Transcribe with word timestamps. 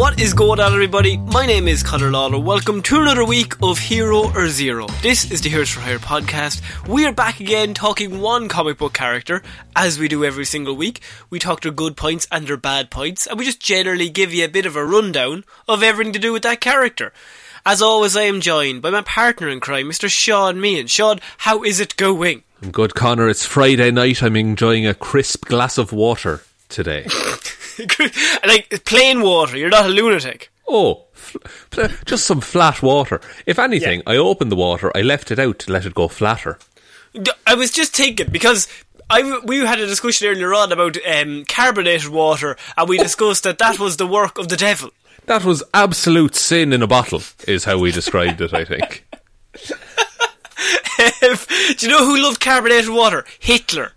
What 0.00 0.18
is 0.18 0.32
going 0.32 0.60
on, 0.60 0.72
everybody? 0.72 1.18
My 1.18 1.44
name 1.44 1.68
is 1.68 1.82
Conor 1.82 2.10
Lawler. 2.10 2.38
Welcome 2.38 2.80
to 2.84 3.02
another 3.02 3.22
week 3.22 3.52
of 3.62 3.78
Hero 3.78 4.32
or 4.34 4.48
Zero. 4.48 4.86
This 5.02 5.30
is 5.30 5.42
the 5.42 5.50
Heroes 5.50 5.68
for 5.68 5.80
Hire 5.80 5.98
podcast. 5.98 6.62
We 6.88 7.04
are 7.04 7.12
back 7.12 7.38
again 7.38 7.74
talking 7.74 8.18
one 8.18 8.48
comic 8.48 8.78
book 8.78 8.94
character, 8.94 9.42
as 9.76 9.98
we 9.98 10.08
do 10.08 10.24
every 10.24 10.46
single 10.46 10.74
week. 10.74 11.02
We 11.28 11.38
talk 11.38 11.60
their 11.60 11.70
good 11.70 11.98
points 11.98 12.26
and 12.32 12.46
their 12.46 12.56
bad 12.56 12.90
points, 12.90 13.26
and 13.26 13.38
we 13.38 13.44
just 13.44 13.60
generally 13.60 14.08
give 14.08 14.32
you 14.32 14.46
a 14.46 14.48
bit 14.48 14.64
of 14.64 14.74
a 14.74 14.86
rundown 14.86 15.44
of 15.68 15.82
everything 15.82 16.14
to 16.14 16.18
do 16.18 16.32
with 16.32 16.44
that 16.44 16.62
character. 16.62 17.12
As 17.66 17.82
always, 17.82 18.16
I 18.16 18.22
am 18.22 18.40
joined 18.40 18.80
by 18.80 18.88
my 18.88 19.02
partner 19.02 19.50
in 19.50 19.60
crime, 19.60 19.90
Mr. 19.90 20.08
Shaun 20.08 20.56
Meighan. 20.56 20.88
Sean, 20.88 21.20
how 21.36 21.62
is 21.62 21.78
it 21.78 21.94
going? 21.96 22.42
I'm 22.62 22.70
good, 22.70 22.94
Conor. 22.94 23.28
It's 23.28 23.44
Friday 23.44 23.90
night. 23.90 24.22
I'm 24.22 24.36
enjoying 24.36 24.86
a 24.86 24.94
crisp 24.94 25.44
glass 25.44 25.76
of 25.76 25.92
water 25.92 26.40
today. 26.70 27.06
like 28.46 28.84
plain 28.84 29.22
water. 29.22 29.56
You're 29.56 29.70
not 29.70 29.86
a 29.86 29.88
lunatic. 29.88 30.50
oh, 30.68 31.04
fl- 31.12 31.38
just 32.04 32.26
some 32.26 32.40
flat 32.40 32.82
water. 32.82 33.20
If 33.46 33.58
anything, 33.58 34.02
I 34.06 34.16
opened 34.16 34.52
the 34.52 34.56
water, 34.56 34.94
I 34.96 35.02
left 35.02 35.30
it 35.30 35.38
out 35.38 35.58
to 35.60 35.72
let 35.72 35.86
it 35.86 35.94
go 35.94 36.08
flatter. 36.08 36.58
I 37.46 37.54
was 37.54 37.70
just 37.72 37.96
thinking 37.96 38.28
because 38.30 38.68
I 39.08 39.40
we 39.44 39.58
had 39.58 39.80
a 39.80 39.86
discussion 39.86 40.28
earlier 40.28 40.54
on 40.54 40.70
about 40.70 40.96
um, 41.04 41.44
carbonated 41.46 42.08
water, 42.08 42.56
and 42.76 42.88
we 42.88 42.98
discussed 42.98 43.42
that 43.42 43.58
that 43.58 43.80
was 43.80 43.96
the 43.96 44.06
work 44.06 44.38
of 44.38 44.48
the 44.48 44.56
devil. 44.56 44.90
That 45.26 45.44
was 45.44 45.62
absolute 45.74 46.34
sin 46.36 46.72
in 46.72 46.82
a 46.82 46.86
bottle, 46.86 47.22
is 47.46 47.64
how 47.64 47.78
we 47.78 47.92
described 47.92 48.40
it, 48.40 48.54
I 48.54 48.64
think. 48.64 49.04
Do 51.78 51.86
you 51.86 51.92
know 51.92 52.04
who 52.04 52.22
loved 52.22 52.40
carbonated 52.40 52.90
water? 52.90 53.24
Hitler. 53.38 53.92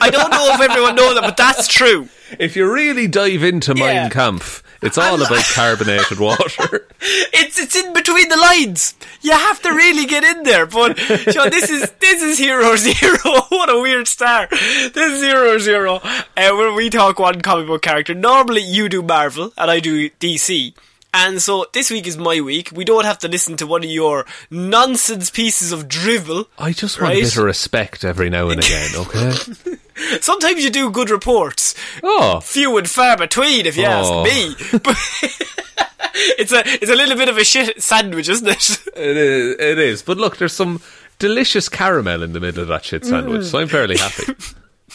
I 0.00 0.10
don't 0.10 0.30
know 0.30 0.52
if 0.54 0.60
everyone 0.60 0.96
knows 0.96 1.14
that, 1.14 1.22
but 1.22 1.36
that's 1.36 1.68
true. 1.68 2.08
If 2.38 2.56
you 2.56 2.70
really 2.72 3.06
dive 3.08 3.42
into 3.42 3.74
Yeah. 3.76 4.02
Mein 4.02 4.10
Kampf, 4.10 4.62
it's 4.82 4.98
all 4.98 5.20
about 5.22 5.44
carbonated 5.54 6.18
water. 6.20 6.86
It's 7.40 7.58
it's 7.58 7.76
in 7.76 7.92
between 7.92 8.28
the 8.28 8.36
lines. 8.36 8.94
You 9.22 9.30
have 9.32 9.62
to 9.62 9.70
really 9.70 10.04
get 10.06 10.24
in 10.24 10.42
there. 10.42 10.66
But 10.66 10.98
Sean, 10.98 11.50
this 11.50 11.70
is 11.70 11.90
this 12.00 12.22
is 12.22 12.38
Hero 12.38 12.74
Zero. 12.88 13.18
what 13.48 13.70
a 13.70 13.80
weird 13.80 14.08
star. 14.08 14.48
This 14.50 14.96
is 14.96 15.22
Hero 15.22 15.58
Zero, 15.58 15.96
uh, 15.96 16.20
where 16.36 16.72
we 16.74 16.90
talk 16.90 17.18
one 17.18 17.40
comic 17.40 17.66
book 17.68 17.82
character. 17.82 18.14
Normally 18.14 18.62
you 18.62 18.88
do 18.88 19.02
Marvel 19.02 19.52
and 19.56 19.70
I 19.70 19.78
do 19.80 20.10
DC. 20.10 20.74
And 21.14 21.40
so 21.40 21.66
this 21.72 21.90
week 21.90 22.06
is 22.06 22.18
my 22.18 22.40
week. 22.40 22.70
We 22.74 22.84
don't 22.84 23.04
have 23.06 23.18
to 23.20 23.28
listen 23.28 23.56
to 23.58 23.66
one 23.66 23.82
of 23.84 23.90
your 23.90 24.26
nonsense 24.50 25.30
pieces 25.30 25.72
of 25.72 25.88
drivel. 25.88 26.46
I 26.58 26.72
just 26.72 27.00
want 27.00 27.14
a 27.14 27.20
bit 27.20 27.36
of 27.36 27.44
respect 27.44 28.04
every 28.04 28.28
now 28.28 28.50
and 28.50 28.62
again, 28.62 28.90
okay? 28.94 29.32
Sometimes 30.20 30.62
you 30.64 30.70
do 30.70 30.90
good 30.90 31.10
reports. 31.10 31.74
Oh, 32.02 32.40
few 32.40 32.76
and 32.76 32.88
far 32.88 33.16
between, 33.16 33.66
if 33.66 33.76
you 33.76 33.84
Oh. 33.86 34.24
ask 34.24 34.32
me. 34.32 34.54
But 34.78 34.96
it's 36.38 36.52
a 36.52 36.62
it's 36.66 36.90
a 36.90 36.94
little 36.96 37.16
bit 37.16 37.28
of 37.28 37.36
a 37.38 37.44
shit 37.44 37.82
sandwich, 37.82 38.28
isn't 38.28 38.46
it? 38.48 38.70
it 38.96 39.16
is, 39.16 39.56
it 39.58 39.78
is. 39.78 40.02
But 40.02 40.18
look, 40.18 40.36
there's 40.36 40.52
some 40.52 40.80
delicious 41.18 41.68
caramel 41.68 42.22
in 42.22 42.32
the 42.32 42.40
middle 42.40 42.62
of 42.62 42.68
that 42.68 42.84
shit 42.84 43.04
sandwich, 43.04 43.44
so 43.46 43.58
I'm 43.58 43.68
fairly 43.68 43.96
happy. 43.96 44.34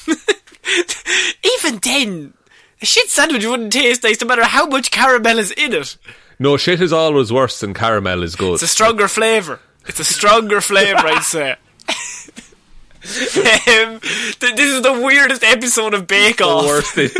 Even 1.57 1.79
then, 1.83 2.33
a 2.81 2.85
shit 2.85 3.09
sandwich 3.09 3.45
wouldn't 3.45 3.73
taste 3.73 4.03
nice 4.03 4.21
no 4.21 4.27
matter 4.27 4.45
how 4.45 4.65
much 4.67 4.91
caramel 4.91 5.39
is 5.39 5.51
in 5.51 5.73
it. 5.73 5.97
No, 6.39 6.57
shit 6.57 6.81
is 6.81 6.93
always 6.93 7.31
worse 7.31 7.59
than 7.59 7.73
caramel 7.73 8.23
is 8.23 8.35
good. 8.35 8.53
It's 8.55 8.63
a 8.63 8.67
stronger 8.67 9.07
flavour. 9.07 9.59
It's 9.85 9.99
a 9.99 10.03
stronger 10.05 10.61
flavour, 10.61 11.05
I'd 11.07 11.23
say. 11.23 11.55
Um, 13.03 13.99
th- 13.99 14.55
this 14.55 14.71
is 14.71 14.81
the 14.81 14.93
weirdest 15.03 15.43
episode 15.43 15.93
of 15.93 16.07
Bake 16.07 16.39
Off. 16.41 16.65
worst 16.65 16.93
thing. 16.93 17.09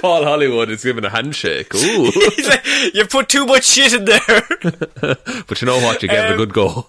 Paul 0.00 0.22
Hollywood 0.24 0.70
is 0.70 0.84
giving 0.84 1.04
a 1.04 1.10
handshake. 1.10 1.74
Ooh. 1.74 2.12
Like, 2.48 2.64
you 2.94 3.04
put 3.06 3.28
too 3.28 3.44
much 3.44 3.64
shit 3.66 3.92
in 3.92 4.04
there. 4.04 4.42
but 5.48 5.60
you 5.60 5.66
know 5.66 5.78
what? 5.80 6.00
You 6.02 6.08
gave 6.08 6.18
it 6.18 6.30
a 6.30 6.32
Um, 6.32 6.36
good 6.36 6.54
go. 6.54 6.86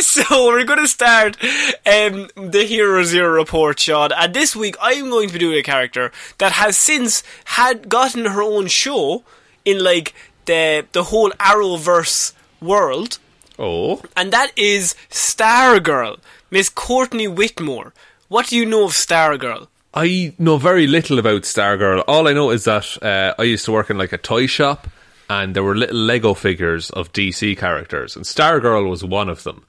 So 0.00 0.46
we're 0.46 0.64
going 0.64 0.78
to 0.78 0.86
start 0.86 1.36
um, 1.84 2.28
the 2.36 2.64
Hero 2.66 3.02
Zero 3.02 3.34
report, 3.34 3.80
Sean. 3.80 4.12
And 4.12 4.32
this 4.32 4.54
week 4.54 4.76
I'm 4.80 5.10
going 5.10 5.26
to 5.28 5.32
be 5.32 5.38
doing 5.40 5.58
a 5.58 5.62
character 5.62 6.12
that 6.38 6.52
has 6.52 6.76
since 6.78 7.24
had 7.46 7.88
gotten 7.88 8.24
her 8.26 8.42
own 8.42 8.68
show 8.68 9.24
in 9.64 9.82
like 9.82 10.14
the 10.46 10.86
the 10.92 11.04
whole 11.04 11.30
Arrowverse 11.32 12.32
world, 12.60 13.18
oh. 13.58 14.02
and 14.16 14.32
that 14.32 14.52
is 14.56 14.94
Stargirl, 15.10 16.18
Miss 16.50 16.68
Courtney 16.68 17.28
Whitmore. 17.28 17.92
What 18.28 18.46
do 18.46 18.56
you 18.56 18.66
know 18.66 18.84
of 18.84 18.92
Stargirl? 18.92 19.68
I 19.94 20.32
know 20.38 20.56
very 20.56 20.86
little 20.86 21.18
about 21.18 21.42
Stargirl. 21.42 22.02
All 22.08 22.26
I 22.26 22.32
know 22.32 22.50
is 22.50 22.64
that 22.64 23.02
uh, 23.02 23.34
I 23.38 23.44
used 23.44 23.66
to 23.66 23.72
work 23.72 23.90
in 23.90 23.98
like 23.98 24.12
a 24.12 24.18
toy 24.18 24.46
shop 24.46 24.88
and 25.28 25.54
there 25.54 25.62
were 25.62 25.74
little 25.74 25.96
Lego 25.96 26.34
figures 26.34 26.90
of 26.90 27.12
DC 27.12 27.58
characters 27.58 28.16
and 28.16 28.24
Stargirl 28.24 28.88
was 28.88 29.04
one 29.04 29.28
of 29.28 29.42
them. 29.42 29.64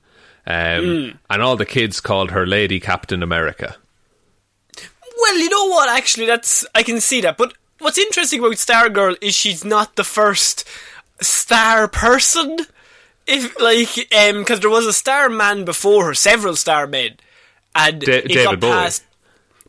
Um, 0.46 1.20
And 1.30 1.42
all 1.42 1.56
the 1.56 1.66
kids 1.66 2.02
called 2.02 2.32
her 2.32 2.46
Lady 2.46 2.80
Captain 2.80 3.24
America. 3.24 3.76
Well, 5.22 5.38
you 5.38 5.50
know 5.50 5.68
what? 5.68 5.90
Actually, 5.90 6.26
that's 6.26 6.66
I 6.76 6.84
can 6.84 7.00
see 7.00 7.22
that. 7.22 7.38
But 7.38 7.54
what's 7.80 7.98
interesting 7.98 8.40
about 8.40 8.54
Stargirl 8.54 9.18
is 9.22 9.36
she's 9.36 9.64
not 9.64 9.96
the 9.96 10.04
first 10.04 10.68
star 11.22 11.88
person. 11.88 12.58
If 13.26 13.60
like, 13.60 14.14
um, 14.14 14.40
because 14.40 14.60
there 14.60 14.70
was 14.70 14.86
a 14.86 14.94
star 14.94 15.30
man 15.30 15.66
before 15.66 16.06
her, 16.06 16.14
several 16.14 16.56
star 16.56 16.88
men, 16.88 17.18
and 17.76 18.02
Da- 18.02 18.18
it 18.18 18.28
David 18.28 18.44
got 18.44 18.60
Bowie. 18.60 18.72
past 18.72 19.04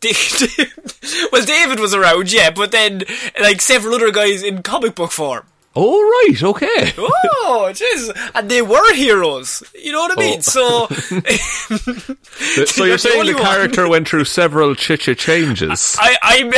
well, 1.33 1.45
David 1.45 1.81
was 1.81 1.95
around, 1.95 2.31
yeah, 2.31 2.51
but 2.51 2.73
then 2.73 3.05
like 3.41 3.63
several 3.63 3.95
other 3.95 4.11
guys 4.11 4.43
in 4.43 4.63
comic 4.63 4.95
book 4.95 5.11
form. 5.11 5.47
Oh 5.77 6.01
right, 6.29 6.43
okay. 6.43 6.93
Oh, 6.99 7.71
jeez, 7.73 8.31
and 8.35 8.51
they 8.51 8.63
were 8.63 8.95
heroes. 8.95 9.63
You 9.75 9.93
know 9.93 10.01
what 10.01 10.17
I 10.19 10.21
mean? 10.21 10.41
Oh. 10.57 10.87
So, 10.87 10.87
so 12.65 12.85
you're 12.85 12.95
the 12.95 12.99
saying 12.99 13.19
only 13.21 13.33
the 13.33 13.41
character 13.41 13.89
went 13.89 14.09
through 14.09 14.25
several 14.27 14.75
chicha 14.75 15.15
changes? 15.15 15.97
I, 15.99 16.17
I'm. 16.23 16.53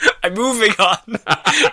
I'm 0.22 0.34
moving 0.34 0.72
on. 0.78 0.98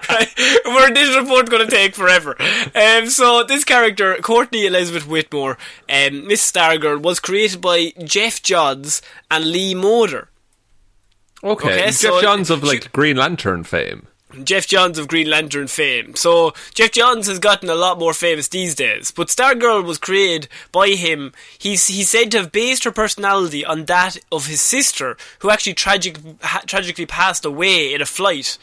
right? 0.10 0.34
We're 0.66 0.94
this 0.94 1.16
report 1.16 1.50
going 1.50 1.68
to 1.68 1.72
take 1.76 1.96
forever. 1.96 2.36
Um, 2.74 3.08
so 3.08 3.44
this 3.44 3.64
character, 3.64 4.16
Courtney 4.22 4.66
Elizabeth 4.66 5.08
Whitmore, 5.08 5.58
um, 5.90 6.28
Miss 6.28 6.50
Stargirl, 6.52 7.02
was 7.02 7.20
created 7.20 7.62
by 7.62 7.94
Geoff 8.04 8.42
Johns 8.42 9.02
and 9.30 9.46
Lee 9.52 9.76
Moder. 9.76 10.30
Okay, 11.44 11.68
Okay, 11.74 11.86
Geoff 11.86 11.94
so 11.96 12.22
Johns 12.22 12.50
of 12.50 12.62
she- 12.62 12.68
like 12.68 12.92
Green 12.92 13.18
Lantern 13.18 13.64
fame. 13.64 14.08
Geoff 14.44 14.68
Johns 14.68 14.98
of 14.98 15.08
Green 15.08 15.30
Lantern 15.30 15.68
fame. 15.68 16.16
So 16.16 16.54
Geoff 16.74 16.92
Johns 16.92 17.28
has 17.28 17.40
gotten 17.40 17.70
a 17.70 17.76
lot 17.76 18.00
more 18.00 18.14
famous 18.14 18.48
these 18.48 18.76
days. 18.76 19.12
But 19.12 19.28
Stargirl 19.28 19.86
was 19.86 19.98
created 19.98 20.50
by 20.72 20.90
him. 20.90 21.32
He's 21.58 21.88
he's 21.88 22.10
said 22.10 22.32
to 22.32 22.40
have 22.40 22.52
based 22.52 22.84
her 22.84 22.92
personality 22.92 23.64
on 23.64 23.86
that 23.86 24.18
of 24.32 24.48
his 24.48 24.62
sister, 24.62 25.16
who 25.40 25.50
actually 25.52 25.76
tragic 25.76 26.18
ha- 26.42 26.64
tragically 26.66 27.06
passed 27.06 27.46
away 27.46 27.94
in 27.94 28.02
a 28.02 28.06
flight. 28.06 28.58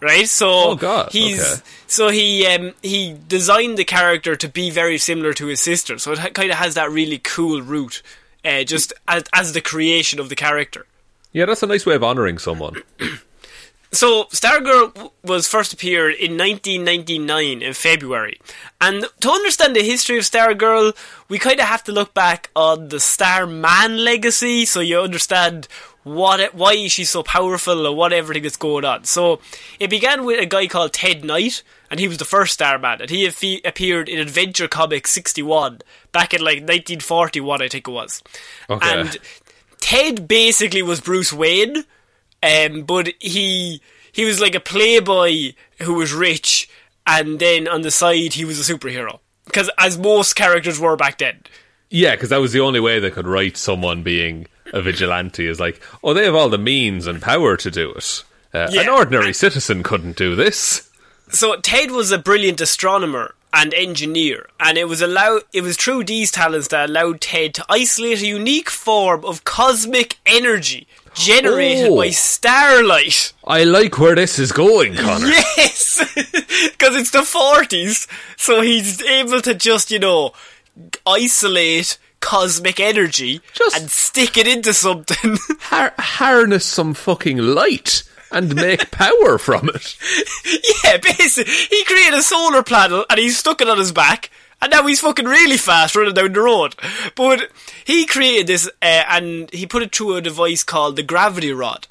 Right, 0.00 0.28
so 0.28 0.48
Oh, 0.50 0.74
God, 0.76 1.10
he's 1.10 1.40
okay. 1.40 1.60
so 1.88 2.08
he 2.08 2.46
um, 2.46 2.72
he 2.82 3.16
designed 3.26 3.76
the 3.76 3.84
character 3.84 4.36
to 4.36 4.48
be 4.48 4.70
very 4.70 4.96
similar 4.96 5.32
to 5.34 5.46
his 5.46 5.60
sister. 5.60 5.98
So 5.98 6.12
it 6.12 6.18
ha- 6.18 6.28
kind 6.28 6.52
of 6.52 6.56
has 6.58 6.74
that 6.74 6.92
really 6.92 7.18
cool 7.18 7.60
root, 7.62 8.00
uh, 8.44 8.62
just 8.62 8.92
as, 9.08 9.24
as 9.32 9.52
the 9.54 9.60
creation 9.60 10.20
of 10.20 10.28
the 10.28 10.36
character. 10.36 10.86
Yeah, 11.32 11.46
that's 11.46 11.64
a 11.64 11.66
nice 11.66 11.84
way 11.84 11.96
of 11.96 12.04
honouring 12.04 12.38
someone. 12.38 12.80
So, 13.90 14.24
Stargirl 14.24 15.12
was 15.24 15.48
first 15.48 15.72
appeared 15.72 16.14
in 16.14 16.36
1999 16.36 17.62
in 17.62 17.72
February. 17.72 18.38
And 18.80 19.06
to 19.20 19.30
understand 19.30 19.74
the 19.74 19.82
history 19.82 20.18
of 20.18 20.24
Stargirl, 20.24 20.94
we 21.28 21.38
kind 21.38 21.58
of 21.58 21.66
have 21.66 21.84
to 21.84 21.92
look 21.92 22.12
back 22.12 22.50
on 22.54 22.88
the 22.88 23.00
Starman 23.00 24.04
legacy 24.04 24.66
so 24.66 24.80
you 24.80 25.00
understand 25.00 25.68
what 26.04 26.38
it, 26.38 26.54
why 26.54 26.86
she's 26.88 27.08
so 27.10 27.22
powerful 27.22 27.86
and 27.86 27.96
what 27.96 28.12
everything 28.12 28.44
is 28.44 28.56
going 28.56 28.84
on. 28.84 29.04
So, 29.04 29.40
it 29.80 29.88
began 29.88 30.24
with 30.26 30.38
a 30.38 30.46
guy 30.46 30.66
called 30.66 30.92
Ted 30.92 31.24
Knight, 31.24 31.62
and 31.90 31.98
he 31.98 32.08
was 32.08 32.18
the 32.18 32.26
first 32.26 32.52
Starman, 32.52 33.00
and 33.00 33.08
he 33.08 33.62
appeared 33.64 34.10
in 34.10 34.18
Adventure 34.18 34.68
Comics 34.68 35.10
61 35.12 35.80
back 36.12 36.34
in 36.34 36.40
like 36.40 36.58
1941, 36.58 37.62
I 37.62 37.68
think 37.68 37.88
it 37.88 37.90
was. 37.90 38.22
Okay. 38.68 39.00
And 39.00 39.16
Ted 39.80 40.28
basically 40.28 40.82
was 40.82 41.00
Bruce 41.00 41.32
Wayne, 41.32 41.84
um, 42.42 42.82
but 42.82 43.12
he 43.20 43.80
he 44.12 44.24
was 44.24 44.40
like 44.40 44.54
a 44.54 44.60
playboy 44.60 45.52
who 45.82 45.94
was 45.94 46.12
rich, 46.12 46.68
and 47.06 47.38
then 47.38 47.68
on 47.68 47.82
the 47.82 47.90
side 47.90 48.34
he 48.34 48.44
was 48.44 48.58
a 48.68 48.72
superhero. 48.72 49.20
Because 49.44 49.70
as 49.78 49.96
most 49.98 50.34
characters 50.34 50.78
were 50.78 50.96
back 50.96 51.18
then. 51.18 51.42
Yeah, 51.90 52.14
because 52.14 52.28
that 52.28 52.40
was 52.40 52.52
the 52.52 52.60
only 52.60 52.80
way 52.80 52.98
they 52.98 53.10
could 53.10 53.26
write 53.26 53.56
someone 53.56 54.02
being 54.02 54.46
a 54.74 54.82
vigilante 54.82 55.46
is 55.46 55.58
like, 55.58 55.80
oh, 56.04 56.12
they 56.12 56.24
have 56.24 56.34
all 56.34 56.50
the 56.50 56.58
means 56.58 57.06
and 57.06 57.22
power 57.22 57.56
to 57.56 57.70
do 57.70 57.92
it. 57.92 58.24
Uh, 58.52 58.68
Yeah. 58.70 58.82
An 58.82 58.88
ordinary 58.90 59.32
citizen 59.32 59.82
couldn't 59.82 60.16
do 60.16 60.34
this. 60.36 60.90
So 61.30 61.56
Ted 61.56 61.90
was 61.90 62.12
a 62.12 62.18
brilliant 62.18 62.60
astronomer 62.60 63.34
and 63.54 63.72
engineer, 63.72 64.48
and 64.60 64.76
it 64.76 64.84
was 64.88 65.00
allow 65.00 65.40
it 65.54 65.62
was 65.62 65.76
through 65.78 66.04
these 66.04 66.30
talents 66.30 66.68
that 66.68 66.90
allowed 66.90 67.22
Ted 67.22 67.54
to 67.54 67.64
isolate 67.70 68.20
a 68.20 68.26
unique 68.26 68.68
form 68.68 69.24
of 69.24 69.44
cosmic 69.44 70.16
energy 70.26 70.86
generated 71.18 71.88
Oh. 71.90 71.96
by 71.96 72.10
starlight. 72.10 73.32
I 73.46 73.64
like 73.64 73.98
where 73.98 74.14
this 74.14 74.38
is 74.38 74.52
going, 74.52 74.94
Conor. 74.96 75.26
Yes, 75.28 75.98
because 76.14 76.96
it's 76.96 77.10
the 77.10 77.22
forties, 77.22 78.06
so 78.36 78.60
he's 78.60 79.02
able 79.02 79.40
to 79.42 79.54
just 79.54 79.90
you 79.90 79.98
know 79.98 80.32
isolate 81.06 81.98
cosmic 82.20 82.80
energy 82.80 83.40
Just- 83.52 83.76
and 83.80 83.90
stick 83.90 84.36
it 84.36 84.46
into 84.46 84.72
something. 84.74 85.36
Har- 85.60 85.94
harness 85.98 86.64
some 86.64 86.94
fucking 86.94 87.38
light 87.38 88.02
and 88.30 88.54
make 88.54 88.90
power 88.90 89.38
from 89.38 89.70
it. 89.70 89.96
yeah, 90.84 90.98
basically, 90.98 91.52
he 91.52 91.84
created 91.84 92.14
a 92.14 92.22
solar 92.22 92.62
panel 92.62 93.04
and 93.08 93.18
he 93.18 93.30
stuck 93.30 93.60
it 93.60 93.68
on 93.68 93.78
his 93.78 93.92
back. 93.92 94.30
And 94.60 94.72
now 94.72 94.86
he's 94.86 95.00
fucking 95.00 95.26
really 95.26 95.56
fast 95.56 95.94
running 95.94 96.14
down 96.14 96.32
the 96.32 96.40
road. 96.40 96.74
But 97.14 97.50
he 97.84 98.06
created 98.06 98.48
this, 98.48 98.66
uh, 98.82 99.04
and 99.08 99.50
he 99.52 99.66
put 99.66 99.82
it 99.82 99.94
through 99.94 100.16
a 100.16 100.20
device 100.20 100.64
called 100.64 100.96
the 100.96 101.02
gravity 101.02 101.52
rod. 101.52 101.86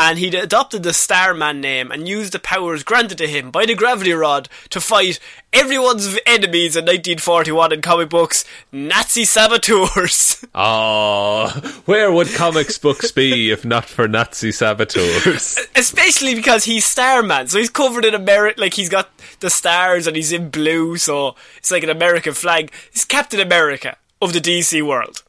And 0.00 0.16
he'd 0.16 0.34
adopted 0.36 0.84
the 0.84 0.92
Starman 0.92 1.60
name 1.60 1.90
and 1.90 2.06
used 2.06 2.32
the 2.32 2.38
powers 2.38 2.84
granted 2.84 3.18
to 3.18 3.26
him 3.26 3.50
by 3.50 3.66
the 3.66 3.74
gravity 3.74 4.12
rod 4.12 4.48
to 4.70 4.80
fight 4.80 5.18
everyone's 5.52 6.16
enemies 6.24 6.76
in 6.76 6.84
1941 6.84 7.72
in 7.72 7.82
comic 7.82 8.08
books, 8.08 8.44
Nazi 8.70 9.24
saboteurs. 9.24 10.44
Oh, 10.54 11.48
where 11.84 12.10
would 12.10 12.28
comics 12.34 12.78
books 12.78 13.12
be 13.12 13.50
if 13.50 13.64
not 13.64 13.84
for 13.84 14.08
Nazi 14.08 14.50
saboteurs? 14.50 15.58
Especially 15.76 16.34
because 16.34 16.64
he's 16.64 16.84
Starman, 16.84 17.48
so 17.48 17.58
he's 17.58 17.70
covered 17.70 18.04
in 18.04 18.14
America, 18.14 18.60
like 18.60 18.74
he's 18.74 18.88
got 18.88 19.08
the 19.40 19.50
stars 19.50 20.06
and 20.06 20.16
he's 20.16 20.32
in 20.32 20.50
blue, 20.50 20.96
so 20.96 21.34
it's 21.58 21.70
like 21.70 21.82
an 21.82 21.90
American 21.90 22.34
flag. 22.34 22.72
He's 22.92 23.04
Captain 23.04 23.40
America 23.40 23.96
of 24.20 24.32
the 24.32 24.40
DC 24.40 24.84
world. 24.86 25.22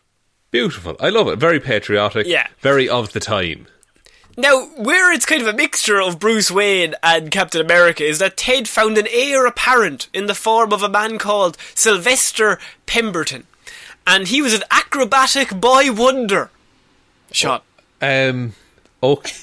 Beautiful. 0.51 0.95
I 0.99 1.09
love 1.09 1.27
it. 1.27 1.37
Very 1.37 1.59
patriotic. 1.59 2.25
Yeah. 2.25 2.47
Very 2.59 2.89
of 2.89 3.13
the 3.13 3.19
time. 3.19 3.67
Now, 4.39 4.67
where 4.77 5.11
it's 5.11 5.25
kind 5.25 5.41
of 5.41 5.49
a 5.49 5.53
mixture 5.53 5.99
of 5.99 6.17
Bruce 6.17 6.49
Wayne 6.49 6.95
and 7.03 7.29
Captain 7.29 7.59
America 7.59 8.05
is 8.05 8.19
that 8.19 8.37
Ted 8.37 8.69
found 8.69 8.97
an 8.97 9.05
heir 9.11 9.45
apparent 9.45 10.07
in 10.13 10.27
the 10.27 10.33
form 10.33 10.71
of 10.71 10.81
a 10.81 10.87
man 10.87 11.17
called 11.17 11.57
Sylvester 11.75 12.57
Pemberton. 12.85 13.47
And 14.07 14.29
he 14.29 14.41
was 14.41 14.53
an 14.53 14.63
acrobatic 14.71 15.59
boy 15.59 15.91
wonder. 15.91 16.51
Shot. 17.33 17.65
Um. 18.01 18.53
Okay. 19.03 19.33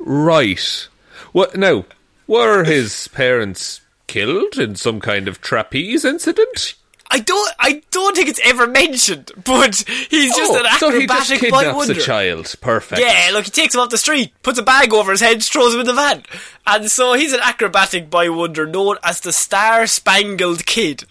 right. 0.00 0.88
What 1.30 1.56
now? 1.56 1.84
Were 2.26 2.64
his 2.64 3.06
parents 3.06 3.80
killed 4.08 4.58
in 4.58 4.74
some 4.74 4.98
kind 4.98 5.28
of 5.28 5.40
trapeze 5.40 6.04
incident? 6.04 6.74
I 7.10 7.20
don't 7.20 7.50
I 7.58 7.82
don't 7.90 8.14
think 8.14 8.28
it's 8.28 8.40
ever 8.44 8.66
mentioned, 8.66 9.32
but 9.44 9.76
he's 10.10 10.36
just 10.36 10.52
Oh, 10.52 10.58
an 10.58 10.66
so 10.78 10.90
he 10.90 11.06
just 11.06 11.30
acrobatic 11.30 11.50
boy 11.50 11.64
kidnaps 11.64 11.88
a 11.88 11.94
child. 11.94 12.54
Perfect. 12.60 13.00
Yeah, 13.00 13.30
look, 13.32 13.44
he 13.46 13.50
takes 13.50 13.74
him 13.74 13.80
off 13.80 13.88
the 13.90 13.98
street, 13.98 14.32
puts 14.42 14.58
a 14.58 14.62
bag 14.62 14.92
over 14.92 15.10
his 15.10 15.20
head, 15.20 15.42
throws 15.42 15.74
him 15.74 15.80
in 15.80 15.86
the 15.86 15.94
van. 15.94 16.22
And 16.66 16.90
so 16.90 17.14
he's 17.14 17.32
an 17.32 17.40
acrobatic 17.42 18.10
boy 18.10 18.30
wonder 18.32 18.66
known 18.66 18.96
as 19.02 19.20
the 19.20 19.32
Star 19.32 19.86
Spangled 19.86 20.66
Kid. 20.66 21.04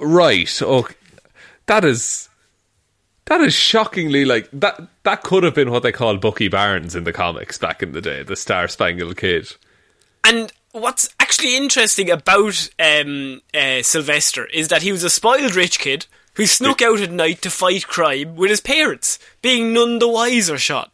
Right. 0.00 0.60
Okay. 0.60 0.94
That 1.66 1.84
is. 1.84 2.28
That 3.26 3.40
is 3.40 3.54
shockingly 3.54 4.24
like 4.24 4.48
that. 4.52 4.80
That 5.04 5.22
could 5.22 5.44
have 5.44 5.54
been 5.54 5.70
what 5.70 5.84
they 5.84 5.92
called 5.92 6.20
Bucky 6.20 6.48
Barnes 6.48 6.96
in 6.96 7.04
the 7.04 7.12
comics 7.12 7.56
back 7.56 7.82
in 7.82 7.92
the 7.92 8.00
day, 8.00 8.22
the 8.24 8.36
Star 8.36 8.66
Spangled 8.66 9.16
Kid. 9.16 9.54
And 10.24 10.52
what's 10.72 11.08
actually 11.20 11.56
interesting 11.56 12.10
about 12.10 12.68
um, 12.78 13.40
uh, 13.54 13.82
Sylvester 13.82 14.46
is 14.46 14.68
that 14.68 14.82
he 14.82 14.92
was 14.92 15.04
a 15.04 15.10
spoiled 15.10 15.54
rich 15.54 15.78
kid 15.78 16.06
who 16.34 16.46
snuck 16.46 16.80
out 16.82 17.00
at 17.00 17.10
night 17.12 17.42
to 17.42 17.50
fight 17.50 17.86
crime 17.86 18.36
with 18.36 18.50
his 18.50 18.60
parents, 18.60 19.18
being 19.42 19.72
none 19.72 19.98
the 19.98 20.08
wiser 20.08 20.56
shot. 20.58 20.90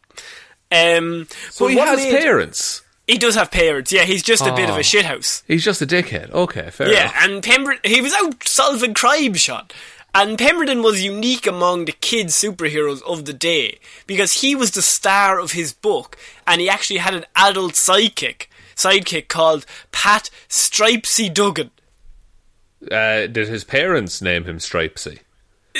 Um, 0.71 1.27
So 1.49 1.65
but 1.65 1.71
he 1.71 1.75
what 1.77 1.87
has 1.87 1.99
made- 1.99 2.19
parents. 2.19 2.81
He 3.07 3.17
does 3.17 3.33
have 3.35 3.49
parents. 3.49 3.91
Yeah, 3.91 4.03
he's 4.03 4.21
just 4.21 4.45
a 4.45 4.53
bit 4.53 4.69
of 4.69 4.75
Oh. 4.75 4.79
a 4.79 4.83
shithouse. 4.83 5.41
He's 5.47 5.63
just 5.63 5.81
a 5.81 5.87
dickhead. 5.87 6.29
Okay, 6.31 6.69
fair 6.69 6.91
Yeah, 6.91 7.03
enough. 7.03 7.15
and 7.21 7.41
Pemberton, 7.43 7.91
he 7.91 8.01
was 8.01 8.13
out 8.13 8.47
solving 8.47 8.93
crime, 8.93 9.33
shot. 9.33 9.73
And 10.13 10.37
Pemberton 10.37 10.83
was 10.83 11.01
unique 11.03 11.47
among 11.47 11.85
the 11.85 11.91
kid 11.91 12.27
superheroes 12.27 13.01
of 13.03 13.25
the 13.25 13.33
day 13.33 13.79
because 14.05 14.41
he 14.41 14.53
was 14.55 14.71
the 14.71 14.83
star 14.83 15.39
of 15.39 15.53
his 15.53 15.73
book, 15.73 16.17
and 16.45 16.61
he 16.61 16.69
actually 16.69 16.99
had 16.99 17.15
an 17.15 17.25
adult 17.35 17.73
sidekick, 17.73 18.45
sidekick 18.79 19.27
called 19.27 19.65
Pat 19.91 20.29
Stripesy 20.47 21.33
Duggan. 21.33 21.71
Uh, 22.89 23.27
did 23.27 23.47
his 23.47 23.63
parents 23.65 24.21
name 24.21 24.45
him 24.45 24.57
Stripesy? 24.57 25.19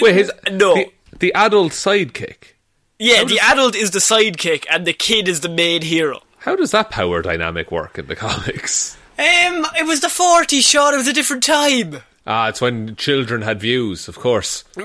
Wait, 0.01 0.15
his 0.15 0.31
No. 0.51 0.75
the, 0.75 0.91
the 1.19 1.33
adult 1.33 1.71
sidekick. 1.71 2.55
Yeah, 2.99 3.23
the 3.23 3.39
adult 3.39 3.75
is 3.75 3.91
the 3.91 3.99
sidekick, 3.99 4.65
and 4.69 4.85
the 4.85 4.91
kid 4.93 5.27
is 5.29 5.39
the 5.39 5.47
main 5.49 5.81
hero. 5.81 6.21
How 6.39 6.55
does 6.57 6.71
that 6.71 6.89
power 6.89 7.21
dynamic 7.21 7.71
work 7.71 7.97
in 7.97 8.07
the 8.07 8.15
comics? 8.27 8.97
Um, 9.17 9.65
it 9.77 9.85
was 9.87 10.01
the 10.01 10.07
40s, 10.07 10.61
Sean. 10.69 10.93
It 10.93 10.97
was 10.97 11.07
a 11.07 11.13
different 11.13 11.43
time. 11.43 11.99
Ah, 12.27 12.49
it's 12.49 12.59
when 12.61 12.95
children 12.97 13.41
had 13.41 13.59
views, 13.61 14.07
of 14.09 14.19
course. 14.19 14.63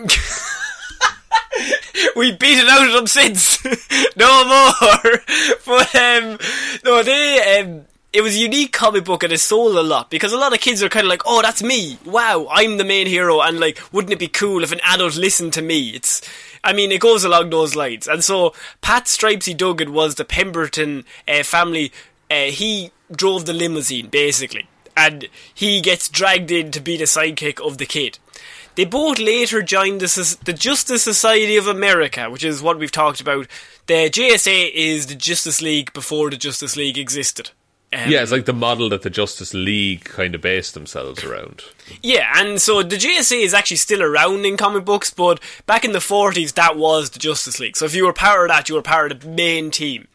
we 2.16 2.32
beat 2.32 2.58
it 2.58 2.68
out 2.68 2.86
of 2.86 2.92
them 2.92 3.06
since. 3.06 3.62
no 4.16 4.44
more. 4.44 5.20
but 5.66 5.94
um, 5.94 6.38
no, 6.84 7.02
they 7.02 7.60
um, 7.60 7.84
it 8.14 8.22
was 8.22 8.36
a 8.36 8.38
unique 8.38 8.72
comic 8.72 9.04
book 9.04 9.24
and 9.24 9.32
it 9.32 9.40
sold 9.40 9.76
a 9.76 9.82
lot 9.82 10.08
because 10.08 10.32
a 10.32 10.38
lot 10.38 10.54
of 10.54 10.60
kids 10.60 10.82
are 10.82 10.88
kind 10.88 11.04
of 11.04 11.10
like, 11.10 11.22
oh, 11.26 11.42
that's 11.42 11.64
me. 11.64 11.98
Wow, 12.04 12.46
I'm 12.48 12.78
the 12.78 12.84
main 12.84 13.08
hero, 13.08 13.40
and 13.40 13.58
like, 13.58 13.80
wouldn't 13.92 14.12
it 14.12 14.20
be 14.20 14.28
cool 14.28 14.62
if 14.62 14.70
an 14.70 14.80
adult 14.84 15.16
listened 15.16 15.52
to 15.54 15.62
me? 15.62 15.90
It's 15.90 16.22
I 16.62 16.72
mean, 16.72 16.92
it 16.92 17.00
goes 17.00 17.24
along 17.24 17.50
those 17.50 17.76
lines. 17.76 18.06
And 18.06 18.24
so, 18.24 18.54
Pat 18.80 19.04
Stripesy 19.04 19.54
Duggan 19.54 19.92
was 19.92 20.14
the 20.14 20.24
Pemberton 20.24 21.04
uh, 21.28 21.42
family. 21.42 21.92
Uh, 22.30 22.44
he 22.44 22.90
drove 23.12 23.44
the 23.44 23.52
limousine, 23.52 24.08
basically. 24.08 24.66
And 24.96 25.28
he 25.52 25.80
gets 25.80 26.08
dragged 26.08 26.50
in 26.50 26.70
to 26.70 26.80
be 26.80 26.96
the 26.96 27.04
sidekick 27.04 27.60
of 27.60 27.78
the 27.78 27.84
kid. 27.84 28.18
They 28.76 28.84
both 28.84 29.18
later 29.18 29.60
joined 29.60 30.00
the, 30.00 30.38
the 30.44 30.52
Justice 30.52 31.02
Society 31.02 31.56
of 31.56 31.66
America, 31.66 32.30
which 32.30 32.44
is 32.44 32.62
what 32.62 32.78
we've 32.78 32.90
talked 32.90 33.20
about. 33.20 33.46
The 33.86 34.08
JSA 34.08 34.72
is 34.72 35.06
the 35.06 35.14
Justice 35.14 35.60
League 35.60 35.92
before 35.92 36.30
the 36.30 36.36
Justice 36.36 36.76
League 36.76 36.96
existed. 36.96 37.50
Um, 37.94 38.10
Yeah, 38.10 38.22
it's 38.22 38.32
like 38.32 38.46
the 38.46 38.52
model 38.52 38.88
that 38.90 39.02
the 39.02 39.10
Justice 39.10 39.54
League 39.54 40.04
kind 40.04 40.34
of 40.34 40.40
based 40.40 40.74
themselves 40.74 41.22
around. 41.22 41.62
Yeah, 42.02 42.32
and 42.36 42.60
so 42.60 42.82
the 42.82 42.96
JSA 42.96 43.42
is 43.42 43.54
actually 43.54 43.76
still 43.76 44.02
around 44.02 44.44
in 44.44 44.56
comic 44.56 44.84
books, 44.84 45.10
but 45.10 45.40
back 45.66 45.84
in 45.84 45.92
the 45.92 45.98
40s, 45.98 46.54
that 46.54 46.76
was 46.76 47.10
the 47.10 47.18
Justice 47.18 47.60
League. 47.60 47.76
So 47.76 47.84
if 47.84 47.94
you 47.94 48.04
were 48.04 48.12
part 48.12 48.50
of 48.50 48.56
that, 48.56 48.68
you 48.68 48.74
were 48.74 48.82
part 48.82 49.12
of 49.12 49.20
the 49.20 49.28
main 49.28 49.70
team. 49.70 50.08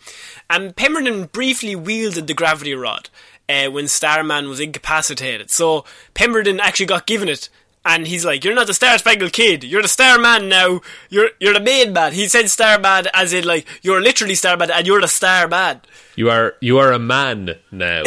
And 0.49 0.75
Pemberton 0.75 1.25
briefly 1.25 1.75
wielded 1.75 2.27
the 2.27 2.33
gravity 2.33 2.73
rod 2.73 3.09
uh, 3.47 3.67
when 3.67 3.87
Starman 3.87 4.49
was 4.49 4.59
incapacitated. 4.59 5.49
So 5.49 5.85
Pemberton 6.13 6.59
actually 6.59 6.85
got 6.87 7.05
given 7.07 7.29
it, 7.29 7.49
and 7.85 8.07
he's 8.07 8.25
like, 8.25 8.43
"You're 8.43 8.55
not 8.55 8.67
the 8.67 8.73
Star 8.73 8.97
Spangled 8.97 9.33
Kid. 9.33 9.63
You're 9.63 9.81
the 9.81 9.87
Star 9.87 10.17
Man 10.17 10.49
now. 10.49 10.81
You're 11.09 11.31
you're 11.39 11.53
the 11.53 11.59
main 11.59 11.93
man." 11.93 12.13
He 12.13 12.27
said 12.27 12.49
Star 12.49 12.79
Man 12.79 13.07
as 13.13 13.33
in 13.33 13.45
like 13.45 13.65
you're 13.81 14.01
literally 14.01 14.35
Star 14.35 14.57
Man 14.57 14.71
and 14.71 14.85
you're 14.85 15.01
the 15.01 15.07
Starman. 15.07 15.81
You 16.15 16.29
are 16.29 16.55
you 16.61 16.77
are 16.79 16.91
a 16.91 16.99
man 16.99 17.55
now. 17.71 18.03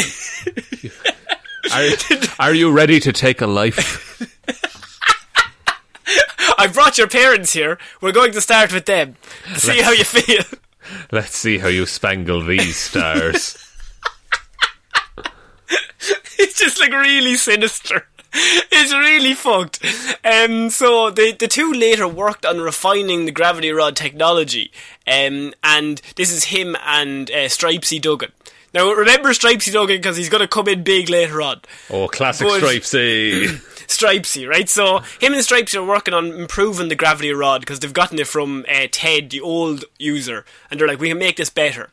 are, 1.73 1.89
are 2.39 2.55
you 2.55 2.71
ready 2.71 3.01
to 3.01 3.13
take 3.13 3.41
a 3.41 3.47
life? 3.47 4.21
I 6.59 6.67
brought 6.67 6.99
your 6.99 7.09
parents 7.09 7.53
here. 7.53 7.79
We're 8.01 8.13
going 8.13 8.33
to 8.33 8.41
start 8.41 8.73
with 8.73 8.87
them. 8.87 9.17
See 9.55 9.81
how 9.81 9.93
you 9.93 10.05
feel. 10.05 10.45
Let's 11.13 11.37
see 11.37 11.59
how 11.59 11.69
you 11.69 11.87
spangle 11.87 12.45
these 12.45 12.77
stars. 12.77 13.57
it's 16.39 16.59
just 16.59 16.81
like 16.81 16.93
really 16.93 17.37
sinister. 17.37 18.07
It's 18.75 18.93
really 18.93 19.35
fucked. 19.35 19.85
Um, 20.25 20.69
so 20.71 21.11
the 21.11 21.33
the 21.39 21.47
two 21.47 21.73
later 21.73 22.09
worked 22.09 22.45
on 22.45 22.61
refining 22.61 23.27
the 23.27 23.31
gravity 23.33 23.71
rod 23.71 23.95
technology. 23.95 24.73
Um, 25.07 25.53
and 25.63 26.01
this 26.17 26.33
is 26.33 26.45
him 26.45 26.77
and 26.85 27.31
uh, 27.31 27.47
Stripesy 27.49 28.01
Duggan. 28.01 28.33
Now 28.75 28.91
remember 28.93 29.29
Stripesy 29.31 29.73
Duggan 29.73 29.99
because 29.99 30.17
he's 30.17 30.31
going 30.31 30.41
to 30.41 30.49
come 30.49 30.67
in 30.69 30.83
big 30.83 31.11
later 31.11 31.43
on. 31.43 31.61
Oh, 31.91 32.09
classic 32.09 32.49
But- 32.49 32.61
Stripesy. 32.63 33.47
Stripesy, 33.87 34.49
right? 34.49 34.69
So 34.69 34.99
him 35.21 35.35
and 35.35 35.43
Stripesy 35.43 35.77
are 35.77 35.85
working 35.85 36.15
on 36.15 36.33
improving 36.33 36.89
the 36.89 36.97
gravity 36.97 37.33
rod 37.33 37.61
because 37.61 37.81
they've 37.81 37.93
gotten 37.93 38.19
it 38.19 38.27
from 38.27 38.65
uh, 38.69 38.87
Ted, 38.91 39.31
the 39.31 39.41
old 39.43 39.85
user, 39.99 40.45
and 40.71 40.81
they're 40.81 40.89
like, 40.89 40.99
we 41.01 41.09
can 41.11 41.19
make 41.19 41.37
this 41.37 41.51
better. 41.51 41.91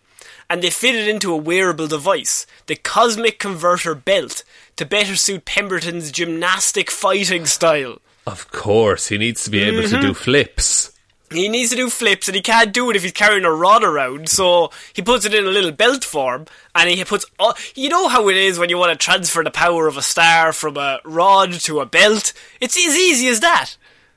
And 0.49 0.63
they 0.63 0.69
fit 0.71 0.95
it 0.95 1.07
into 1.07 1.31
a 1.33 1.37
wearable 1.37 1.87
device, 1.87 2.47
the 2.65 2.75
Cosmic 2.75 3.37
Converter 3.37 3.93
Belt, 3.93 4.43
to 4.79 4.85
better 4.85 5.17
suit 5.17 5.43
Pemberton's 5.43 6.09
gymnastic 6.09 6.89
fighting 6.89 7.45
style. 7.45 7.99
Of 8.25 8.49
course, 8.49 9.09
he 9.09 9.17
needs 9.17 9.43
to 9.43 9.49
be 9.49 9.61
able 9.61 9.83
to 9.83 9.89
do 9.89 9.97
mm-hmm. 9.97 10.13
flips. 10.13 10.93
He 11.29 11.49
needs 11.49 11.71
to 11.71 11.75
do 11.75 11.89
flips 11.89 12.29
and 12.29 12.35
he 12.35 12.41
can't 12.41 12.73
do 12.73 12.89
it 12.89 12.95
if 12.95 13.03
he's 13.03 13.11
carrying 13.11 13.43
a 13.43 13.51
rod 13.51 13.83
around, 13.83 14.29
so 14.29 14.71
he 14.93 15.01
puts 15.01 15.25
it 15.25 15.33
in 15.33 15.45
a 15.45 15.49
little 15.49 15.73
belt 15.73 16.05
form 16.05 16.45
and 16.73 16.89
he 16.89 17.03
puts. 17.03 17.25
Oh, 17.37 17.53
you 17.75 17.89
know 17.89 18.07
how 18.07 18.29
it 18.29 18.37
is 18.37 18.57
when 18.57 18.69
you 18.69 18.77
want 18.77 18.97
to 18.97 19.05
transfer 19.05 19.43
the 19.43 19.51
power 19.51 19.87
of 19.87 19.97
a 19.97 20.01
star 20.01 20.53
from 20.53 20.77
a 20.77 20.99
rod 21.03 21.51
to 21.51 21.81
a 21.81 21.85
belt? 21.85 22.31
It's 22.61 22.77
as 22.77 22.95
easy 22.95 23.27
as 23.27 23.41
that. 23.41 23.75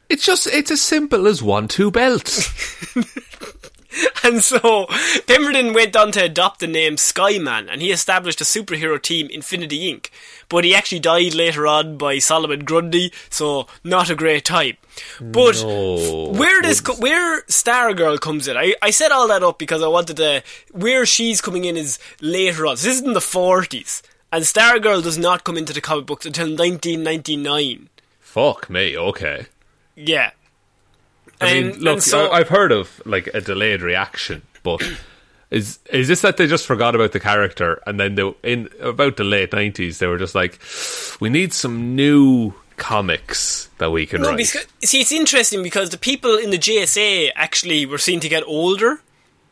It's 0.08 0.24
just 0.24 0.46
it's 0.46 0.70
as 0.70 0.80
simple 0.80 1.26
as 1.26 1.42
one 1.42 1.66
two 1.66 1.90
belts. 1.90 2.48
And 4.24 4.42
so 4.42 4.86
Pemberton 5.26 5.74
went 5.74 5.96
on 5.96 6.12
to 6.12 6.24
adopt 6.24 6.60
the 6.60 6.66
name 6.66 6.96
Skyman 6.96 7.68
and 7.70 7.82
he 7.82 7.90
established 7.90 8.40
a 8.40 8.44
superhero 8.44 9.00
team, 9.00 9.28
Infinity 9.28 9.92
Inc. 9.92 10.10
But 10.52 10.64
he 10.64 10.74
actually 10.74 11.00
died 11.00 11.32
later 11.32 11.66
on 11.66 11.96
by 11.96 12.18
Solomon 12.18 12.60
Grundy, 12.64 13.10
so 13.30 13.66
not 13.82 14.10
a 14.10 14.14
great 14.14 14.44
time. 14.44 14.76
But 15.18 15.62
No, 15.62 16.26
where 16.36 16.60
this 16.60 16.82
where 16.98 17.40
Stargirl 17.44 18.20
comes 18.20 18.46
in, 18.46 18.58
I, 18.58 18.74
I 18.82 18.90
set 18.90 19.12
all 19.12 19.26
that 19.28 19.42
up 19.42 19.58
because 19.58 19.82
I 19.82 19.88
wanted 19.88 20.18
to 20.18 20.42
where 20.72 21.06
she's 21.06 21.40
coming 21.40 21.64
in 21.64 21.78
is 21.78 21.98
later 22.20 22.66
on. 22.66 22.76
So 22.76 22.86
this 22.88 22.98
is 22.98 23.02
in 23.02 23.14
the 23.14 23.20
forties. 23.22 24.02
And 24.30 24.44
Stargirl 24.44 25.02
does 25.02 25.16
not 25.16 25.44
come 25.44 25.56
into 25.56 25.72
the 25.72 25.80
comic 25.80 26.04
books 26.04 26.26
until 26.26 26.48
nineteen 26.48 27.02
ninety 27.02 27.36
nine. 27.36 27.88
Fuck 28.20 28.68
me. 28.68 28.94
Okay. 28.96 29.46
Yeah. 29.96 30.32
I 31.40 31.54
mean, 31.54 31.66
And- 31.72 31.76
look, 31.82 31.92
and 31.94 32.02
so- 32.02 32.30
I've 32.30 32.48
heard 32.50 32.72
of 32.72 33.00
like 33.06 33.28
a 33.28 33.40
delayed 33.40 33.80
reaction, 33.80 34.42
but 34.62 34.82
is 35.52 35.78
is 35.90 36.08
this 36.08 36.22
that 36.22 36.36
they 36.38 36.46
just 36.48 36.66
forgot 36.66 36.94
about 36.94 37.12
the 37.12 37.20
character 37.20 37.80
and 37.86 38.00
then 38.00 38.14
they, 38.16 38.34
in 38.42 38.68
about 38.80 39.16
the 39.16 39.24
late 39.24 39.52
nineties 39.52 39.98
they 39.98 40.06
were 40.06 40.18
just 40.18 40.34
like, 40.34 40.58
we 41.20 41.28
need 41.28 41.52
some 41.52 41.94
new 41.94 42.54
comics 42.78 43.68
that 43.78 43.90
we 43.92 44.06
can 44.06 44.22
No, 44.22 44.28
write. 44.30 44.38
because, 44.38 44.66
see, 44.82 45.00
it's 45.00 45.12
interesting 45.12 45.62
because 45.62 45.90
the 45.90 45.98
people 45.98 46.36
in 46.36 46.50
the 46.50 46.58
JSA 46.58 47.30
actually 47.36 47.86
were 47.86 47.98
seen 47.98 48.18
to 48.20 48.28
get 48.28 48.42
older, 48.46 49.00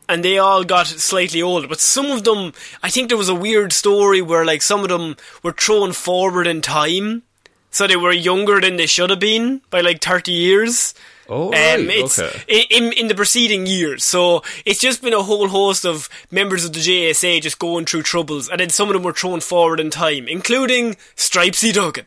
and 0.08 0.24
they 0.24 0.38
all 0.38 0.64
got 0.64 0.86
slightly 0.88 1.40
older. 1.42 1.68
But 1.68 1.78
some 1.80 2.10
of 2.10 2.24
them, 2.24 2.52
I 2.82 2.90
think 2.90 3.08
there 3.08 3.18
was 3.18 3.28
a 3.28 3.34
weird 3.34 3.72
story 3.72 4.20
where, 4.22 4.44
like, 4.44 4.62
some 4.62 4.80
of 4.82 4.88
them 4.88 5.16
were 5.44 5.52
thrown 5.52 5.92
forward 5.92 6.48
in 6.48 6.60
time, 6.62 7.22
so 7.70 7.86
they 7.86 7.94
were 7.94 8.10
younger 8.12 8.60
than 8.60 8.76
they 8.76 8.86
should 8.86 9.10
have 9.10 9.20
been 9.20 9.60
by 9.70 9.80
like 9.80 10.00
thirty 10.02 10.32
years. 10.32 10.92
Oh, 11.30 11.46
um, 11.46 11.52
right, 11.52 11.88
it's 11.88 12.18
okay. 12.18 12.66
in 12.70 12.92
in 12.92 13.06
the 13.06 13.14
preceding 13.14 13.64
years. 13.64 14.02
So 14.04 14.42
it's 14.66 14.80
just 14.80 15.00
been 15.00 15.14
a 15.14 15.22
whole 15.22 15.48
host 15.48 15.86
of 15.86 16.08
members 16.30 16.64
of 16.64 16.72
the 16.72 16.80
JSA 16.80 17.40
just 17.40 17.60
going 17.60 17.86
through 17.86 18.02
troubles, 18.02 18.48
and 18.48 18.58
then 18.58 18.70
some 18.70 18.88
of 18.88 18.94
them 18.94 19.04
were 19.04 19.12
thrown 19.12 19.40
forward 19.40 19.78
in 19.78 19.90
time, 19.90 20.26
including 20.26 20.96
Stripesy 21.16 21.72
Duggan. 21.72 22.06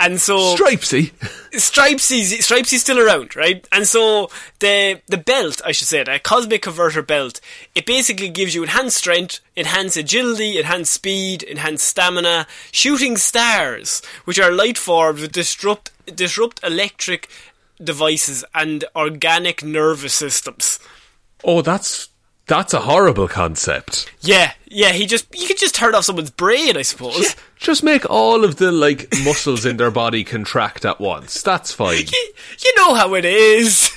And 0.00 0.20
so 0.20 0.56
Stripesy. 0.56 1.10
Stripesy's 1.52 2.32
Stripesy's 2.46 2.80
still 2.80 2.98
around, 2.98 3.36
right? 3.36 3.66
And 3.70 3.86
so 3.86 4.30
the 4.60 5.00
the 5.08 5.18
belt, 5.18 5.60
I 5.64 5.72
should 5.72 5.88
say, 5.88 6.02
the 6.02 6.18
cosmic 6.18 6.62
converter 6.62 7.02
belt, 7.02 7.40
it 7.74 7.86
basically 7.86 8.28
gives 8.30 8.54
you 8.54 8.62
enhanced 8.62 8.96
strength, 8.96 9.40
enhanced 9.54 9.96
agility, 9.96 10.58
enhanced 10.58 10.92
speed, 10.92 11.42
enhanced 11.42 11.86
stamina, 11.86 12.46
shooting 12.72 13.16
stars, 13.16 14.02
which 14.24 14.40
are 14.40 14.50
light 14.50 14.78
forms 14.78 15.20
that 15.20 15.32
disrupt 15.32 15.90
disrupt 16.16 16.62
electric 16.64 17.28
devices 17.84 18.44
and 18.54 18.84
organic 18.96 19.62
nervous 19.62 20.14
systems. 20.14 20.78
Oh, 21.44 21.62
that's 21.62 22.08
that's 22.46 22.74
a 22.74 22.80
horrible 22.80 23.26
concept. 23.28 24.10
Yeah, 24.20 24.52
yeah, 24.66 24.92
he 24.92 25.06
just 25.06 25.26
you 25.38 25.46
could 25.46 25.56
just 25.58 25.74
turn 25.74 25.94
off 25.94 26.04
someone's 26.04 26.30
brain, 26.30 26.76
I 26.76 26.82
suppose. 26.82 27.34
Just 27.56 27.82
make 27.82 28.08
all 28.10 28.44
of 28.44 28.56
the 28.56 28.70
like 28.70 29.08
muscles 29.24 29.64
in 29.64 29.78
their 29.78 29.90
body 29.90 30.24
contract 30.24 30.84
at 30.84 31.00
once. 31.00 31.42
That's 31.42 31.72
fine. 31.72 31.98
You, 31.98 32.32
you 32.62 32.74
know 32.76 32.94
how 32.94 33.14
it 33.14 33.24
is. 33.24 33.90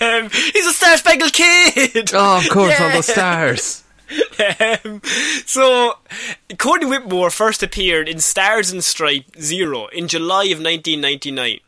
um, 0.00 0.28
he's 0.30 0.66
a 0.66 0.72
Star 0.72 0.96
Spangled 0.98 1.32
Kid. 1.32 2.10
Oh, 2.12 2.38
of 2.38 2.48
course, 2.50 2.78
all 2.78 2.88
Yeah. 2.88 2.96
the 2.96 3.02
stars. 3.02 3.84
Um, 4.40 5.02
so, 5.44 5.98
Courtney 6.58 6.86
Whitmore 6.88 7.28
first 7.28 7.62
appeared 7.62 8.08
in 8.08 8.20
Stars 8.20 8.70
and 8.70 8.82
Stripe 8.82 9.36
Zero 9.38 9.88
in 9.88 10.08
July 10.08 10.44
of 10.44 10.62
1999. 10.62 11.60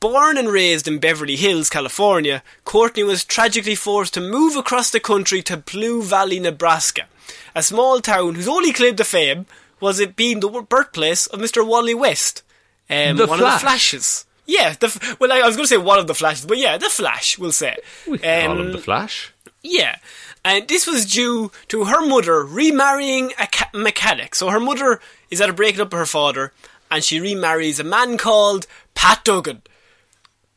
Born 0.00 0.36
and 0.38 0.48
raised 0.48 0.86
in 0.88 0.98
Beverly 0.98 1.36
Hills, 1.36 1.70
California, 1.70 2.42
Courtney 2.64 3.02
was 3.02 3.24
tragically 3.24 3.74
forced 3.74 4.14
to 4.14 4.20
move 4.20 4.56
across 4.56 4.90
the 4.90 5.00
country 5.00 5.42
to 5.42 5.56
Blue 5.56 6.02
Valley, 6.02 6.38
Nebraska, 6.40 7.06
a 7.54 7.62
small 7.62 8.00
town 8.00 8.34
whose 8.34 8.48
only 8.48 8.72
claim 8.72 8.96
to 8.96 9.04
fame 9.04 9.46
was 9.80 10.00
it 10.00 10.16
being 10.16 10.40
the 10.40 10.48
birthplace 10.48 11.26
of 11.26 11.40
Mr. 11.40 11.66
Wally 11.66 11.94
West, 11.94 12.42
um, 12.88 13.16
The 13.16 13.26
one 13.26 13.38
Flash. 13.38 13.54
of 13.54 13.60
the 13.60 13.66
Flashes. 13.66 14.26
Yeah, 14.46 14.74
the, 14.78 15.16
well, 15.18 15.32
I 15.32 15.40
was 15.46 15.56
going 15.56 15.64
to 15.64 15.68
say 15.68 15.76
one 15.76 15.98
of 15.98 16.06
the 16.06 16.14
Flashes, 16.14 16.46
but 16.46 16.58
yeah, 16.58 16.78
the 16.78 16.88
Flash, 16.88 17.38
we'll 17.38 17.52
say. 17.52 17.76
We 18.06 18.18
can 18.18 18.46
call 18.48 18.58
Um, 18.60 18.66
him 18.66 18.72
the 18.72 18.78
Flash. 18.78 19.32
yeah. 19.62 19.96
And 20.44 20.68
this 20.68 20.86
was 20.86 21.04
due 21.06 21.50
to 21.68 21.86
her 21.86 22.06
mother 22.06 22.44
remarrying 22.44 23.32
a 23.36 23.48
ca- 23.48 23.68
mechanic. 23.74 24.36
So 24.36 24.48
her 24.50 24.60
mother 24.60 25.00
is 25.28 25.40
at 25.40 25.50
a 25.50 25.52
breaking 25.52 25.80
up 25.80 25.88
with 25.90 25.98
her 25.98 26.06
father, 26.06 26.52
and 26.88 27.02
she 27.02 27.18
remarries 27.18 27.80
a 27.80 27.84
man 27.84 28.16
called 28.16 28.68
Pat 28.96 29.24
Duggan. 29.24 29.62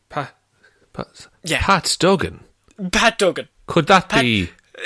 Pat, 0.10 0.36
Pat, 0.94 1.28
Yeah. 1.44 1.62
Pat 1.62 1.96
Duggan. 2.00 2.40
Pat 2.92 3.20
Duggan. 3.20 3.48
Could 3.68 3.86
that 3.88 4.10
be 4.10 4.50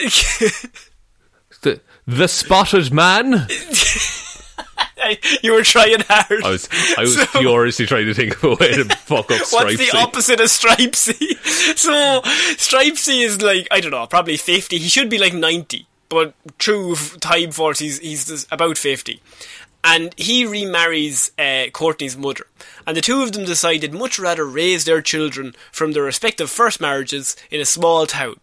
the 1.62 1.80
the 2.06 2.28
spotted 2.28 2.92
man? 2.92 3.48
you 5.44 5.54
were 5.54 5.64
trying 5.64 6.00
hard. 6.08 6.44
I 6.44 6.50
was 6.50 6.68
I 6.98 7.02
was 7.02 7.16
So- 7.20 7.26
furiously 7.26 7.86
trying 7.86 8.06
to 8.08 8.14
think 8.14 8.36
of 8.38 8.44
a 8.44 8.56
way 8.56 8.74
to 8.74 8.84
fuck 8.86 9.32
up 9.32 9.42
What's 9.52 9.78
the 9.78 9.98
opposite 9.98 10.40
of 10.42 10.48
Stripesy? 10.48 11.38
so 11.78 12.22
Stripesy 12.56 13.24
is 13.24 13.42
like 13.42 13.68
I 13.72 13.80
don't 13.80 13.92
know, 13.92 14.06
probably 14.08 14.38
fifty. 14.38 14.78
He 14.78 14.90
should 14.90 15.10
be 15.10 15.18
like 15.18 15.34
ninety, 15.34 15.88
but 16.10 16.34
true 16.58 16.96
time 17.22 17.52
force, 17.52 17.80
he's 17.80 18.00
he's 18.00 18.48
about 18.52 18.78
fifty. 18.78 19.22
And 19.84 20.14
he 20.18 20.46
remarries 20.46 21.32
uh, 21.38 21.66
Courtney's 21.74 22.18
mother. 22.18 22.48
And 22.88 22.96
the 22.96 23.02
two 23.02 23.22
of 23.22 23.32
them 23.34 23.46
decide 23.46 23.82
they'd 23.82 23.94
much 23.94 24.18
rather 24.20 24.46
raise 24.46 24.86
their 24.86 25.02
children 25.02 25.54
from 25.72 25.92
their 25.92 26.04
respective 26.04 26.50
first 26.50 26.80
marriages 26.82 27.36
in 27.52 27.60
a 27.62 27.66
small 27.66 28.06
town. 28.06 28.36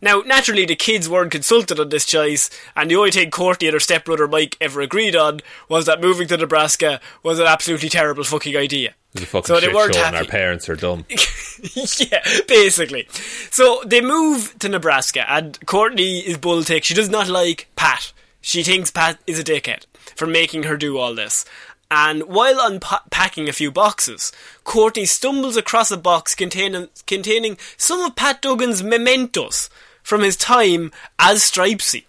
Now, 0.00 0.20
naturally, 0.20 0.64
the 0.64 0.76
kids 0.76 1.08
weren't 1.08 1.32
consulted 1.32 1.80
on 1.80 1.88
this 1.88 2.04
choice, 2.04 2.50
and 2.76 2.90
the 2.90 2.96
only 2.96 3.10
thing 3.10 3.30
Courtney 3.30 3.68
and 3.68 3.74
her 3.74 3.80
stepbrother 3.80 4.28
Mike 4.28 4.56
ever 4.60 4.80
agreed 4.80 5.16
on 5.16 5.40
was 5.68 5.86
that 5.86 6.00
moving 6.00 6.28
to 6.28 6.36
Nebraska 6.36 7.00
was 7.22 7.38
an 7.38 7.46
absolutely 7.46 7.88
terrible 7.88 8.24
fucking 8.24 8.56
idea. 8.56 8.94
Fucking 9.16 9.46
So 9.46 9.60
they 9.60 9.72
weren't 9.72 9.96
happy. 9.96 10.16
our 10.18 10.24
parents 10.24 10.68
are 10.68 10.76
dumb. 10.76 11.06
yeah, 11.74 12.22
basically. 12.46 13.08
So 13.50 13.82
they 13.86 14.00
move 14.02 14.54
to 14.60 14.68
Nebraska, 14.68 15.28
and 15.30 15.58
Courtney 15.66 16.20
is 16.20 16.36
bulltick. 16.38 16.84
She 16.84 16.94
does 16.94 17.08
not 17.08 17.28
like 17.28 17.66
Pat. 17.76 18.12
She 18.46 18.62
thinks 18.62 18.92
Pat 18.92 19.18
is 19.26 19.40
a 19.40 19.44
dickhead 19.44 19.86
for 20.14 20.24
making 20.24 20.62
her 20.62 20.76
do 20.76 20.98
all 20.98 21.16
this. 21.16 21.44
And 21.90 22.22
while 22.28 22.60
unpacking 22.60 23.48
a 23.48 23.52
few 23.52 23.72
boxes, 23.72 24.30
Courtney 24.62 25.04
stumbles 25.04 25.56
across 25.56 25.90
a 25.90 25.96
box 25.96 26.36
containing, 26.36 26.88
containing 27.08 27.58
some 27.76 28.00
of 28.02 28.14
Pat 28.14 28.40
Duggan's 28.40 28.84
mementos 28.84 29.68
from 30.04 30.20
his 30.20 30.36
time 30.36 30.92
as 31.18 31.42
Stripesy, 31.42 32.04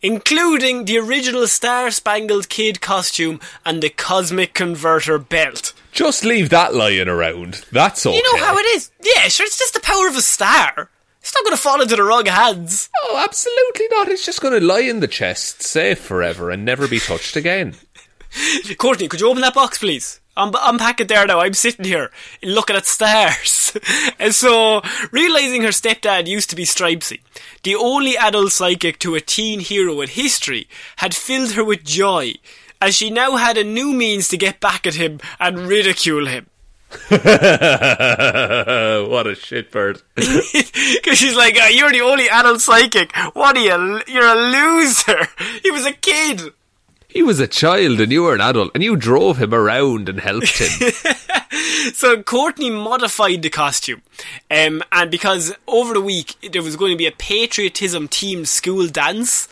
including 0.00 0.84
the 0.84 0.96
original 0.96 1.48
Star 1.48 1.90
Spangled 1.90 2.48
Kid 2.48 2.80
costume 2.80 3.40
and 3.66 3.82
the 3.82 3.90
Cosmic 3.90 4.54
Converter 4.54 5.18
belt. 5.18 5.72
Just 5.90 6.24
leave 6.24 6.50
that 6.50 6.72
lying 6.72 7.08
around. 7.08 7.64
That's 7.72 8.06
okay. 8.06 8.16
You 8.16 8.22
know 8.22 8.44
how 8.46 8.56
it 8.56 8.66
is. 8.76 8.92
Yeah, 9.02 9.22
sure, 9.22 9.44
it's 9.44 9.58
just 9.58 9.74
the 9.74 9.80
power 9.80 10.06
of 10.06 10.14
a 10.14 10.22
star. 10.22 10.88
It's 11.30 11.36
not 11.36 11.44
going 11.44 11.56
to 11.56 11.62
fall 11.62 11.80
into 11.80 11.94
the 11.94 12.02
wrong 12.02 12.26
hands. 12.26 12.90
Oh, 13.04 13.22
absolutely 13.24 13.86
not. 13.92 14.08
It's 14.08 14.26
just 14.26 14.40
going 14.40 14.58
to 14.58 14.66
lie 14.66 14.80
in 14.80 14.98
the 14.98 15.06
chest, 15.06 15.62
safe 15.62 16.00
forever, 16.00 16.50
and 16.50 16.64
never 16.64 16.88
be 16.88 16.98
touched 16.98 17.36
again. 17.36 17.76
Courtney, 18.78 19.06
could 19.06 19.20
you 19.20 19.28
open 19.28 19.40
that 19.42 19.54
box, 19.54 19.78
please? 19.78 20.18
Un- 20.36 20.52
unpack 20.58 21.00
it 21.00 21.06
there 21.06 21.24
now. 21.28 21.38
I'm 21.38 21.54
sitting 21.54 21.84
here 21.84 22.10
looking 22.42 22.74
at 22.74 22.86
stars. 22.86 23.78
and 24.18 24.34
so, 24.34 24.82
realizing 25.12 25.62
her 25.62 25.68
stepdad 25.68 26.26
used 26.26 26.50
to 26.50 26.56
be 26.56 26.64
Stripesy, 26.64 27.20
the 27.62 27.76
only 27.76 28.16
adult 28.16 28.50
psychic 28.50 28.98
to 28.98 29.14
a 29.14 29.20
teen 29.20 29.60
hero 29.60 30.00
in 30.00 30.08
history, 30.08 30.66
had 30.96 31.14
filled 31.14 31.52
her 31.52 31.62
with 31.62 31.84
joy, 31.84 32.34
as 32.80 32.96
she 32.96 33.08
now 33.08 33.36
had 33.36 33.56
a 33.56 33.62
new 33.62 33.92
means 33.92 34.26
to 34.26 34.36
get 34.36 34.58
back 34.58 34.84
at 34.84 34.94
him 34.94 35.20
and 35.38 35.68
ridicule 35.68 36.26
him. 36.26 36.49
what 37.08 37.20
a 39.26 39.36
shitbird. 39.36 40.02
Because 40.14 41.18
she's 41.18 41.36
like, 41.36 41.56
oh, 41.60 41.68
you're 41.68 41.92
the 41.92 42.00
only 42.00 42.28
adult 42.28 42.60
psychic. 42.60 43.14
What 43.34 43.56
are 43.56 43.60
you? 43.60 44.02
You're 44.08 44.26
a 44.26 44.34
loser. 44.34 45.28
He 45.62 45.70
was 45.70 45.86
a 45.86 45.92
kid. 45.92 46.52
He 47.08 47.22
was 47.22 47.40
a 47.40 47.46
child 47.46 48.00
and 48.00 48.10
you 48.12 48.24
were 48.24 48.34
an 48.34 48.40
adult 48.40 48.72
and 48.74 48.82
you 48.84 48.96
drove 48.96 49.38
him 49.38 49.52
around 49.52 50.08
and 50.08 50.20
helped 50.20 50.58
him. 50.58 50.92
So 51.94 52.22
Courtney 52.22 52.70
modified 52.70 53.42
the 53.42 53.50
costume, 53.50 54.02
um, 54.50 54.82
and 54.92 55.10
because 55.10 55.52
over 55.66 55.94
the 55.94 56.00
week 56.00 56.36
there 56.52 56.62
was 56.62 56.76
going 56.76 56.92
to 56.92 56.96
be 56.96 57.06
a 57.06 57.12
patriotism 57.12 58.06
themed 58.06 58.46
school 58.46 58.86
dance, 58.86 59.48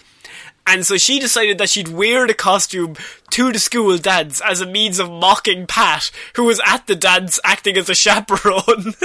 and 0.69 0.87
so 0.87 0.97
she 0.99 1.19
decided 1.19 1.59
that 1.59 1.71
she'd 1.71 1.89
wear 1.89 2.27
the 2.27 2.35
costume 2.35 2.95
to 3.31 3.53
the 3.53 3.59
school 3.59 3.99
dance 3.99 4.41
as 4.41 4.61
a 4.61 4.67
means 4.67 4.99
of 4.99 5.11
mocking 5.11 5.67
Pat, 5.67 6.11
who 6.37 6.45
was 6.45 6.61
at 6.67 6.87
the 6.87 6.95
dance 6.95 7.41
acting 7.45 7.77
as 7.77 7.89
a 7.89 7.95
chaperone. 7.95 8.95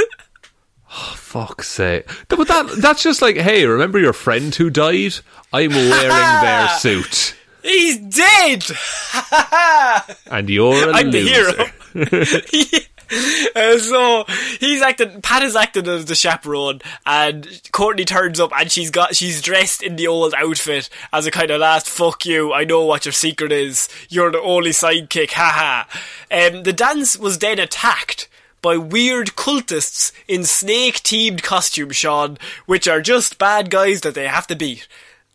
Oh, 0.96 1.16
fuck's 1.18 1.70
sake. 1.70 2.08
But 2.28 2.48
that, 2.48 2.68
that's 2.78 3.02
just 3.02 3.20
like, 3.24 3.36
hey, 3.36 3.66
remember 3.66 3.98
your 3.98 4.14
friend 4.14 4.54
who 4.54 4.70
died? 4.70 5.16
I'm 5.52 5.72
wearing 5.72 6.08
their 6.44 6.70
suit. 6.78 7.36
He's 7.64 7.98
dead. 7.98 8.64
And 10.30 10.48
you're 10.52 10.90
a 10.92 10.94
I'm 10.94 11.10
the 11.10 11.24
loser. 11.24 12.52
hero. 12.52 12.82
Uh, 13.56 13.78
so 13.78 14.26
he's 14.60 14.82
acting. 14.82 15.22
Pat 15.22 15.44
is 15.44 15.56
acting 15.56 15.88
as 15.88 16.06
the 16.06 16.16
chaperone, 16.16 16.82
and 17.06 17.62
Courtney 17.72 18.04
turns 18.04 18.40
up, 18.40 18.52
and 18.58 18.72
she's 18.72 18.90
got 18.90 19.16
she's 19.16 19.42
dressed 19.44 19.84
in 19.84 19.96
the 19.96 20.08
old 20.08 20.34
outfit 20.36 20.90
as 21.12 21.28
a 21.28 21.32
kind 21.32 21.52
of 21.52 21.60
last 21.62 21.88
fuck 21.88 22.26
you. 22.26 22.52
I 22.52 22.64
know 22.64 22.84
what 22.84 23.06
your 23.06 23.12
secret 23.14 23.52
is. 23.52 23.90
You're 24.10 24.32
the 24.32 24.42
only 24.42 24.72
sidekick. 24.72 25.32
Haha. 25.34 25.84
Um, 26.32 26.64
the 26.64 26.74
dance 26.74 27.16
was 27.18 27.38
then 27.40 27.60
attacked 27.60 28.28
by 28.64 28.78
weird 28.78 29.28
cultists 29.36 30.12
in 30.28 30.46
snake-themed 30.46 31.44
costume, 31.44 31.92
Sean, 31.92 32.38
which 32.66 32.88
are 32.88 33.02
just 33.02 33.38
bad 33.38 33.70
guys 33.70 34.02
that 34.02 34.16
they 34.16 34.28
have 34.28 34.48
to 34.48 34.56
beat. 34.56 34.88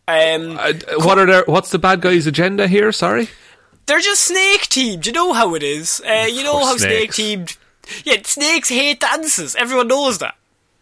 Um, 0.07 0.57
Uh, 0.59 0.73
what 0.97 1.17
are 1.19 1.25
their, 1.27 1.43
what's 1.45 1.69
the 1.69 1.79
bad 1.79 2.01
guy's 2.01 2.27
agenda 2.27 2.67
here? 2.67 2.91
Sorry? 2.91 3.29
they're 3.85 3.99
just 3.99 4.21
snake 4.23 4.67
teamed. 4.69 5.07
You 5.07 5.13
know 5.13 5.33
how 5.33 5.55
it 5.55 5.63
is. 5.63 5.99
Uh, 6.07 6.27
you 6.29 6.43
know 6.43 6.63
how 6.63 6.77
snake 6.77 7.11
teamed. 7.13 7.57
Yeah, 8.03 8.17
snakes 8.23 8.69
hate 8.69 8.99
dances. 8.99 9.55
Everyone 9.55 9.87
knows 9.87 10.17
that. 10.19 10.35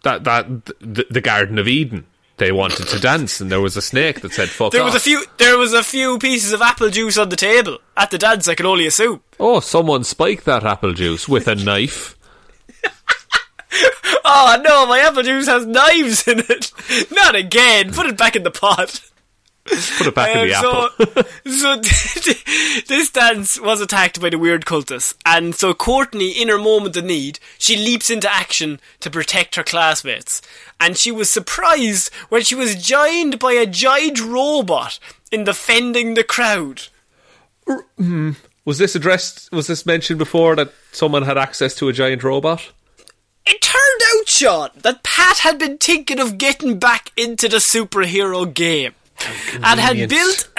That, 0.04 0.24
that, 0.26 0.66
the, 0.80 1.06
the 1.10 1.22
Garden 1.22 1.58
of 1.60 1.68
Eden. 1.68 2.06
They 2.38 2.52
wanted 2.52 2.88
to 2.90 3.00
dance 3.00 3.42
and 3.42 3.52
there 3.52 3.60
was 3.62 3.76
a 3.76 3.82
snake 3.82 4.22
that 4.22 4.32
said 4.32 4.50
fuck 4.50 4.72
There 4.72 4.82
off. 4.84 4.94
was 4.94 4.96
a 4.96 5.00
few. 5.00 5.26
There 5.38 5.58
was 5.58 5.74
a 5.74 5.84
few 5.84 6.20
pieces 6.20 6.54
of 6.54 6.62
apple 6.62 6.92
juice 6.92 7.18
on 7.18 7.30
the 7.30 7.36
table 7.36 7.80
at 7.98 8.12
the 8.12 8.20
dance. 8.20 8.48
I 8.48 8.54
can 8.54 8.68
only 8.68 8.86
assume. 8.86 9.24
Oh, 9.40 9.60
someone 9.60 10.04
spiked 10.04 10.46
that 10.46 10.64
apple 10.64 10.94
juice 10.94 11.28
with 11.28 11.48
a 11.48 11.56
knife. 11.56 12.16
Oh 14.30 14.62
no, 14.62 14.86
my 14.86 15.00
apple 15.00 15.24
juice 15.24 15.48
has 15.48 15.66
knives 15.66 16.28
in 16.28 16.40
it. 16.40 16.72
Not 17.12 17.36
again. 17.36 17.94
Put 17.94 18.08
it 18.08 18.18
back 18.18 18.36
in 18.36 18.44
the 18.44 18.52
pot. 18.52 19.00
Put 19.98 20.08
it 20.08 20.16
back 20.16 20.36
in 20.36 20.48
the 20.48 20.54
Um, 20.56 20.90
apple. 21.06 21.24
so, 21.46 21.82
so 21.82 22.82
this 22.88 23.10
dance 23.10 23.60
was 23.60 23.82
attacked 23.82 24.22
by 24.22 24.30
the 24.30 24.38
weird 24.40 24.66
cultists, 24.66 25.14
and 25.26 25.54
so 25.56 25.74
Courtney, 25.74 26.32
in 26.32 26.48
her 26.48 26.58
moment 26.58 26.96
of 26.98 27.04
need, 27.06 27.40
she 27.58 27.76
leaps 27.76 28.10
into 28.10 28.32
action 28.34 28.80
to 29.02 29.10
protect 29.10 29.56
her 29.56 29.64
classmates. 29.64 30.42
And 30.80 30.98
she 30.98 31.12
was 31.12 31.30
surprised 31.30 32.14
when 32.30 32.44
she 32.44 32.56
was 32.56 32.76
joined 32.82 33.40
by 33.40 33.54
a 33.54 33.66
giant 33.66 34.22
robot 34.24 35.00
in 35.32 35.44
defending 35.44 36.14
the 36.14 36.24
crowd. 36.24 36.84
Was 38.66 38.78
this 38.78 38.96
addressed? 38.96 39.52
Was 39.52 39.68
this 39.68 39.86
mentioned 39.86 40.20
before 40.20 40.56
that 40.56 40.72
someone 40.92 41.24
had 41.24 41.38
access 41.38 41.74
to 41.76 41.90
a 41.90 41.94
giant 41.94 42.24
robot? 42.24 42.72
It 43.46 43.62
turned 43.62 44.02
out, 44.20 44.28
Sean, 44.28 44.70
that 44.82 45.04
Pat 45.04 45.38
had 45.38 45.58
been 45.58 45.78
thinking 45.78 46.20
of 46.20 46.38
getting 46.38 46.78
back 46.80 47.12
into 47.16 47.48
the 47.48 47.58
superhero 47.58 48.54
game. 48.54 48.94
And 49.64 49.80
had 49.80 50.10
built 50.10 50.50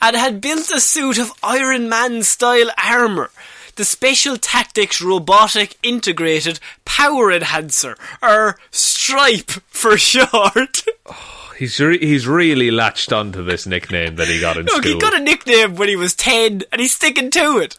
and 0.00 0.16
had 0.16 0.40
built 0.40 0.70
a 0.70 0.80
suit 0.80 1.18
of 1.18 1.32
Iron 1.42 1.88
Man 1.88 2.22
style 2.22 2.70
armor. 2.82 3.30
The 3.76 3.84
Special 3.86 4.36
Tactics 4.36 5.00
Robotic 5.00 5.76
Integrated 5.82 6.60
Power 6.84 7.32
Enhancer, 7.32 7.96
or 8.20 8.58
Stripe 8.70 9.50
for 9.68 9.96
short. 9.96 10.84
He's 11.58 11.78
re- 11.78 11.98
he's 11.98 12.26
really 12.26 12.70
latched 12.72 13.12
onto 13.12 13.44
this 13.44 13.66
nickname 13.66 14.16
that 14.16 14.26
he 14.26 14.40
got 14.40 14.56
in 14.56 14.64
Look, 14.66 14.82
school. 14.82 14.94
he 14.94 14.98
got 14.98 15.14
a 15.14 15.22
nickname 15.22 15.76
when 15.76 15.88
he 15.88 15.94
was 15.94 16.12
10 16.14 16.62
and 16.72 16.80
he's 16.80 16.94
sticking 16.94 17.30
to 17.30 17.58
it. 17.58 17.78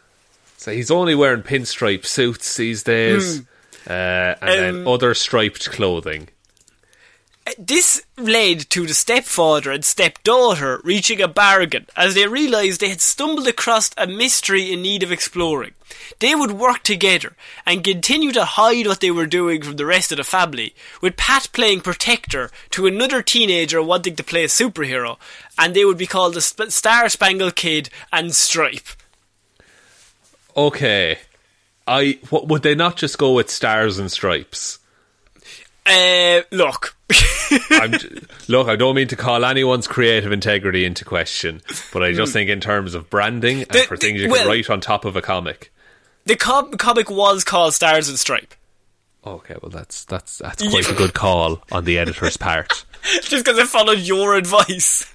So 0.58 0.72
he's 0.72 0.90
only 0.90 1.16
wearing 1.16 1.42
pinstripe 1.44 2.06
suits 2.06 2.56
these 2.56 2.82
days, 2.84 3.42
uh, 3.86 3.92
and 3.92 4.38
then 4.42 4.76
Um, 4.84 4.88
other 4.88 5.14
striped 5.14 5.70
clothing. 5.72 6.30
This 7.58 8.02
led 8.18 8.70
to 8.70 8.88
the 8.88 8.94
stepfather 8.94 9.72
and 9.72 9.84
stepdaughter 9.84 10.80
reaching 10.86 11.22
a 11.22 11.28
bargain 11.28 11.88
as 11.96 12.16
they 12.16 12.26
realised 12.26 12.80
they 12.80 12.88
had 12.90 13.02
stumbled 13.02 13.48
across 13.48 13.92
a 13.98 14.08
mystery 14.08 14.72
in 14.72 14.82
need 14.82 15.04
of 15.04 15.12
exploring. 15.12 15.74
They 16.20 16.36
would 16.36 16.52
work 16.52 16.84
together 16.84 17.34
and 17.66 17.84
continue 17.84 18.32
to 18.32 18.46
hide 18.46 18.88
what 18.88 19.02
they 19.02 19.12
were 19.12 19.26
doing 19.26 19.62
from 19.62 19.76
the 19.76 19.86
rest 19.86 20.14
of 20.14 20.18
the 20.18 20.24
family, 20.24 20.74
with 21.02 21.18
Pat 21.18 21.50
playing 21.52 21.82
protector 21.82 22.50
to 22.72 22.88
another 22.88 23.22
teenager 23.22 23.84
wanting 23.84 24.16
to 24.16 24.24
play 24.24 24.46
a 24.46 24.48
superhero, 24.48 25.18
and 25.58 25.74
they 25.74 25.84
would 25.84 25.98
be 25.98 26.08
called 26.08 26.36
the 26.36 26.42
Sp- 26.42 26.72
Star 26.72 27.10
Spangled 27.10 27.58
Kid 27.58 27.90
and 28.12 28.34
Stripe. 28.34 28.88
Okay, 30.56 31.20
I 31.86 32.20
what, 32.30 32.48
would 32.48 32.64
they 32.64 32.76
not 32.76 32.96
just 32.96 33.18
go 33.18 33.34
with 33.34 33.50
stars 33.50 34.00
and 34.00 34.10
stripes? 34.10 34.80
Uh, 35.86 36.42
look. 36.52 36.96
I'm, 37.72 37.92
j- 37.94 38.10
look, 38.48 38.68
I 38.68 38.76
don't 38.76 38.96
mean 38.96 39.08
to 39.10 39.16
call 39.16 39.44
anyone's 39.46 39.88
creative 39.88 40.32
integrity 40.32 40.86
into 40.86 41.06
question, 41.06 41.62
but 41.92 42.04
I 42.04 42.12
just 42.14 42.34
think 42.34 42.50
in 42.50 42.60
terms 42.62 42.94
of 42.96 43.10
branding 43.10 43.60
and 43.62 43.68
Hmm. 43.72 43.78
The- 43.78 43.84
for 43.84 43.98
things 43.98 44.22
you 44.22 44.30
well- 44.30 44.40
can 44.42 44.48
write 44.48 44.70
on 44.70 44.82
top 44.82 45.06
of 45.06 45.16
a 45.16 45.22
comic. 45.22 45.72
the 46.26 46.36
com- 46.36 46.72
comic 46.74 47.10
was 47.10 47.44
called 47.44 47.74
Stars 47.74 48.08
and 48.10 48.18
Stripe. 48.20 48.54
Okay, 49.26 49.56
well 49.62 49.70
that's 49.72 50.04
that's 50.06 50.40
that's 50.40 50.68
quite 50.68 50.90
a 50.90 50.94
good 50.94 51.14
call 51.14 51.64
on 51.72 51.86
the 51.86 51.98
editor's 51.98 52.36
part. 52.38 52.84
Just 53.22 53.46
because 53.46 53.58
I 53.58 53.64
followed 53.66 54.00
your 54.00 54.36
advice. 54.36 55.06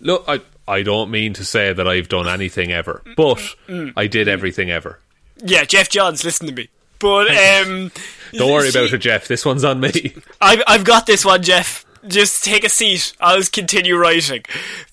Look, 0.00 0.24
I 0.28 0.40
I 0.68 0.82
don't 0.82 1.10
mean 1.10 1.32
to 1.34 1.44
say 1.44 1.72
that 1.72 1.88
I've 1.88 2.08
done 2.08 2.28
anything 2.28 2.70
ever, 2.72 3.02
but 3.16 3.40
Hmm. 3.66 3.88
I 3.96 4.06
did 4.06 4.28
everything 4.28 4.70
ever. 4.70 5.00
Yeah, 5.44 5.64
Geoff 5.64 5.88
Johns, 5.88 6.24
listen 6.24 6.46
to 6.46 6.52
me. 6.52 6.68
But 6.98 7.28
um, 7.66 7.90
Don't 8.32 8.52
worry 8.52 8.70
about 8.70 8.92
it, 8.92 8.98
Geoff. 8.98 9.28
This 9.28 9.44
one's 9.44 9.64
on 9.64 9.80
me. 9.80 10.14
I've 10.40 10.62
I've 10.66 10.84
got 10.84 11.06
this 11.06 11.24
one, 11.24 11.42
Geoff. 11.42 11.84
just 12.06 12.44
take 12.44 12.64
a 12.64 12.68
seat. 12.68 13.12
I'll 13.20 13.42
continue 13.42 13.96
writing. 13.96 14.44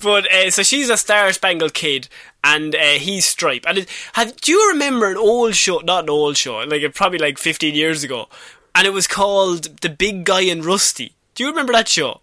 But 0.01 0.31
uh, 0.31 0.51
so 0.51 0.63
she's 0.63 0.89
a 0.89 0.97
Star 0.97 1.31
Spangled 1.33 1.73
Kid, 1.73 2.07
and 2.43 2.75
uh, 2.75 2.97
he's 2.99 3.25
Stripe. 3.25 3.65
And 3.67 3.79
it, 3.79 3.89
have, 4.13 4.35
do 4.37 4.51
you 4.51 4.69
remember 4.71 5.09
an 5.09 5.17
old 5.17 5.55
show? 5.55 5.79
Not 5.79 6.03
an 6.05 6.09
old 6.09 6.37
show, 6.37 6.57
like 6.59 6.83
uh, 6.83 6.89
probably 6.89 7.19
like 7.19 7.37
15 7.37 7.73
years 7.75 8.03
ago, 8.03 8.27
and 8.73 8.85
it 8.85 8.93
was 8.93 9.07
called 9.07 9.81
The 9.81 9.89
Big 9.89 10.25
Guy 10.25 10.41
and 10.41 10.63
Rusty. 10.63 11.13
Do 11.33 11.43
you 11.43 11.49
remember 11.49 11.73
that 11.73 11.87
show? 11.87 12.21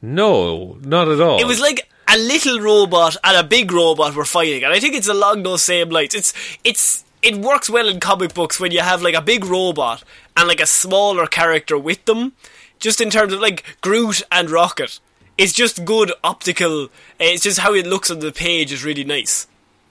No, 0.00 0.78
not 0.82 1.08
at 1.08 1.20
all. 1.20 1.40
It 1.40 1.46
was 1.46 1.60
like 1.60 1.88
a 2.06 2.16
little 2.16 2.60
robot 2.60 3.16
and 3.24 3.36
a 3.36 3.42
big 3.42 3.72
robot 3.72 4.14
were 4.14 4.24
fighting, 4.24 4.64
and 4.64 4.72
I 4.72 4.80
think 4.80 4.94
it's 4.94 5.08
along 5.08 5.42
those 5.42 5.62
same 5.62 5.90
lines. 5.90 6.14
It's 6.14 6.32
it's 6.64 7.04
it 7.22 7.36
works 7.36 7.68
well 7.68 7.88
in 7.88 8.00
comic 8.00 8.34
books 8.34 8.60
when 8.60 8.72
you 8.72 8.80
have 8.80 9.02
like 9.02 9.14
a 9.14 9.22
big 9.22 9.44
robot 9.44 10.02
and 10.36 10.48
like 10.48 10.60
a 10.60 10.66
smaller 10.66 11.26
character 11.26 11.78
with 11.78 12.04
them, 12.04 12.32
just 12.78 13.00
in 13.00 13.10
terms 13.10 13.32
of 13.32 13.40
like 13.40 13.64
Groot 13.80 14.22
and 14.30 14.50
Rocket. 14.50 15.00
It's 15.36 15.52
just 15.52 15.84
good 15.84 16.12
optical. 16.24 16.88
It's 17.20 17.44
just 17.44 17.60
how 17.60 17.74
it 17.74 17.86
looks 17.86 18.10
on 18.10 18.18
the 18.18 18.32
page 18.32 18.72
is 18.72 18.84
really 18.84 19.04
nice. 19.04 19.46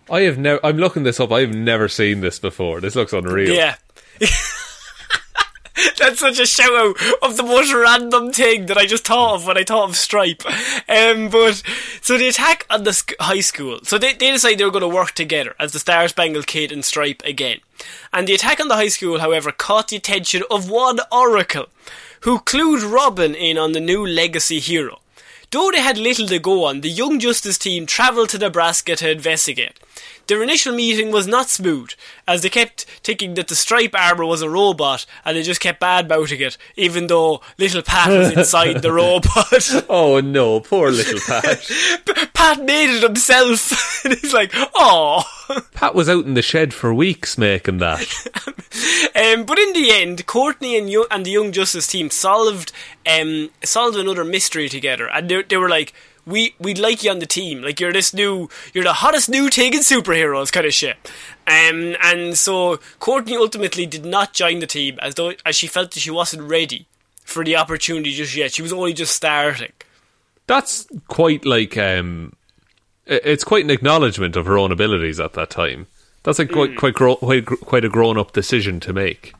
I 0.10 0.22
have 0.22 0.38
never. 0.38 0.66
I'm 0.66 0.78
looking 0.78 1.04
this 1.04 1.20
up. 1.20 1.32
I've 1.32 1.54
never 1.54 1.88
seen 1.88 2.22
this 2.22 2.40
before. 2.40 2.82
This 2.82 2.96
looks 2.96 3.14
unreal. 3.14 3.54
Yeah. 3.54 3.76
That's 5.98 6.20
such 6.20 6.40
a 6.40 6.46
shout 6.46 6.72
out 6.72 6.98
of 7.22 7.38
the 7.38 7.44
most 7.44 7.72
random 7.74 8.32
thing 8.32 8.66
that 8.66 8.78
I 8.78 8.86
just 8.86 9.06
thought 9.06 9.36
of 9.36 9.48
when 9.48 9.58
I 9.58 9.64
thought 9.64 9.90
of 9.90 9.96
Stripe. 9.96 10.44
Um, 10.90 11.30
but 11.30 11.62
so 12.02 12.18
the 12.18 12.30
attack 12.30 12.66
on 12.70 12.84
the 12.84 12.94
sc- 12.94 13.14
high 13.20 13.42
school. 13.42 13.80
So 13.84 13.98
they, 13.98 14.14
they 14.14 14.32
decide 14.32 14.58
they 14.58 14.66
were 14.66 14.72
going 14.72 14.82
to 14.82 14.88
work 14.88 15.12
together 15.12 15.56
as 15.60 15.74
the 15.74 15.80
Star 15.80 16.08
Spangled 16.08 16.48
Kid 16.48 16.72
and 16.72 16.84
Stripe 16.84 17.22
again. 17.26 17.60
And 18.12 18.28
the 18.28 18.34
attack 18.34 18.60
on 18.60 18.70
the 18.70 18.76
high 18.76 18.88
school, 18.88 19.20
however, 19.20 19.52
caught 19.52 19.90
the 19.90 19.98
attention 19.98 20.44
of 20.50 20.70
one 20.70 21.00
Oracle, 21.12 21.68
who 22.22 22.40
clued 22.40 22.92
Robin 22.92 23.36
in 23.36 23.58
on 23.58 23.74
the 23.74 23.80
new 23.80 24.06
legacy 24.06 24.60
hero. 24.60 25.00
Though 25.52 25.72
they 25.72 25.82
had 25.82 25.98
little 25.98 26.28
to 26.28 26.40
go 26.40 26.66
on, 26.66 26.82
the 26.82 26.90
Young 26.90 27.20
Justice 27.20 27.58
team 27.58 27.86
travelled 27.86 28.30
to 28.30 28.38
Nebraska 28.38 28.96
to 28.98 29.12
investigate. 29.12 29.80
Their 30.28 30.44
initial 30.44 30.74
meeting 30.76 31.12
was 31.12 31.26
not 31.28 31.50
smooth, 31.50 31.92
as 32.28 32.42
they 32.42 32.50
kept 32.50 32.84
thinking 33.04 33.36
that 33.36 33.48
the 33.48 33.56
stripe 33.56 33.96
armour 33.96 34.26
was 34.26 34.42
a 34.42 34.50
robot, 34.50 35.06
and 35.24 35.38
they 35.38 35.42
just 35.44 35.62
kept 35.62 35.82
badmouthing 35.82 36.42
it, 36.42 36.58
even 36.76 37.08
though 37.08 37.42
little 37.58 37.82
Pat 37.82 38.10
was 38.10 38.32
inside 38.34 38.82
the 38.82 38.92
robot. 38.94 39.86
Oh 39.90 40.20
no, 40.20 40.60
poor 40.60 40.92
little 40.92 41.20
Pat. 41.20 41.70
Pat 42.34 42.64
made 42.64 42.96
it 42.96 43.04
himself, 43.04 44.02
and 44.06 44.14
he's 44.16 44.34
like, 44.34 44.52
"Oh." 44.54 45.24
Pat 45.74 45.96
was 45.96 46.10
out 46.10 46.26
in 46.26 46.34
the 46.34 46.42
shed 46.42 46.74
for 46.74 46.94
weeks 46.94 47.38
making 47.38 47.78
that. 47.78 48.02
Um, 49.16 49.46
but 49.46 49.58
in 49.58 49.72
the 49.74 49.92
end, 49.92 50.26
Courtney 50.28 50.78
and, 50.78 50.90
Yo- 50.90 51.06
and 51.10 51.26
the 51.26 51.32
Young 51.32 51.54
Justice 51.54 51.88
team 51.88 52.10
solved 52.10 52.72
um, 53.10 53.50
solved 53.64 53.98
another 53.98 54.26
mystery 54.26 54.68
together, 54.68 55.08
and 55.10 55.30
they, 55.30 55.42
they 55.44 55.56
were 55.58 55.70
like, 55.70 55.94
"We 56.28 56.54
we'd 56.60 56.78
like 56.78 57.04
you 57.04 57.10
on 57.10 57.20
the 57.20 57.26
team. 57.26 57.62
Like 57.62 57.80
you're 57.80 57.94
this 57.94 58.14
new, 58.14 58.50
you're 58.74 58.84
the 58.84 58.94
hottest 58.94 59.30
new 59.30 59.50
thing 59.50 59.74
in 59.74 59.80
superheroes 59.80 60.52
kind 60.52 60.66
of 60.66 60.74
shit." 60.74 60.98
Um, 61.48 61.96
and 62.04 62.38
so 62.38 62.78
Courtney 63.00 63.38
ultimately 63.38 63.86
did 63.86 64.06
not 64.06 64.34
join 64.34 64.60
the 64.60 64.68
team 64.68 65.00
as 65.02 65.16
though 65.16 65.34
as 65.46 65.56
she 65.56 65.68
felt 65.68 65.92
that 65.92 66.02
she 66.02 66.12
wasn't 66.12 66.44
ready 66.44 66.86
for 67.24 67.44
the 67.44 67.56
opportunity 67.56 68.14
just 68.14 68.36
yet. 68.36 68.54
She 68.54 68.62
was 68.62 68.74
only 68.74 68.94
just 68.94 69.16
starting. 69.16 69.72
That's 70.46 70.88
quite 71.08 71.46
like 71.46 71.78
um, 71.78 72.34
it's 73.06 73.44
quite 73.44 73.64
an 73.64 73.70
acknowledgement 73.70 74.36
of 74.36 74.46
her 74.46 74.58
own 74.58 74.72
abilities 74.72 75.20
at 75.20 75.34
that 75.34 75.50
time. 75.50 75.88
That's 76.24 76.40
like 76.40 76.52
quite 76.52 76.78
quite 76.78 76.94
gro- 76.94 77.16
quite, 77.16 77.46
quite 77.46 77.86
a 77.86 77.90
grown 77.90 78.18
up 78.18 78.34
decision 78.34 78.80
to 78.82 78.94
make. 78.94 79.34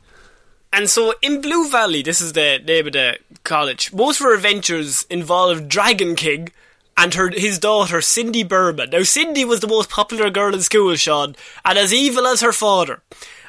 And 0.72 0.88
so 0.88 1.14
in 1.22 1.40
Blue 1.40 1.68
Valley, 1.68 2.02
this 2.02 2.20
is 2.20 2.34
the 2.34 2.60
name 2.64 2.86
of 2.86 2.92
the 2.92 3.18
college, 3.44 3.92
most 3.92 4.20
of 4.20 4.24
her 4.24 4.34
adventures 4.34 5.04
involve 5.08 5.68
Dragon 5.68 6.14
King 6.14 6.50
and 6.98 7.14
her 7.14 7.30
his 7.30 7.58
daughter 7.58 8.02
Cindy 8.02 8.42
Burman. 8.42 8.90
Now 8.90 9.04
Cindy 9.04 9.44
was 9.46 9.60
the 9.60 9.66
most 9.68 9.88
popular 9.88 10.28
girl 10.28 10.52
in 10.52 10.60
school, 10.60 10.94
Sean, 10.96 11.34
and 11.64 11.78
as 11.78 11.94
evil 11.94 12.26
as 12.26 12.40
her 12.42 12.52
father. 12.52 13.00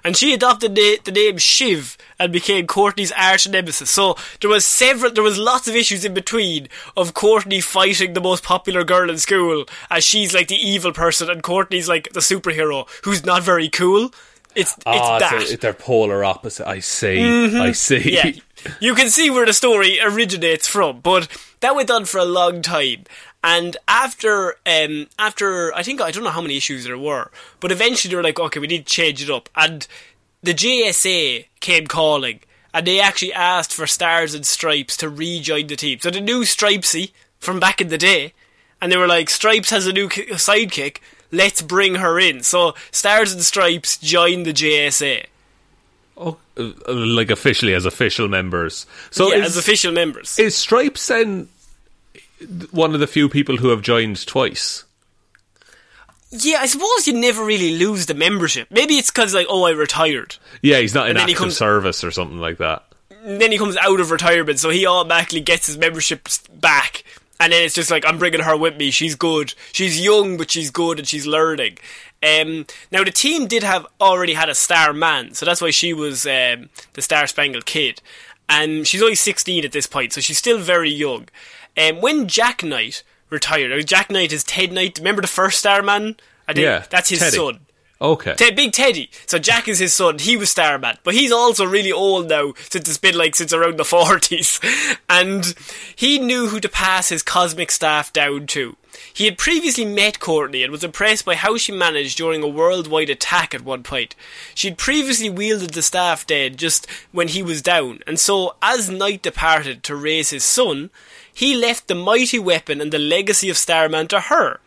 And 0.02 0.16
she 0.16 0.34
adopted 0.34 0.76
the, 0.76 0.98
the 1.04 1.12
name 1.12 1.38
Shiv 1.38 1.98
and 2.18 2.32
became 2.32 2.68
Courtney's 2.68 3.12
arch 3.12 3.50
nemesis. 3.50 3.90
So 3.90 4.16
there 4.40 4.50
was 4.50 4.66
several, 4.66 5.12
there 5.12 5.24
was 5.26 5.38
lots 5.38 5.68
of 5.68 5.76
issues 5.76 6.06
in 6.06 6.14
between 6.14 6.70
of 6.96 7.14
Courtney 7.14 7.60
fighting 7.60 8.14
the 8.14 8.22
most 8.22 8.42
popular 8.46 8.86
girl 8.86 9.10
in 9.10 9.18
school, 9.18 9.66
as 9.90 10.06
she's 10.06 10.34
like 10.34 10.48
the 10.48 10.56
evil 10.56 10.94
person, 10.94 11.30
and 11.30 11.44
Courtney's 11.44 11.90
like 11.90 12.08
the 12.14 12.22
superhero 12.22 12.88
who's 13.04 13.26
not 13.26 13.44
very 13.44 13.68
cool. 13.68 14.12
It's 14.56 14.72
it's 14.74 14.84
Ah, 14.86 15.20
that. 15.20 15.48
so 15.48 15.56
they're 15.58 15.74
polar 15.74 16.24
opposite. 16.24 16.66
I 16.68 16.80
see. 16.80 17.22
I 17.60 17.74
see. 17.74 18.14
yeah, 18.16 18.32
you 18.80 18.96
can 18.96 19.10
see 19.10 19.30
where 19.30 19.46
the 19.46 19.54
story 19.54 20.00
originates 20.02 20.66
from, 20.68 21.02
but 21.02 21.28
that 21.60 21.76
went 21.76 21.92
on 21.92 22.06
for 22.06 22.18
a 22.20 22.26
long 22.26 22.62
time. 22.62 23.04
And 23.44 23.78
after, 23.88 24.56
um, 24.66 25.08
after 25.18 25.74
I 25.74 25.84
think 25.84 26.02
I 26.02 26.12
don't 26.12 26.24
know 26.24 26.30
how 26.30 26.42
many 26.42 26.58
issues 26.58 26.84
there 26.84 26.98
were, 26.98 27.32
but 27.60 27.72
eventually 27.72 28.10
they 28.10 28.16
were 28.16 28.24
like, 28.24 28.40
okay, 28.40 28.60
we 28.60 28.68
need 28.68 28.86
to 28.86 28.94
change 28.94 29.24
it 29.24 29.30
up. 29.30 29.50
And 29.56 29.88
the 30.44 30.54
JSA 30.54 31.46
came 31.62 31.88
calling, 31.88 32.42
and 32.74 32.86
they 32.86 33.00
actually 33.00 33.34
asked 33.34 33.74
for 33.74 33.88
Stars 33.88 34.34
and 34.34 34.46
Stripes 34.46 34.98
to 34.98 35.10
rejoin 35.10 35.68
the 35.68 35.76
team. 35.78 36.00
So 36.02 36.12
the 36.12 36.22
new 36.22 36.42
Stripesy 36.42 37.12
from 37.40 37.60
back 37.60 37.80
in 37.80 37.88
the 37.88 37.98
day, 37.98 38.34
and 38.82 38.92
they 38.92 38.98
were 38.98 39.08
like, 39.08 39.30
Stripes 39.30 39.70
has 39.70 39.88
a 39.88 39.94
new 39.94 40.10
ki- 40.10 40.28
sidekick. 40.32 40.98
Let's 41.32 41.62
bring 41.62 41.96
her 41.96 42.20
in. 42.20 42.44
So 42.44 42.76
Stars 42.92 43.32
and 43.32 43.42
Stripes 43.42 43.98
joined 43.98 44.46
the 44.46 44.54
JSA. 44.54 45.26
Oh, 46.18 46.38
uh, 46.58 46.72
like 46.88 47.32
officially 47.32 47.74
as 47.74 47.86
official 47.86 48.28
members. 48.28 48.86
So 49.12 49.30
yeah, 49.30 49.40
is, 49.40 49.46
as 49.46 49.58
official 49.58 49.94
members. 49.94 50.38
is 50.38 50.56
Stripes 50.56 51.08
then 51.08 51.48
one 52.72 52.94
of 52.94 53.00
the 53.00 53.08
few 53.08 53.30
people 53.30 53.58
who 53.58 53.70
have 53.70 53.82
joined 53.82 54.26
twice? 54.26 54.86
Yeah, 56.32 56.58
I 56.60 56.68
suppose 56.68 57.08
you 57.08 57.14
never 57.14 57.44
really 57.44 57.78
lose 57.78 58.06
the 58.06 58.14
membership. 58.14 58.70
Maybe 58.70 58.96
it's 58.96 59.10
because 59.10 59.34
like, 59.34 59.48
oh, 59.50 59.64
I 59.66 59.72
retired. 59.72 60.36
Yeah, 60.62 60.78
he's 60.80 60.94
not 60.94 61.10
in 61.10 61.16
he 61.16 61.22
active 61.24 61.38
comes- 61.38 61.58
service 61.58 62.04
or 62.04 62.12
something 62.12 62.40
like 62.40 62.58
that. 62.58 62.84
And 63.24 63.42
then 63.42 63.52
he 63.52 63.58
comes 63.58 63.76
out 63.76 64.00
of 64.00 64.12
retirement, 64.12 64.60
so 64.60 64.70
he 64.70 64.86
automatically 64.86 65.42
gets 65.42 65.66
his 65.68 65.78
membership 65.78 66.30
back. 66.54 67.04
And 67.42 67.52
then 67.52 67.64
it's 67.64 67.76
just 67.76 67.92
like, 67.92 68.06
I'm 68.06 68.18
bringing 68.18 68.42
her 68.42 68.56
with 68.56 68.78
me. 68.78 68.92
She's 68.92 69.16
good. 69.16 69.54
She's 69.72 70.00
young, 70.00 70.38
but 70.38 70.52
she's 70.52 70.72
good 70.72 71.00
and 71.00 71.08
she's 71.08 71.26
learning. 71.28 71.78
Um, 72.22 72.66
now 72.92 73.04
the 73.04 73.12
team 73.12 73.48
did 73.48 73.64
have 73.64 73.88
already 74.00 74.34
had 74.34 74.50
a 74.50 74.56
star 74.56 74.92
man, 74.94 75.34
so 75.34 75.46
that's 75.46 75.62
why 75.62 75.72
she 75.72 75.94
was 75.94 76.26
um, 76.26 76.70
the 76.94 77.02
Star 77.02 77.28
Spangled 77.28 77.66
Kid. 77.66 78.02
And 78.50 78.88
she's 78.88 79.02
only 79.04 79.16
16 79.16 79.64
at 79.64 79.72
this 79.72 79.86
point, 79.86 80.12
so 80.14 80.22
she's 80.22 80.38
still 80.40 80.58
very 80.58 80.90
young. 80.90 81.30
Um, 81.78 82.02
when 82.02 82.28
Jack 82.28 82.64
Knight 82.64 83.04
retired, 83.30 83.86
Jack 83.86 84.10
Knight 84.10 84.34
is 84.34 84.44
Ted 84.44 84.72
Knight. 84.74 84.98
Remember 84.98 85.22
the 85.22 85.28
first 85.28 85.60
Starman? 85.60 86.18
I 86.48 86.54
think 86.54 86.64
Yeah, 86.66 86.84
that's 86.90 87.10
his 87.10 87.20
Teddy. 87.20 87.38
son. 87.38 87.60
Okay. 88.02 88.34
Te- 88.34 88.52
Big 88.52 88.72
Teddy. 88.72 89.12
So 89.28 89.38
Jack 89.40 89.68
is 89.68 89.78
his 89.78 89.94
son. 89.94 90.18
He 90.20 90.36
was 90.38 90.50
Starman, 90.50 90.98
but 91.04 91.14
he's 91.14 91.32
also 91.34 91.66
really 91.66 91.92
old 91.92 92.30
now 92.30 92.54
since 92.70 92.88
it's 92.88 92.98
been 92.98 93.18
like 93.18 93.36
since 93.36 93.54
around 93.54 93.78
the 93.78 93.86
forties, 93.86 94.60
and 95.10 95.54
he 95.96 96.18
knew 96.18 96.48
who 96.48 96.60
to 96.62 96.70
pass 96.70 97.10
his 97.10 97.22
cosmic 97.22 97.70
staff 97.72 98.12
down 98.14 98.48
to. 98.48 98.78
He 99.14 99.26
had 99.26 99.38
previously 99.38 99.86
met 99.86 100.20
Courtney 100.20 100.64
and 100.64 100.72
was 100.72 100.84
impressed 100.84 101.26
by 101.26 101.36
how 101.36 101.58
she 101.58 101.72
managed 101.72 102.18
during 102.18 102.44
a 102.44 102.48
worldwide 102.48 103.10
attack 103.10 103.54
at 103.54 103.64
one 103.64 103.84
point. 103.84 104.16
She'd 104.56 104.78
previously 104.78 105.30
wielded 105.30 105.72
the 105.72 105.82
staff 105.82 106.26
dead 106.26 106.58
just 106.58 106.88
when 107.12 107.30
he 107.30 107.42
was 107.42 107.62
down, 107.62 108.00
and 108.08 108.20
so 108.20 108.56
as 108.62 108.90
Knight 108.90 109.22
departed 109.22 109.84
to 109.84 109.96
raise 109.96 110.30
his 110.30 110.44
son, 110.44 110.90
he 111.34 111.56
left 111.56 111.88
the 111.88 111.96
mighty 111.96 112.40
weapon 112.40 112.82
and 112.82 112.92
the 112.92 113.00
legacy 113.00 113.50
of 113.50 113.58
Starman 113.58 114.08
to 114.10 114.20
her. 114.22 114.60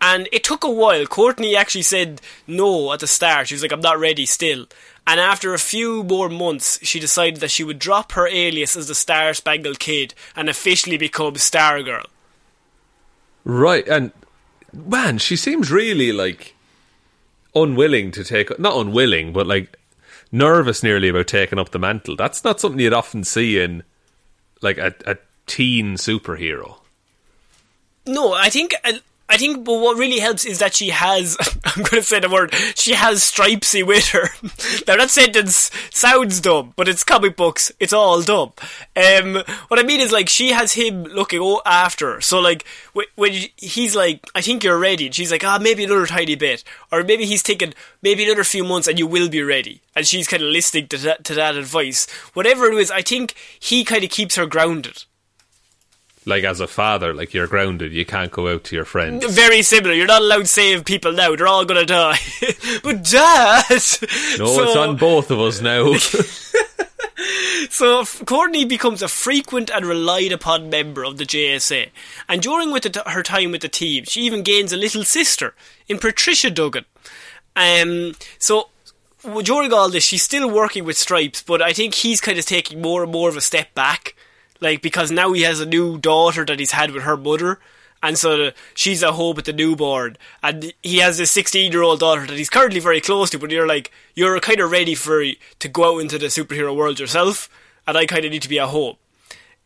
And 0.00 0.28
it 0.32 0.44
took 0.44 0.62
a 0.62 0.70
while. 0.70 1.06
Courtney 1.06 1.56
actually 1.56 1.82
said 1.82 2.20
no 2.46 2.92
at 2.92 3.00
the 3.00 3.06
start. 3.06 3.48
She 3.48 3.54
was 3.54 3.62
like, 3.62 3.72
I'm 3.72 3.80
not 3.80 3.98
ready 3.98 4.26
still. 4.26 4.66
And 5.06 5.18
after 5.18 5.54
a 5.54 5.58
few 5.58 6.04
more 6.04 6.28
months, 6.28 6.78
she 6.82 7.00
decided 7.00 7.40
that 7.40 7.50
she 7.50 7.64
would 7.64 7.78
drop 7.78 8.12
her 8.12 8.28
alias 8.28 8.76
as 8.76 8.88
the 8.88 8.94
Star 8.94 9.34
Spangled 9.34 9.78
Kid 9.78 10.14
and 10.36 10.48
officially 10.48 10.98
become 10.98 11.34
Stargirl. 11.34 12.06
Right, 13.48 13.88
and 13.88 14.12
man, 14.74 15.16
she 15.16 15.34
seems 15.34 15.70
really 15.70 16.12
like 16.12 16.54
unwilling 17.54 18.10
to 18.12 18.22
take 18.22 18.58
not 18.58 18.76
unwilling, 18.76 19.32
but 19.32 19.46
like 19.46 19.78
nervous 20.30 20.82
nearly 20.82 21.08
about 21.08 21.28
taking 21.28 21.58
up 21.58 21.70
the 21.70 21.78
mantle. 21.78 22.14
That's 22.14 22.44
not 22.44 22.60
something 22.60 22.78
you'd 22.78 22.92
often 22.92 23.24
see 23.24 23.58
in 23.58 23.84
like 24.60 24.76
a, 24.76 24.94
a 25.06 25.16
teen 25.46 25.94
superhero. 25.94 26.80
No, 28.04 28.34
I 28.34 28.50
think 28.50 28.74
uh, 28.84 28.98
I 29.30 29.36
think, 29.36 29.64
but 29.64 29.78
what 29.78 29.98
really 29.98 30.20
helps 30.20 30.46
is 30.46 30.58
that 30.58 30.74
she 30.74 30.88
has. 30.88 31.36
I'm 31.64 31.82
going 31.82 32.00
to 32.00 32.02
say 32.02 32.20
the 32.20 32.30
word. 32.30 32.54
She 32.74 32.94
has 32.94 33.20
Stripesy 33.20 33.86
with 33.86 34.08
her. 34.08 34.28
now 34.88 34.96
that 34.96 35.10
sentence 35.10 35.70
sounds 35.90 36.40
dumb, 36.40 36.72
but 36.76 36.88
it's 36.88 37.04
comic 37.04 37.36
books. 37.36 37.70
It's 37.78 37.92
all 37.92 38.22
dumb. 38.22 38.52
Um, 38.96 39.42
what 39.68 39.78
I 39.78 39.82
mean 39.82 40.00
is 40.00 40.12
like 40.12 40.28
she 40.28 40.50
has 40.50 40.72
him 40.72 41.04
looking 41.04 41.58
after. 41.66 42.14
her. 42.14 42.20
So 42.22 42.40
like 42.40 42.64
when 43.16 43.32
he's 43.56 43.94
like, 43.94 44.24
I 44.34 44.40
think 44.40 44.64
you're 44.64 44.78
ready, 44.78 45.06
and 45.06 45.14
she's 45.14 45.30
like, 45.30 45.44
ah, 45.44 45.58
maybe 45.60 45.84
another 45.84 46.06
tiny 46.06 46.34
bit, 46.34 46.64
or 46.90 47.04
maybe 47.04 47.26
he's 47.26 47.42
thinking 47.42 47.74
maybe 48.02 48.24
another 48.24 48.44
few 48.44 48.64
months, 48.64 48.88
and 48.88 48.98
you 48.98 49.06
will 49.06 49.28
be 49.28 49.42
ready. 49.42 49.82
And 49.94 50.06
she's 50.06 50.28
kind 50.28 50.42
of 50.42 50.48
listening 50.48 50.88
to 50.88 50.98
that, 50.98 51.24
to 51.24 51.34
that 51.34 51.56
advice. 51.56 52.08
Whatever 52.32 52.66
it 52.66 52.78
is, 52.78 52.90
I 52.90 53.02
think 53.02 53.34
he 53.58 53.84
kind 53.84 54.04
of 54.04 54.10
keeps 54.10 54.36
her 54.36 54.46
grounded. 54.46 55.04
Like 56.26 56.44
as 56.44 56.60
a 56.60 56.66
father, 56.66 57.14
like 57.14 57.32
you're 57.34 57.46
grounded, 57.46 57.92
you 57.92 58.04
can't 58.04 58.30
go 58.30 58.52
out 58.52 58.64
to 58.64 58.76
your 58.76 58.84
friends. 58.84 59.24
Very 59.34 59.62
similar. 59.62 59.94
You're 59.94 60.06
not 60.06 60.22
allowed 60.22 60.40
to 60.40 60.46
save 60.46 60.84
people 60.84 61.12
now. 61.12 61.34
They're 61.34 61.46
all 61.46 61.64
gonna 61.64 61.84
die. 61.86 62.18
but 62.82 63.04
Dad. 63.04 63.64
No, 63.70 63.76
So- 63.78 64.62
it's 64.64 64.76
on 64.76 64.96
both 64.96 65.30
of 65.30 65.40
us 65.40 65.60
now. 65.60 65.94
So 67.70 68.04
Courtney 68.24 68.64
becomes 68.64 69.02
a 69.02 69.08
frequent 69.08 69.70
and 69.70 69.84
relied 69.84 70.32
upon 70.32 70.70
member 70.70 71.04
of 71.04 71.18
the 71.18 71.24
JSA, 71.26 71.90
and 72.28 72.40
during 72.40 72.70
with 72.70 72.90
t- 72.90 73.00
her 73.06 73.22
time 73.22 73.50
with 73.50 73.60
the 73.60 73.68
team, 73.68 74.04
she 74.04 74.22
even 74.22 74.42
gains 74.42 74.72
a 74.72 74.76
little 74.76 75.04
sister 75.04 75.54
in 75.88 75.98
Patricia 75.98 76.50
Duggan. 76.50 76.84
Um, 77.56 78.14
so 78.38 78.68
during 79.42 79.72
all 79.72 79.90
this, 79.90 80.04
she's 80.04 80.22
still 80.22 80.50
working 80.50 80.84
with 80.84 80.96
Stripes, 80.96 81.42
but 81.42 81.60
I 81.60 81.72
think 81.72 81.94
he's 81.94 82.20
kind 82.20 82.38
of 82.38 82.46
taking 82.46 82.80
more 82.80 83.02
and 83.02 83.12
more 83.12 83.28
of 83.28 83.36
a 83.36 83.40
step 83.42 83.74
back, 83.74 84.14
like 84.60 84.82
because 84.82 85.10
now 85.10 85.32
he 85.32 85.42
has 85.42 85.60
a 85.60 85.66
new 85.66 85.98
daughter 85.98 86.44
that 86.44 86.58
he's 86.58 86.72
had 86.72 86.90
with 86.90 87.04
her 87.04 87.16
mother. 87.16 87.58
And 88.02 88.16
so 88.16 88.52
she's 88.74 89.02
at 89.02 89.14
home 89.14 89.34
with 89.34 89.46
the 89.46 89.52
newborn, 89.52 90.18
and 90.40 90.72
he 90.84 90.98
has 90.98 91.18
this 91.18 91.32
16 91.32 91.72
year 91.72 91.82
old 91.82 91.98
daughter 91.98 92.26
that 92.26 92.38
he's 92.38 92.48
currently 92.48 92.78
very 92.78 93.00
close 93.00 93.28
to. 93.30 93.40
But 93.40 93.50
you're 93.50 93.66
like, 93.66 93.90
you're 94.14 94.38
kind 94.38 94.60
of 94.60 94.70
ready 94.70 94.94
for 94.94 95.24
to 95.58 95.68
go 95.68 95.96
out 95.96 95.98
into 95.98 96.16
the 96.16 96.26
superhero 96.26 96.76
world 96.76 97.00
yourself, 97.00 97.48
and 97.88 97.98
I 97.98 98.06
kind 98.06 98.24
of 98.24 98.30
need 98.30 98.42
to 98.42 98.48
be 98.48 98.60
at 98.60 98.68
home. 98.68 98.96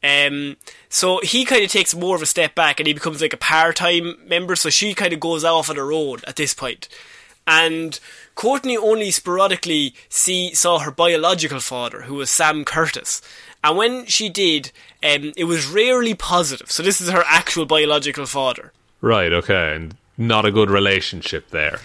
Um, 0.03 0.57
so 0.89 1.21
he 1.23 1.45
kind 1.45 1.63
of 1.63 1.71
takes 1.71 1.95
more 1.95 2.17
of 2.17 2.23
a 2.23 2.27
step 2.27 2.55
back, 2.55 2.81
and 2.81 2.87
he 2.87 2.95
becomes 2.95 3.21
like 3.21 3.35
a 3.35 3.37
part 3.39 3.77
time 3.77 4.17
member. 4.27 4.57
So 4.57 4.71
she 4.71 4.95
kind 4.95 5.13
of 5.13 5.21
goes 5.21 5.45
off 5.45 5.69
on 5.69 5.77
her 5.77 5.93
own 5.93 6.21
at 6.27 6.37
this 6.37 6.55
point, 6.55 6.89
and 7.47 8.01
Courtney 8.35 8.77
only 8.77 9.11
sporadically 9.11 9.95
see 10.09 10.55
saw 10.55 10.79
her 10.79 10.91
biological 10.91 11.61
father, 11.61 12.03
who 12.03 12.15
was 12.15 12.31
Sam 12.31 12.65
Curtis. 12.65 13.21
And 13.65 13.77
when 13.77 14.07
she 14.07 14.29
did, 14.29 14.73
um, 15.03 15.33
it 15.37 15.45
was 15.45 15.67
rarely 15.67 16.15
positive. 16.15 16.71
So 16.71 16.83
this 16.83 17.01
is 17.01 17.11
her 17.11 17.25
actual 17.27 17.67
biological 17.67 18.27
father. 18.27 18.73
right, 19.01 19.33
okay, 19.33 19.77
and 19.77 19.97
not 20.19 20.45
a 20.45 20.51
good 20.51 20.71
relationship 20.71 21.51
there. 21.51 21.81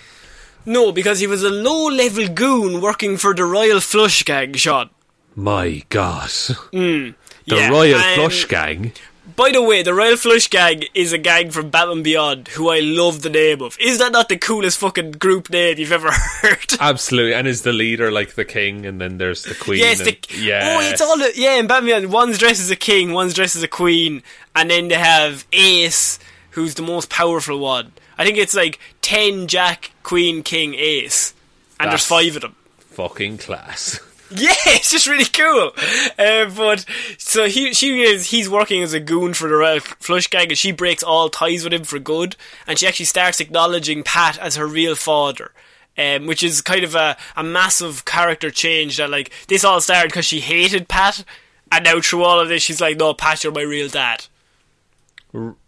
No, 0.66 0.92
because 0.92 1.20
he 1.20 1.28
was 1.28 1.44
a 1.44 1.50
low-level 1.50 2.28
goon 2.30 2.82
working 2.82 3.18
for 3.18 3.34
the 3.34 3.46
Royal 3.46 3.80
Flush 3.80 4.24
Gang, 4.24 4.54
Sean. 4.54 4.90
My 5.36 5.84
God. 5.90 6.30
the 6.72 7.16
Yeah, 7.46 7.70
Royal 7.70 8.00
Flush 8.16 8.46
Gang. 8.46 8.92
By 9.36 9.52
the 9.52 9.62
way, 9.62 9.84
the 9.84 9.94
Royal 9.94 10.16
Flush 10.16 10.48
Gang 10.50 10.86
is 10.94 11.12
a 11.14 11.18
gang 11.18 11.52
from 11.52 11.70
Batman 11.70 12.02
Beyond 12.02 12.48
who 12.50 12.70
I 12.70 12.80
love 12.80 13.22
the 13.22 13.30
name 13.30 13.62
of. 13.62 13.78
Is 13.80 14.00
that 14.00 14.12
not 14.12 14.30
the 14.30 14.38
coolest 14.38 14.80
fucking 14.80 15.12
group 15.14 15.50
name 15.50 15.78
you've 15.78 15.92
ever 15.92 16.10
heard? 16.42 16.74
Absolutely, 16.80 17.34
and 17.34 17.48
is 17.48 17.62
the 17.64 17.74
leader 17.74 18.10
like 18.10 18.36
the 18.36 18.46
king, 18.46 18.86
and 18.86 19.00
then 19.02 19.18
there's 19.18 19.44
the 19.44 19.54
queen. 19.54 19.80
Yes, 19.80 20.00
and, 20.00 20.08
the, 20.10 20.18
yeah. 20.40 20.78
oh, 20.78 20.90
it's 20.90 21.02
all 21.02 21.18
the- 21.18 21.34
yeah. 21.36 21.56
In 21.60 21.68
Batman, 21.68 21.88
Beyond, 22.04 22.14
one's 22.14 22.38
dressed 22.38 22.62
as 22.62 22.72
a 22.72 22.76
king, 22.76 23.12
one's 23.14 23.34
dressed 23.34 23.56
as 23.56 23.64
a 23.64 23.68
queen, 23.68 24.24
and 24.56 24.72
then 24.72 24.88
they 24.88 24.96
have 24.96 25.46
Ace, 25.52 26.20
who's 26.52 26.76
the 26.76 26.82
most 26.82 27.10
powerful 27.10 27.60
one. 27.60 27.92
I 28.18 28.24
think 28.26 28.38
it's 28.38 28.56
like 28.56 28.80
ten 29.02 29.48
Jack, 29.48 29.92
Queen, 30.04 30.42
King, 30.42 30.74
Ace, 30.76 31.34
and 31.80 31.92
there's 31.92 32.06
five 32.06 32.36
of 32.38 32.42
them. 32.42 32.56
fucking 32.80 33.38
class. 33.40 34.00
Yeah, 34.36 34.54
it's 34.66 34.92
just 34.92 35.08
really 35.08 35.26
cool. 35.26 35.72
Uh, 36.20 36.50
but 36.56 36.86
so 37.18 37.48
he 37.48 37.74
she 37.74 38.02
is 38.02 38.30
he's 38.32 38.50
working 38.50 38.84
as 38.84 38.94
a 38.94 39.00
goon 39.00 39.34
for 39.34 39.48
the 39.48 39.56
Royal 39.56 39.80
Flush 39.80 40.30
Gang, 40.30 40.50
and 40.50 40.58
she 40.58 40.72
breaks 40.72 41.02
all 41.02 41.30
ties 41.30 41.64
with 41.64 41.74
him 41.74 41.86
for 41.86 41.98
good, 41.98 42.36
and 42.66 42.78
she 42.78 42.88
actually 42.88 43.06
starts 43.06 43.40
acknowledging 43.40 44.04
Pat 44.04 44.38
as 44.38 44.56
her 44.56 44.68
real 44.68 44.96
father. 44.96 45.52
Um, 46.00 46.28
which 46.28 46.44
is 46.44 46.62
kind 46.62 46.84
of 46.84 46.94
a, 46.94 47.18
a 47.36 47.44
massive 47.44 48.06
character 48.06 48.52
change 48.52 48.98
that 48.98 49.10
like 49.10 49.32
this 49.48 49.64
all 49.64 49.82
started 49.82 50.10
because 50.10 50.26
she 50.26 50.42
hated 50.42 50.88
Pat 50.88 51.24
and 51.72 51.86
now 51.86 52.00
through 52.00 52.22
all 52.22 52.40
of 52.40 52.50
this 52.50 52.62
she's 52.62 52.80
like 52.80 52.98
no 52.98 53.16
Pat 53.16 53.44
you're 53.44 53.52
my 53.52 53.64
real 53.64 53.90
dad 53.90 54.28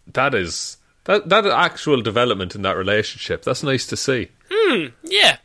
That 0.06 0.34
is 0.34 0.76
that 1.04 1.28
that 1.28 1.46
actual 1.46 2.02
development 2.02 2.54
in 2.54 2.62
that 2.62 2.76
relationship. 2.76 3.42
That's 3.42 3.62
nice 3.62 3.86
to 3.86 3.96
see. 3.96 4.28
Yeah. 5.02 5.38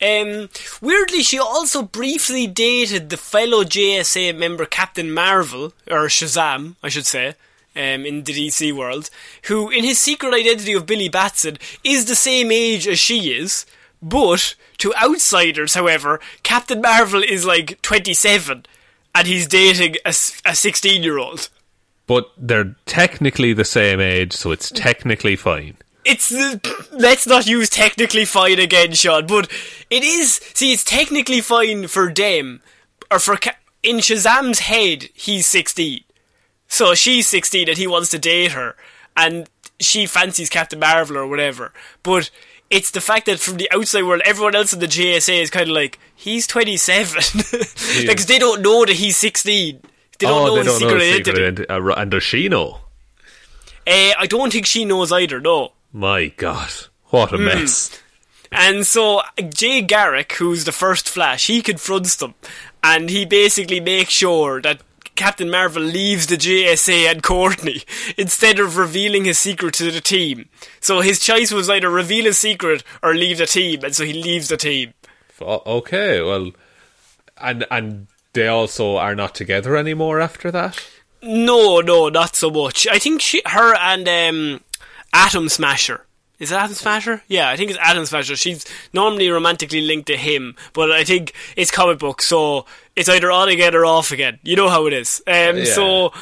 Um, 0.00 0.48
weirdly, 0.80 1.22
she 1.22 1.38
also 1.38 1.82
briefly 1.82 2.46
dated 2.46 3.10
the 3.10 3.16
fellow 3.16 3.64
JSA 3.64 4.36
member 4.36 4.66
Captain 4.66 5.12
Marvel, 5.12 5.72
or 5.90 6.06
Shazam, 6.06 6.76
I 6.82 6.88
should 6.88 7.06
say, 7.06 7.34
um, 7.74 8.04
in 8.06 8.24
the 8.24 8.32
DC 8.32 8.72
world, 8.72 9.10
who, 9.44 9.70
in 9.70 9.84
his 9.84 9.98
secret 9.98 10.34
identity 10.34 10.72
of 10.72 10.86
Billy 10.86 11.08
Batson, 11.08 11.58
is 11.84 12.06
the 12.06 12.14
same 12.14 12.50
age 12.50 12.86
as 12.88 12.98
she 12.98 13.32
is, 13.32 13.66
but 14.02 14.54
to 14.78 14.94
outsiders, 14.96 15.74
however, 15.74 16.20
Captain 16.42 16.80
Marvel 16.80 17.22
is 17.22 17.44
like 17.44 17.80
27, 17.82 18.66
and 19.14 19.26
he's 19.26 19.46
dating 19.46 19.96
a 20.04 20.12
16 20.12 21.02
year 21.02 21.18
old. 21.18 21.48
But 22.08 22.32
they're 22.36 22.74
technically 22.84 23.52
the 23.52 23.64
same 23.64 24.00
age, 24.00 24.32
so 24.32 24.50
it's 24.50 24.70
technically 24.70 25.36
fine. 25.36 25.76
It's 26.04 26.32
let's 26.92 27.26
not 27.26 27.46
use 27.46 27.68
technically 27.68 28.24
fine 28.24 28.58
again, 28.58 28.92
Sean. 28.92 29.26
But 29.26 29.50
it 29.90 30.02
is. 30.02 30.34
See, 30.54 30.72
it's 30.72 30.84
technically 30.84 31.40
fine 31.40 31.86
for 31.88 32.12
them, 32.12 32.62
or 33.10 33.18
for 33.18 33.38
in 33.82 33.96
Shazam's 33.96 34.60
head, 34.60 35.08
he's 35.14 35.46
sixteen, 35.46 36.04
so 36.68 36.94
she's 36.94 37.26
sixteen 37.26 37.68
and 37.68 37.78
he 37.78 37.86
wants 37.86 38.10
to 38.10 38.18
date 38.18 38.52
her, 38.52 38.76
and 39.16 39.48
she 39.80 40.06
fancies 40.06 40.48
Captain 40.48 40.78
Marvel 40.78 41.18
or 41.18 41.26
whatever. 41.26 41.72
But 42.02 42.30
it's 42.70 42.90
the 42.90 43.00
fact 43.00 43.26
that 43.26 43.38
from 43.38 43.56
the 43.58 43.70
outside 43.70 44.04
world, 44.04 44.22
everyone 44.24 44.54
else 44.54 44.72
in 44.72 44.80
the 44.80 44.86
JSA 44.86 45.42
is 45.42 45.50
kind 45.50 45.68
of 45.68 45.74
like 45.74 45.98
he's 46.14 46.46
twenty 46.46 46.76
seven, 46.76 47.22
because 48.00 48.26
they 48.26 48.38
don't 48.38 48.62
know 48.62 48.84
that 48.84 48.96
he's 48.96 49.16
sixteen. 49.16 49.80
They 50.18 50.26
don't 50.26 50.44
know 50.46 50.52
oh, 50.52 50.54
they 50.54 50.58
his 50.58 50.66
don't 50.66 50.78
secret 50.80 50.94
know 50.94 51.04
his 51.04 51.20
identity. 51.20 51.62
secret. 51.62 51.70
Uh, 51.70 51.94
and 51.94 52.10
does 52.10 52.22
she 52.22 52.48
know? 52.48 52.80
Uh, 53.86 54.12
I 54.18 54.26
don't 54.28 54.52
think 54.52 54.66
she 54.66 54.84
knows 54.84 55.10
either. 55.10 55.40
No. 55.40 55.72
My 55.92 56.28
God, 56.28 56.70
what 57.06 57.32
a 57.32 57.36
Hmm. 57.36 57.44
mess! 57.44 57.98
And 58.50 58.86
so 58.86 59.22
Jay 59.48 59.80
Garrick, 59.80 60.32
who's 60.34 60.64
the 60.64 60.72
first 60.72 61.08
Flash, 61.08 61.46
he 61.46 61.62
confronts 61.62 62.16
them, 62.16 62.34
and 62.82 63.08
he 63.10 63.24
basically 63.24 63.80
makes 63.80 64.10
sure 64.12 64.60
that 64.62 64.80
Captain 65.14 65.50
Marvel 65.50 65.82
leaves 65.82 66.26
the 66.26 66.36
JSA 66.36 67.10
and 67.10 67.22
Courtney 67.22 67.82
instead 68.16 68.58
of 68.58 68.76
revealing 68.76 69.24
his 69.26 69.38
secret 69.38 69.74
to 69.74 69.90
the 69.90 70.00
team. 70.00 70.48
So 70.80 71.00
his 71.00 71.18
choice 71.18 71.50
was 71.52 71.68
either 71.70 71.88
reveal 71.90 72.24
his 72.24 72.38
secret 72.38 72.82
or 73.02 73.14
leave 73.14 73.38
the 73.38 73.46
team, 73.46 73.84
and 73.84 73.94
so 73.94 74.04
he 74.04 74.12
leaves 74.14 74.48
the 74.48 74.56
team. 74.56 74.94
Okay, 75.40 76.20
well, 76.22 76.52
and 77.38 77.66
and 77.70 78.06
they 78.32 78.46
also 78.48 78.96
are 78.96 79.14
not 79.14 79.34
together 79.34 79.76
anymore 79.76 80.20
after 80.20 80.50
that. 80.50 80.82
No, 81.22 81.80
no, 81.80 82.08
not 82.08 82.34
so 82.36 82.50
much. 82.50 82.86
I 82.88 82.98
think 82.98 83.20
she, 83.20 83.42
her 83.46 83.74
and 83.76 84.08
um, 84.08 84.60
Atom 85.12 85.48
Smasher. 85.48 86.06
Is 86.38 86.50
it 86.50 86.56
Atom 86.56 86.74
Smasher? 86.74 87.22
Yeah, 87.28 87.48
I 87.50 87.56
think 87.56 87.70
it's 87.70 87.78
Atom 87.80 88.04
Smasher. 88.06 88.34
She's 88.36 88.64
normally 88.92 89.28
romantically 89.30 89.80
linked 89.82 90.06
to 90.08 90.16
him, 90.16 90.56
but 90.72 90.90
I 90.90 91.04
think 91.04 91.32
it's 91.56 91.70
comic 91.70 91.98
book, 92.00 92.20
so 92.22 92.66
it's 92.96 93.08
either 93.08 93.30
on 93.30 93.48
again 93.48 93.74
or 93.74 93.84
off 93.84 94.10
again. 94.10 94.40
You 94.42 94.56
know 94.56 94.68
how 94.68 94.86
it 94.86 94.92
is. 94.92 95.22
Um, 95.26 95.58
Yeah. 95.58 95.64
So 95.66 96.12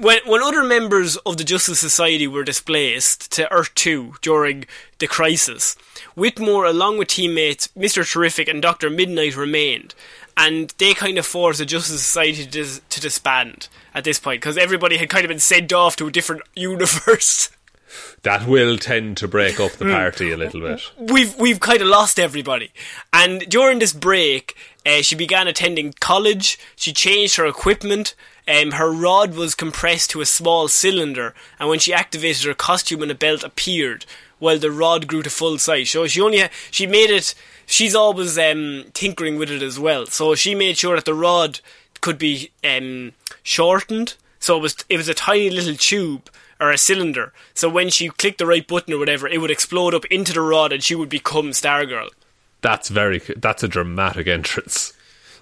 when 0.00 0.18
when 0.26 0.42
other 0.42 0.64
members 0.64 1.16
of 1.18 1.36
the 1.36 1.44
Justice 1.44 1.78
Society 1.78 2.26
were 2.26 2.42
displaced 2.44 3.30
to 3.32 3.50
Earth 3.52 3.72
Two 3.76 4.14
during 4.20 4.64
the 4.98 5.06
crisis, 5.06 5.76
Whitmore, 6.16 6.64
along 6.66 6.98
with 6.98 7.08
teammates 7.08 7.68
Mister 7.76 8.02
Terrific 8.02 8.48
and 8.48 8.60
Doctor 8.60 8.90
Midnight, 8.90 9.36
remained, 9.36 9.94
and 10.36 10.74
they 10.78 10.92
kind 10.92 11.18
of 11.18 11.26
forced 11.26 11.60
the 11.60 11.66
Justice 11.66 12.02
Society 12.04 12.44
to, 12.44 12.50
dis- 12.50 12.80
to 12.90 13.00
disband 13.00 13.68
at 13.94 14.02
this 14.04 14.18
point 14.18 14.40
because 14.40 14.58
everybody 14.58 14.96
had 14.96 15.08
kind 15.08 15.24
of 15.24 15.28
been 15.28 15.38
sent 15.38 15.72
off 15.72 15.94
to 15.96 16.06
a 16.08 16.12
different 16.12 16.42
universe. 16.56 17.50
That 18.22 18.46
will 18.46 18.76
tend 18.78 19.16
to 19.18 19.28
break 19.28 19.58
up 19.60 19.72
the 19.72 19.84
Hmm. 19.86 19.92
party 19.92 20.30
a 20.32 20.36
little 20.36 20.60
bit. 20.60 20.80
we've 20.98 21.34
we've 21.36 21.60
kind 21.60 21.80
of 21.80 21.88
lost 21.88 22.18
everybody. 22.18 22.70
And 23.12 23.40
during 23.48 23.78
this 23.78 23.92
break, 23.92 24.54
uh, 24.84 25.02
she 25.02 25.14
began 25.14 25.48
attending 25.48 25.94
college. 26.00 26.58
She 26.76 26.92
changed 26.92 27.36
her 27.36 27.46
equipment. 27.46 28.14
Um, 28.46 28.72
her 28.72 28.90
rod 28.90 29.34
was 29.34 29.54
compressed 29.54 30.10
to 30.10 30.20
a 30.22 30.26
small 30.26 30.68
cylinder, 30.68 31.34
and 31.58 31.68
when 31.68 31.78
she 31.78 31.92
activated 31.92 32.44
her 32.46 32.54
costume 32.54 33.02
and 33.02 33.10
a 33.10 33.14
belt 33.14 33.44
appeared, 33.44 34.06
while 34.38 34.58
the 34.58 34.70
rod 34.70 35.06
grew 35.06 35.22
to 35.22 35.30
full 35.30 35.58
size. 35.58 35.90
So 35.90 36.06
she 36.06 36.20
only 36.22 36.38
ha- 36.40 36.48
she 36.70 36.86
made 36.86 37.10
it. 37.10 37.34
She's 37.66 37.94
always 37.94 38.38
um, 38.38 38.84
tinkering 38.94 39.36
with 39.38 39.50
it 39.50 39.62
as 39.62 39.78
well. 39.78 40.06
So 40.06 40.34
she 40.34 40.54
made 40.54 40.78
sure 40.78 40.94
that 40.96 41.04
the 41.04 41.12
rod 41.14 41.60
could 42.00 42.16
be 42.18 42.50
um, 42.64 43.12
shortened. 43.42 44.14
So 44.40 44.56
it 44.56 44.60
was 44.62 44.76
it 44.88 44.96
was 44.96 45.08
a 45.08 45.14
tiny 45.14 45.50
little 45.50 45.74
tube 45.76 46.30
or 46.60 46.70
a 46.70 46.78
cylinder. 46.78 47.32
So 47.54 47.68
when 47.68 47.90
she 47.90 48.08
clicked 48.08 48.38
the 48.38 48.46
right 48.46 48.66
button 48.66 48.94
or 48.94 48.98
whatever, 48.98 49.28
it 49.28 49.40
would 49.40 49.50
explode 49.50 49.94
up 49.94 50.04
into 50.06 50.32
the 50.32 50.40
rod 50.40 50.72
and 50.72 50.82
she 50.82 50.94
would 50.94 51.08
become 51.08 51.50
Stargirl. 51.50 52.08
That's 52.60 52.88
very. 52.88 53.20
That's 53.36 53.62
a 53.62 53.68
dramatic 53.68 54.26
entrance. 54.26 54.92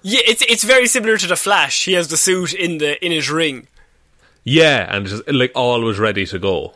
Yeah, 0.03 0.21
it's 0.27 0.43
it's 0.43 0.63
very 0.63 0.87
similar 0.87 1.17
to 1.17 1.27
the 1.27 1.35
Flash. 1.35 1.85
He 1.85 1.93
has 1.93 2.07
the 2.09 2.17
suit 2.17 2.53
in 2.53 2.77
the 2.77 3.03
in 3.03 3.11
his 3.11 3.29
ring. 3.29 3.67
Yeah, 4.43 4.87
and 4.95 5.07
just 5.07 5.27
like 5.27 5.51
all 5.55 5.81
was 5.81 5.99
ready 5.99 6.25
to 6.27 6.39
go. 6.39 6.73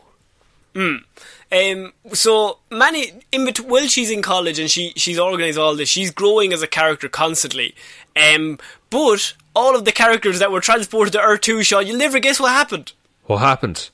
Um, 0.74 1.92
so 2.12 2.58
Manny, 2.70 3.12
in 3.30 3.44
bet- 3.44 3.60
while 3.60 3.86
she's 3.86 4.10
in 4.10 4.22
college 4.22 4.58
and 4.58 4.70
she 4.70 4.92
she's 4.96 5.18
organised 5.18 5.58
all 5.58 5.76
this, 5.76 5.88
she's 5.88 6.10
growing 6.10 6.52
as 6.52 6.62
a 6.62 6.66
character 6.66 7.08
constantly. 7.08 7.74
Um, 8.16 8.58
but 8.90 9.34
all 9.54 9.76
of 9.76 9.84
the 9.84 9.92
characters 9.92 10.38
that 10.38 10.50
were 10.50 10.60
transported 10.60 11.12
to 11.12 11.20
Earth 11.20 11.42
Two, 11.42 11.62
Sean, 11.62 11.86
you'll 11.86 11.98
never 11.98 12.18
guess 12.18 12.40
what 12.40 12.52
happened. 12.52 12.92
What 13.24 13.38
happened? 13.38 13.90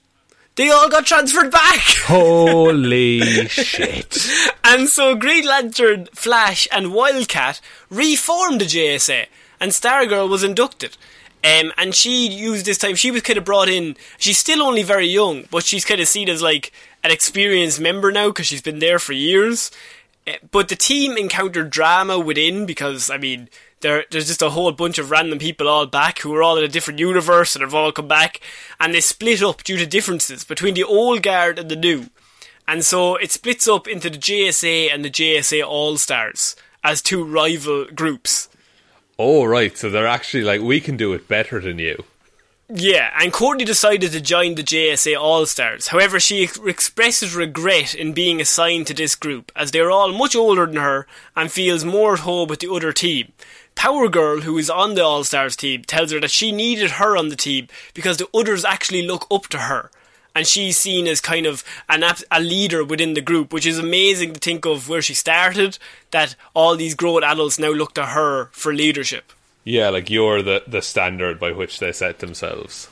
They 0.58 0.70
all 0.70 0.88
got 0.88 1.06
transferred 1.06 1.52
back. 1.52 1.78
Holy 2.06 3.20
shit. 3.46 4.28
And 4.64 4.88
so 4.88 5.14
Green 5.14 5.46
Lantern, 5.46 6.08
Flash, 6.12 6.66
and 6.72 6.92
Wildcat 6.92 7.60
reformed 7.88 8.60
the 8.60 8.64
JSA, 8.64 9.26
and 9.60 9.70
Stargirl 9.70 10.28
was 10.28 10.42
inducted. 10.42 10.96
Um, 11.44 11.72
and 11.78 11.94
she 11.94 12.26
used 12.28 12.66
this 12.66 12.76
time, 12.76 12.96
she 12.96 13.12
was 13.12 13.22
kind 13.22 13.38
of 13.38 13.44
brought 13.44 13.68
in, 13.68 13.96
she's 14.18 14.38
still 14.38 14.60
only 14.60 14.82
very 14.82 15.06
young, 15.06 15.44
but 15.52 15.62
she's 15.62 15.84
kind 15.84 16.00
of 16.00 16.08
seen 16.08 16.28
as 16.28 16.42
like 16.42 16.72
an 17.04 17.12
experienced 17.12 17.80
member 17.80 18.10
now 18.10 18.26
because 18.30 18.46
she's 18.46 18.60
been 18.60 18.80
there 18.80 18.98
for 18.98 19.12
years. 19.12 19.70
Uh, 20.28 20.32
but 20.50 20.68
the 20.68 20.76
team 20.76 21.16
encountered 21.16 21.70
drama 21.70 22.18
within 22.18 22.66
because, 22.66 23.10
I 23.10 23.16
mean, 23.16 23.48
there, 23.80 24.04
there's 24.10 24.26
just 24.26 24.42
a 24.42 24.50
whole 24.50 24.70
bunch 24.72 24.98
of 24.98 25.10
random 25.10 25.38
people 25.38 25.68
all 25.68 25.86
back 25.86 26.18
who 26.18 26.34
are 26.34 26.42
all 26.42 26.58
in 26.58 26.64
a 26.64 26.68
different 26.68 27.00
universe 27.00 27.54
and 27.54 27.62
have 27.62 27.74
all 27.74 27.92
come 27.92 28.08
back, 28.08 28.40
and 28.80 28.92
they 28.92 29.00
split 29.00 29.42
up 29.42 29.62
due 29.62 29.76
to 29.76 29.86
differences 29.86 30.44
between 30.44 30.74
the 30.74 30.84
old 30.84 31.22
guard 31.22 31.58
and 31.58 31.70
the 31.70 31.76
new. 31.76 32.06
And 32.66 32.84
so 32.84 33.16
it 33.16 33.32
splits 33.32 33.66
up 33.66 33.88
into 33.88 34.10
the 34.10 34.18
JSA 34.18 34.92
and 34.92 35.04
the 35.04 35.10
JSA 35.10 35.66
All 35.66 35.96
Stars 35.96 36.54
as 36.84 37.00
two 37.00 37.24
rival 37.24 37.86
groups. 37.86 38.48
Oh, 39.18 39.44
right. 39.44 39.76
So 39.76 39.90
they're 39.90 40.06
actually 40.06 40.44
like, 40.44 40.60
we 40.60 40.80
can 40.80 40.96
do 40.96 41.12
it 41.12 41.28
better 41.28 41.60
than 41.60 41.78
you. 41.78 42.04
Yeah, 42.70 43.10
and 43.18 43.32
Courtney 43.32 43.64
decided 43.64 44.12
to 44.12 44.20
join 44.20 44.54
the 44.54 44.62
JSA 44.62 45.18
All 45.18 45.46
Stars. 45.46 45.88
However, 45.88 46.20
she 46.20 46.42
ex- 46.42 46.58
expresses 46.58 47.34
regret 47.34 47.94
in 47.94 48.12
being 48.12 48.42
assigned 48.42 48.86
to 48.88 48.94
this 48.94 49.14
group, 49.14 49.50
as 49.56 49.70
they 49.70 49.80
are 49.80 49.90
all 49.90 50.12
much 50.12 50.36
older 50.36 50.66
than 50.66 50.76
her 50.76 51.06
and 51.34 51.50
feels 51.50 51.82
more 51.86 52.12
at 52.12 52.20
home 52.20 52.46
with 52.46 52.60
the 52.60 52.70
other 52.70 52.92
team. 52.92 53.32
Power 53.74 54.10
Girl, 54.10 54.42
who 54.42 54.58
is 54.58 54.68
on 54.68 54.96
the 54.96 55.02
All 55.02 55.24
Stars 55.24 55.56
team, 55.56 55.82
tells 55.82 56.12
her 56.12 56.20
that 56.20 56.30
she 56.30 56.52
needed 56.52 56.90
her 56.92 57.16
on 57.16 57.30
the 57.30 57.36
team 57.36 57.68
because 57.94 58.18
the 58.18 58.28
others 58.34 58.66
actually 58.66 59.00
look 59.00 59.26
up 59.30 59.46
to 59.46 59.60
her. 59.60 59.90
And 60.34 60.46
she's 60.46 60.76
seen 60.76 61.06
as 61.06 61.22
kind 61.22 61.46
of 61.46 61.64
an 61.88 62.04
a 62.30 62.38
leader 62.38 62.84
within 62.84 63.14
the 63.14 63.22
group, 63.22 63.50
which 63.50 63.64
is 63.64 63.78
amazing 63.78 64.34
to 64.34 64.40
think 64.40 64.66
of 64.66 64.90
where 64.90 65.00
she 65.00 65.14
started, 65.14 65.78
that 66.10 66.36
all 66.52 66.76
these 66.76 66.94
grown 66.94 67.24
adults 67.24 67.58
now 67.58 67.70
look 67.70 67.94
to 67.94 68.06
her 68.06 68.50
for 68.52 68.74
leadership. 68.74 69.32
Yeah, 69.68 69.90
like 69.90 70.08
you're 70.08 70.40
the, 70.40 70.62
the 70.66 70.80
standard 70.80 71.38
by 71.38 71.52
which 71.52 71.78
they 71.78 71.92
set 71.92 72.20
themselves. 72.20 72.88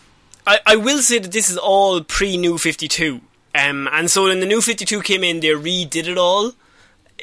I, 0.46 0.60
I 0.66 0.76
will 0.76 0.98
say 0.98 1.18
that 1.18 1.32
this 1.32 1.48
is 1.48 1.56
all 1.56 2.02
pre 2.02 2.36
New 2.36 2.58
52. 2.58 3.22
Um, 3.54 3.88
and 3.90 4.10
so 4.10 4.24
when 4.24 4.40
the 4.40 4.46
New 4.46 4.60
52 4.60 5.00
came 5.00 5.24
in, 5.24 5.40
they 5.40 5.48
redid 5.48 6.06
it 6.06 6.18
all 6.18 6.52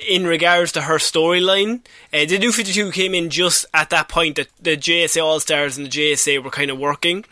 in 0.10 0.26
regards 0.26 0.72
to 0.72 0.82
her 0.82 0.98
storyline. 0.98 1.82
Uh, 2.12 2.26
the 2.26 2.40
New 2.40 2.52
52 2.52 2.92
came 2.92 3.14
in 3.14 3.30
just 3.30 3.68
at 3.76 3.92
that 3.92 4.10
point 4.10 4.38
that 4.38 4.48
the 4.60 4.76
JSA 4.76 5.24
All 5.24 5.40
Stars 5.40 5.78
and 5.78 5.86
the 5.86 5.92
JSA 5.92 6.44
were 6.44 6.50
kind 6.50 6.72
of 6.72 6.80
working. 6.80 7.24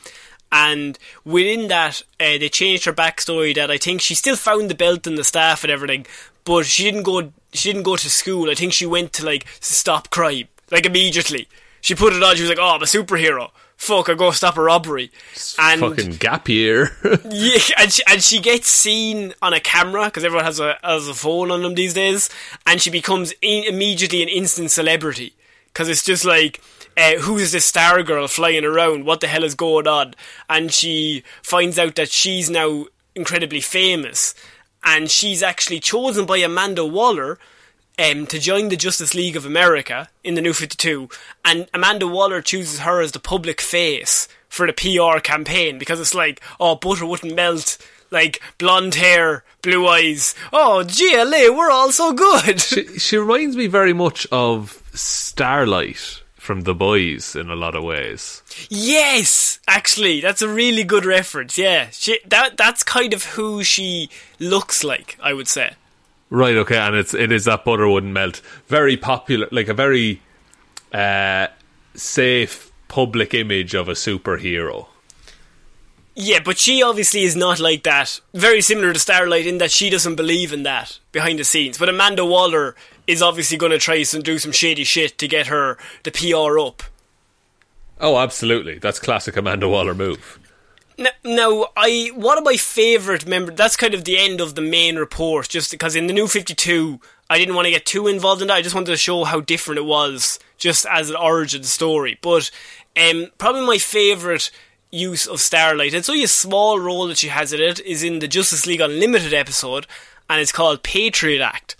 And 0.52 1.00
within 1.26 1.70
that, 1.70 2.04
uh, 2.20 2.38
they 2.38 2.50
changed 2.50 2.86
her 2.86 2.94
backstory 2.94 3.56
that 3.56 3.72
I 3.72 3.78
think 3.78 4.00
she 4.00 4.14
still 4.14 4.36
found 4.36 4.70
the 4.70 4.76
belt 4.76 5.08
and 5.08 5.18
the 5.18 5.24
staff 5.24 5.64
and 5.64 5.72
everything, 5.72 6.06
but 6.44 6.68
she 6.68 6.84
didn't 6.84 7.04
go. 7.04 7.32
She 7.54 7.72
didn't 7.72 7.84
go 7.84 7.96
to 7.96 8.10
school. 8.12 8.52
I 8.52 8.54
think 8.54 8.74
she 8.74 8.86
went 8.86 9.12
to 9.14 9.26
like 9.26 9.48
stop 9.60 10.12
crime, 10.12 10.50
like 10.70 10.86
immediately. 10.86 11.48
She 11.82 11.96
put 11.96 12.14
it 12.14 12.24
on. 12.24 12.36
She 12.36 12.44
was 12.44 12.50
like, 12.50 12.60
"Oh, 12.60 12.76
I'm 12.76 12.82
a 12.82 12.86
superhero. 12.86 13.52
Fuck, 13.76 14.10
I 14.10 14.14
go 14.14 14.32
stop 14.32 14.58
a 14.58 14.62
robbery." 14.62 15.12
And 15.60 15.82
Fucking 15.82 16.18
gap 16.18 16.48
year. 16.48 16.92
yeah, 17.30 17.60
and 17.80 17.92
she, 17.92 18.04
and 18.08 18.24
she 18.24 18.40
gets 18.40 18.70
seen 18.70 19.34
on 19.42 19.54
a 19.54 19.60
camera 19.60 20.06
because 20.06 20.24
everyone 20.24 20.46
has 20.46 20.60
a 20.60 20.78
has 20.84 21.08
a 21.08 21.14
phone 21.14 21.52
on 21.52 21.64
them 21.64 21.76
these 21.76 21.94
days, 21.94 22.30
and 22.66 22.82
she 22.82 22.90
becomes 22.90 23.34
in, 23.42 23.64
immediately 23.66 24.22
an 24.22 24.30
instant 24.30 24.72
celebrity 24.72 25.34
because 25.66 25.90
it's 25.90 26.06
just 26.06 26.24
like. 26.24 26.62
Uh, 26.98 27.14
who 27.20 27.38
is 27.38 27.54
this 27.54 27.72
Stargirl 27.72 28.30
flying 28.30 28.66
around? 28.66 29.06
What 29.06 29.22
the 29.22 29.28
hell 29.28 29.46
is 29.46 29.56
going 29.56 29.88
on? 29.88 30.14
And 30.50 30.74
she 30.74 31.24
finds 31.42 31.80
out 31.80 31.96
that 31.96 32.12
she's 32.12 32.50
now 32.50 32.88
incredibly 33.16 33.62
famous, 33.62 34.36
and 34.84 35.10
she's 35.10 35.42
actually 35.42 35.80
chosen 35.80 36.26
by 36.26 36.40
Amanda 36.40 36.86
Waller 36.86 37.40
um, 38.00 38.26
to 38.28 38.40
join 38.40 38.70
the 38.70 38.78
Justice 38.78 39.14
League 39.14 39.36
of 39.36 39.46
America 39.46 40.10
in 40.24 40.36
the 40.36 40.42
New 40.42 40.54
52, 40.54 41.10
and 41.46 41.68
Amanda 41.74 42.08
Waller 42.08 42.42
chooses 42.42 42.80
her 42.80 43.02
as 43.02 43.12
the 43.12 43.20
public 43.20 43.62
face 43.62 44.28
for 44.50 44.68
the 44.68 44.74
PR 44.74 45.20
campaign 45.20 45.78
because 45.78 46.00
it's 46.00 46.16
like, 46.16 46.42
oh, 46.60 46.76
butter 46.76 47.06
wouldn't 47.06 47.36
melt, 47.36 47.78
like 48.12 48.42
blonde 48.58 48.96
hair, 48.96 49.44
blue 49.62 49.88
eyes. 49.88 50.36
Oh, 50.52 50.84
JLA, 50.86 51.56
we're 51.56 51.72
all 51.72 51.92
so 51.92 52.12
good. 52.14 52.60
she, 52.62 53.00
she 53.00 53.18
reminds 53.18 53.56
me 53.56 53.68
very 53.68 53.94
much 53.94 54.28
of 54.32 54.84
Starlight 54.94 56.22
from 56.36 56.62
The 56.62 56.74
Boys 56.74 57.36
in 57.36 57.50
a 57.50 57.56
lot 57.56 57.76
of 57.76 57.84
ways. 57.84 58.42
yes, 58.70 59.60
actually, 59.68 60.22
that's 60.22 60.42
a 60.42 60.50
really 60.50 60.84
good 60.84 61.06
reference. 61.06 61.58
Yeah, 61.58 61.90
she, 61.92 62.20
that 62.28 62.58
that's 62.58 62.84
kind 62.84 63.14
of 63.14 63.24
who 63.24 63.64
she 63.64 64.10
looks 64.40 64.84
like, 64.84 65.18
I 65.22 65.34
would 65.34 65.48
say. 65.48 65.76
Right, 66.32 66.56
okay, 66.56 66.78
and 66.78 66.96
it's 66.96 67.14
it 67.14 67.30
is 67.30 67.44
that 67.44 67.66
butter 67.66 67.88
wouldn't 67.90 68.14
melt. 68.14 68.42
Very 68.68 68.96
popular, 68.96 69.50
like 69.52 69.68
a 69.68 69.74
very 69.74 70.22
uh, 70.94 71.48
safe 71.94 72.72
public 72.88 73.34
image 73.34 73.76
of 73.76 73.90
a 73.90 73.94
superhero. 73.94 74.88
Yeah, 76.16 76.40
but 76.44 76.58
she 76.58 76.82
obviously 76.82 77.24
is 77.24 77.36
not 77.36 77.60
like 77.60 77.84
that. 77.84 78.22
Very 78.34 78.62
similar 78.62 78.94
to 78.94 79.00
Starlight 79.00 79.46
in 79.46 79.58
that 79.58 79.72
she 79.72 79.90
doesn't 79.90 80.16
believe 80.16 80.54
in 80.54 80.64
that 80.64 81.00
behind 81.12 81.38
the 81.38 81.44
scenes. 81.44 81.78
But 81.78 81.90
Amanda 81.90 82.26
Waller 82.26 82.76
is 83.08 83.22
obviously 83.22 83.58
going 83.58 83.74
to 83.74 83.78
try 83.78 83.96
and 84.14 84.24
do 84.24 84.40
some 84.40 84.54
shady 84.54 84.86
shit 84.86 85.18
to 85.18 85.28
get 85.28 85.48
her 85.48 85.78
the 86.04 86.12
PR 86.12 86.60
up. 86.60 86.84
Oh, 88.00 88.18
absolutely, 88.18 88.80
that's 88.80 89.00
classic 89.00 89.36
Amanda 89.36 89.68
Waller 89.68 89.94
move. 89.94 90.40
Now, 91.24 91.68
I 91.78 92.12
one 92.16 92.38
of 92.38 92.44
my 92.44 92.58
favourite 92.58 93.26
members. 93.26 93.56
That's 93.56 93.76
kind 93.76 93.94
of 93.94 94.06
the 94.06 94.18
end 94.18 94.42
of 94.42 94.56
the 94.56 94.62
main 94.62 94.98
report, 94.98 95.50
just 95.50 95.72
because 95.72 95.96
in 95.96 96.08
the 96.08 96.14
new 96.14 96.28
Fifty 96.28 96.54
Two, 96.54 97.00
I 97.30 97.38
didn't 97.38 97.56
want 97.56 97.66
to 97.66 97.72
get 97.72 97.86
too 97.86 98.08
involved 98.08 98.42
in 98.42 98.48
that. 98.48 98.56
I 98.56 98.62
just 98.62 98.76
wanted 98.76 98.92
to 98.92 98.98
show 98.98 99.24
how 99.24 99.42
different 99.42 99.80
it 99.80 99.86
was, 99.86 100.40
just 100.58 100.86
as 100.86 101.10
an 101.10 101.16
origin 101.16 101.64
story. 101.64 102.18
But 102.22 102.52
um, 102.98 103.28
probably 103.38 103.66
my 103.66 103.78
favourite 103.78 104.52
use 104.92 105.26
of 105.26 105.40
Starlight, 105.40 105.94
it's 105.94 106.10
only 106.10 106.24
a 106.24 106.28
small 106.28 106.80
role 106.80 107.08
that 107.08 107.18
she 107.18 107.30
has 107.30 107.54
in 107.54 107.62
it, 107.62 107.80
is 107.82 108.04
in 108.04 108.20
the 108.20 108.28
Justice 108.28 108.66
League 108.66 108.82
Unlimited 108.82 109.34
episode, 109.34 109.88
and 110.30 110.42
it's 110.42 110.52
called 110.52 110.84
Patriot 110.84 111.42
Act. 111.42 111.76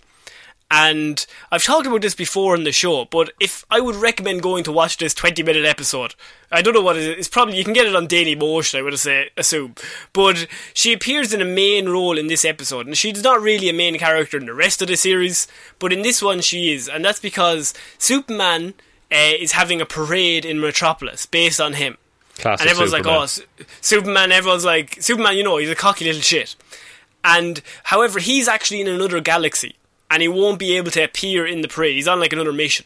And 0.74 1.26
I've 1.50 1.62
talked 1.62 1.86
about 1.86 2.00
this 2.00 2.14
before 2.14 2.54
in 2.56 2.64
the 2.64 2.72
show, 2.72 3.04
but 3.04 3.30
if 3.38 3.66
I 3.70 3.78
would 3.78 3.94
recommend 3.94 4.40
going 4.40 4.64
to 4.64 4.72
watch 4.72 4.96
this 4.96 5.12
20 5.12 5.42
minute 5.42 5.66
episode, 5.66 6.14
I 6.50 6.62
don't 6.62 6.72
know 6.72 6.80
what 6.80 6.96
it 6.96 7.02
is. 7.02 7.18
It's 7.18 7.28
probably, 7.28 7.58
you 7.58 7.64
can 7.64 7.74
get 7.74 7.86
it 7.86 7.94
on 7.94 8.06
Daily 8.06 8.34
Motion, 8.34 8.80
I 8.80 8.82
would 8.82 8.98
say, 8.98 9.28
assume. 9.36 9.74
But 10.14 10.46
she 10.72 10.94
appears 10.94 11.34
in 11.34 11.42
a 11.42 11.44
main 11.44 11.90
role 11.90 12.16
in 12.16 12.28
this 12.28 12.42
episode, 12.42 12.86
and 12.86 12.96
she's 12.96 13.22
not 13.22 13.42
really 13.42 13.68
a 13.68 13.74
main 13.74 13.98
character 13.98 14.38
in 14.38 14.46
the 14.46 14.54
rest 14.54 14.80
of 14.80 14.88
the 14.88 14.96
series, 14.96 15.46
but 15.78 15.92
in 15.92 16.00
this 16.00 16.22
one 16.22 16.40
she 16.40 16.72
is. 16.72 16.88
And 16.88 17.04
that's 17.04 17.20
because 17.20 17.74
Superman 17.98 18.72
uh, 19.12 19.36
is 19.38 19.52
having 19.52 19.82
a 19.82 19.86
parade 19.86 20.46
in 20.46 20.58
Metropolis 20.58 21.26
based 21.26 21.60
on 21.60 21.74
him. 21.74 21.98
Classic 22.38 22.62
and 22.62 22.70
everyone's 22.70 22.92
Superman. 22.92 23.18
like, 23.18 23.60
oh, 23.60 23.66
Superman, 23.82 24.32
everyone's 24.32 24.64
like, 24.64 25.02
Superman, 25.02 25.36
you 25.36 25.44
know, 25.44 25.58
he's 25.58 25.68
a 25.68 25.74
cocky 25.74 26.06
little 26.06 26.22
shit. 26.22 26.56
And, 27.22 27.60
however, 27.84 28.20
he's 28.20 28.48
actually 28.48 28.80
in 28.80 28.88
another 28.88 29.20
galaxy, 29.20 29.76
and 30.12 30.20
he 30.20 30.28
won't 30.28 30.58
be 30.58 30.76
able 30.76 30.90
to 30.90 31.02
appear 31.02 31.46
in 31.46 31.62
the 31.62 31.68
parade. 31.68 31.94
He's 31.94 32.06
on 32.06 32.20
like 32.20 32.34
another 32.34 32.52
mission. 32.52 32.84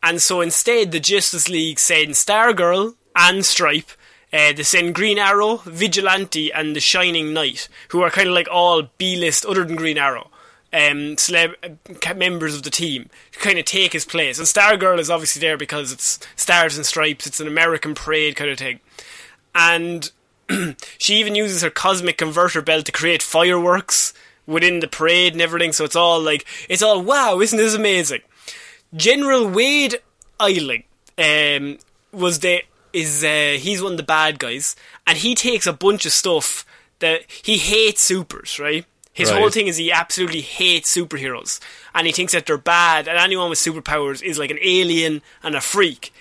And 0.00 0.22
so 0.22 0.40
instead, 0.40 0.92
the 0.92 1.00
Justice 1.00 1.48
League 1.48 1.80
send 1.80 2.12
Stargirl 2.12 2.94
and 3.16 3.44
Stripe. 3.44 3.90
Uh, 4.32 4.52
they 4.52 4.62
send 4.62 4.94
Green 4.94 5.18
Arrow, 5.18 5.56
Vigilante, 5.64 6.52
and 6.52 6.76
the 6.76 6.80
Shining 6.80 7.32
Knight, 7.32 7.68
who 7.88 8.00
are 8.02 8.10
kind 8.10 8.28
of 8.28 8.34
like 8.34 8.46
all 8.48 8.84
B-list 8.96 9.44
other 9.44 9.64
than 9.64 9.74
Green 9.74 9.98
Arrow, 9.98 10.30
um, 10.72 11.16
celeb- 11.16 11.56
uh, 11.64 12.14
members 12.14 12.54
of 12.54 12.62
the 12.62 12.70
team, 12.70 13.10
to 13.32 13.40
kind 13.40 13.58
of 13.58 13.64
take 13.64 13.92
his 13.92 14.04
place. 14.04 14.38
And 14.38 14.46
Stargirl 14.46 15.00
is 15.00 15.10
obviously 15.10 15.40
there 15.40 15.56
because 15.56 15.90
it's 15.90 16.20
Stars 16.36 16.76
and 16.76 16.86
Stripes, 16.86 17.26
it's 17.26 17.40
an 17.40 17.48
American 17.48 17.96
parade 17.96 18.36
kind 18.36 18.50
of 18.50 18.58
thing. 18.58 18.78
And 19.52 20.12
she 20.98 21.16
even 21.16 21.34
uses 21.34 21.62
her 21.62 21.70
cosmic 21.70 22.18
converter 22.18 22.62
belt 22.62 22.84
to 22.86 22.92
create 22.92 23.22
fireworks 23.22 24.12
within 24.46 24.80
the 24.80 24.88
parade 24.88 25.32
and 25.32 25.42
everything. 25.42 25.72
So 25.72 25.84
it's 25.84 25.96
all 25.96 26.20
like, 26.20 26.44
it's 26.68 26.82
all 26.82 27.02
wow, 27.02 27.40
isn't 27.40 27.58
this 27.58 27.74
amazing? 27.74 28.20
General 28.94 29.48
Wade 29.48 29.96
Eiling 30.40 30.84
um, 31.18 31.78
was 32.12 32.38
the 32.40 32.62
is 32.92 33.22
uh, 33.22 33.56
he's 33.58 33.82
one 33.82 33.92
of 33.92 33.98
the 33.98 34.02
bad 34.04 34.38
guys, 34.38 34.74
and 35.06 35.18
he 35.18 35.34
takes 35.34 35.66
a 35.66 35.72
bunch 35.72 36.06
of 36.06 36.12
stuff 36.12 36.64
that 37.00 37.22
he 37.28 37.58
hates 37.58 38.00
supers, 38.00 38.58
right? 38.58 38.86
His 39.12 39.30
Right. 39.30 39.38
whole 39.38 39.50
thing 39.50 39.66
is 39.66 39.76
he 39.76 39.92
absolutely 39.92 40.40
hates 40.40 40.94
superheroes, 40.94 41.60
and 41.94 42.06
he 42.06 42.12
thinks 42.12 42.32
that 42.32 42.46
they're 42.46 42.56
bad, 42.56 43.06
and 43.08 43.18
anyone 43.18 43.50
with 43.50 43.58
superpowers 43.58 44.22
is 44.22 44.38
like 44.38 44.50
an 44.50 44.58
alien 44.62 45.20
and 45.42 45.54
a 45.54 45.60
freak. 45.60 46.12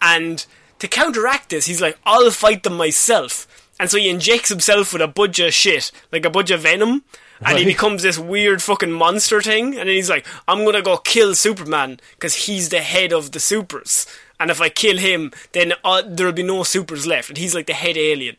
And 0.00 0.44
to 0.78 0.88
counteract 0.88 1.50
this, 1.50 1.66
he's 1.66 1.80
like, 1.82 1.98
I'll 2.04 2.30
fight 2.30 2.62
them 2.62 2.76
myself. 2.76 3.46
And 3.78 3.90
so 3.90 3.98
he 3.98 4.08
injects 4.08 4.48
himself 4.48 4.92
with 4.92 5.02
a 5.02 5.08
bunch 5.08 5.38
of 5.38 5.52
shit, 5.52 5.92
like 6.12 6.24
a 6.24 6.30
bunch 6.30 6.50
of 6.50 6.60
venom, 6.62 7.04
and 7.46 7.58
he 7.58 7.64
becomes 7.64 8.02
this 8.02 8.18
weird 8.18 8.62
fucking 8.62 8.92
monster 8.92 9.40
thing. 9.42 9.66
And 9.78 9.88
then 9.88 9.96
he's 9.96 10.10
like, 10.10 10.26
I'm 10.48 10.64
gonna 10.64 10.82
go 10.82 10.96
kill 10.96 11.34
Superman 11.34 12.00
because 12.14 12.34
he's 12.46 12.68
the 12.68 12.80
head 12.80 13.12
of 13.12 13.32
the 13.32 13.40
supers. 13.40 14.06
And 14.40 14.50
if 14.50 14.60
I 14.60 14.68
kill 14.68 14.96
him, 14.98 15.32
then 15.52 15.72
uh, 15.84 16.02
there'll 16.04 16.32
be 16.32 16.42
no 16.42 16.62
supers 16.64 17.06
left. 17.06 17.28
And 17.28 17.38
he's 17.38 17.54
like 17.54 17.66
the 17.66 17.74
head 17.74 17.96
alien. 17.96 18.36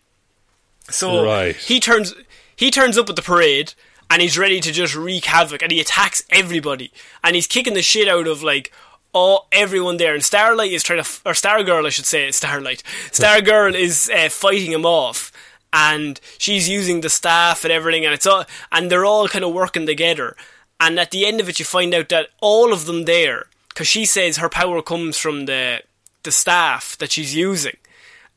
So 0.90 1.24
Right. 1.24 1.56
he 1.56 1.80
turns 1.80 2.14
he 2.56 2.70
turns 2.70 2.98
up 2.98 3.10
at 3.10 3.16
the 3.16 3.22
parade 3.22 3.74
and 4.10 4.22
he's 4.22 4.38
ready 4.38 4.60
to 4.60 4.72
just 4.72 4.96
wreak 4.96 5.26
havoc 5.26 5.62
and 5.62 5.72
he 5.72 5.80
attacks 5.80 6.24
everybody 6.30 6.92
and 7.24 7.36
he's 7.36 7.48
kicking 7.48 7.74
the 7.74 7.82
shit 7.82 8.08
out 8.08 8.28
of 8.28 8.44
like 8.44 8.72
all 9.14 9.48
everyone 9.52 9.98
there 9.98 10.14
and 10.14 10.24
Starlight 10.24 10.72
is 10.72 10.84
trying 10.84 10.98
to 10.98 11.02
f- 11.08 11.22
or 11.26 11.32
Stargirl 11.34 11.86
I 11.86 11.90
should 11.90 12.06
say 12.06 12.30
Starlight 12.32 12.84
Stargirl 13.12 13.74
is 13.76 14.10
uh, 14.14 14.28
fighting 14.30 14.72
him 14.72 14.86
off 14.86 15.32
and 15.74 16.22
she's 16.38 16.70
using 16.70 17.02
the 17.02 17.10
staff 17.10 17.66
and 17.66 17.74
everything 17.74 18.06
and 18.06 18.14
it's 18.14 18.28
all 18.28 18.46
and 18.72 18.90
they're 18.90 19.06
all 19.06 19.28
kind 19.28 19.44
of 19.44 19.52
working 19.54 19.88
together. 19.88 20.38
And 20.80 21.00
at 21.00 21.12
the 21.12 21.26
end 21.26 21.42
of 21.42 21.50
it 21.50 21.60
you 21.60 21.66
find 21.66 21.94
out 21.94 22.10
that 22.10 22.30
all 22.40 22.72
of 22.72 22.86
them 22.86 23.06
there 23.06 23.48
because 23.70 23.88
she 23.88 24.06
says 24.06 24.38
her 24.38 24.50
power 24.50 24.82
comes 24.84 25.18
from 25.18 25.48
the 25.48 25.82
the 26.22 26.32
staff 26.32 26.96
that 27.00 27.12
she's 27.12 27.36
using. 27.36 27.78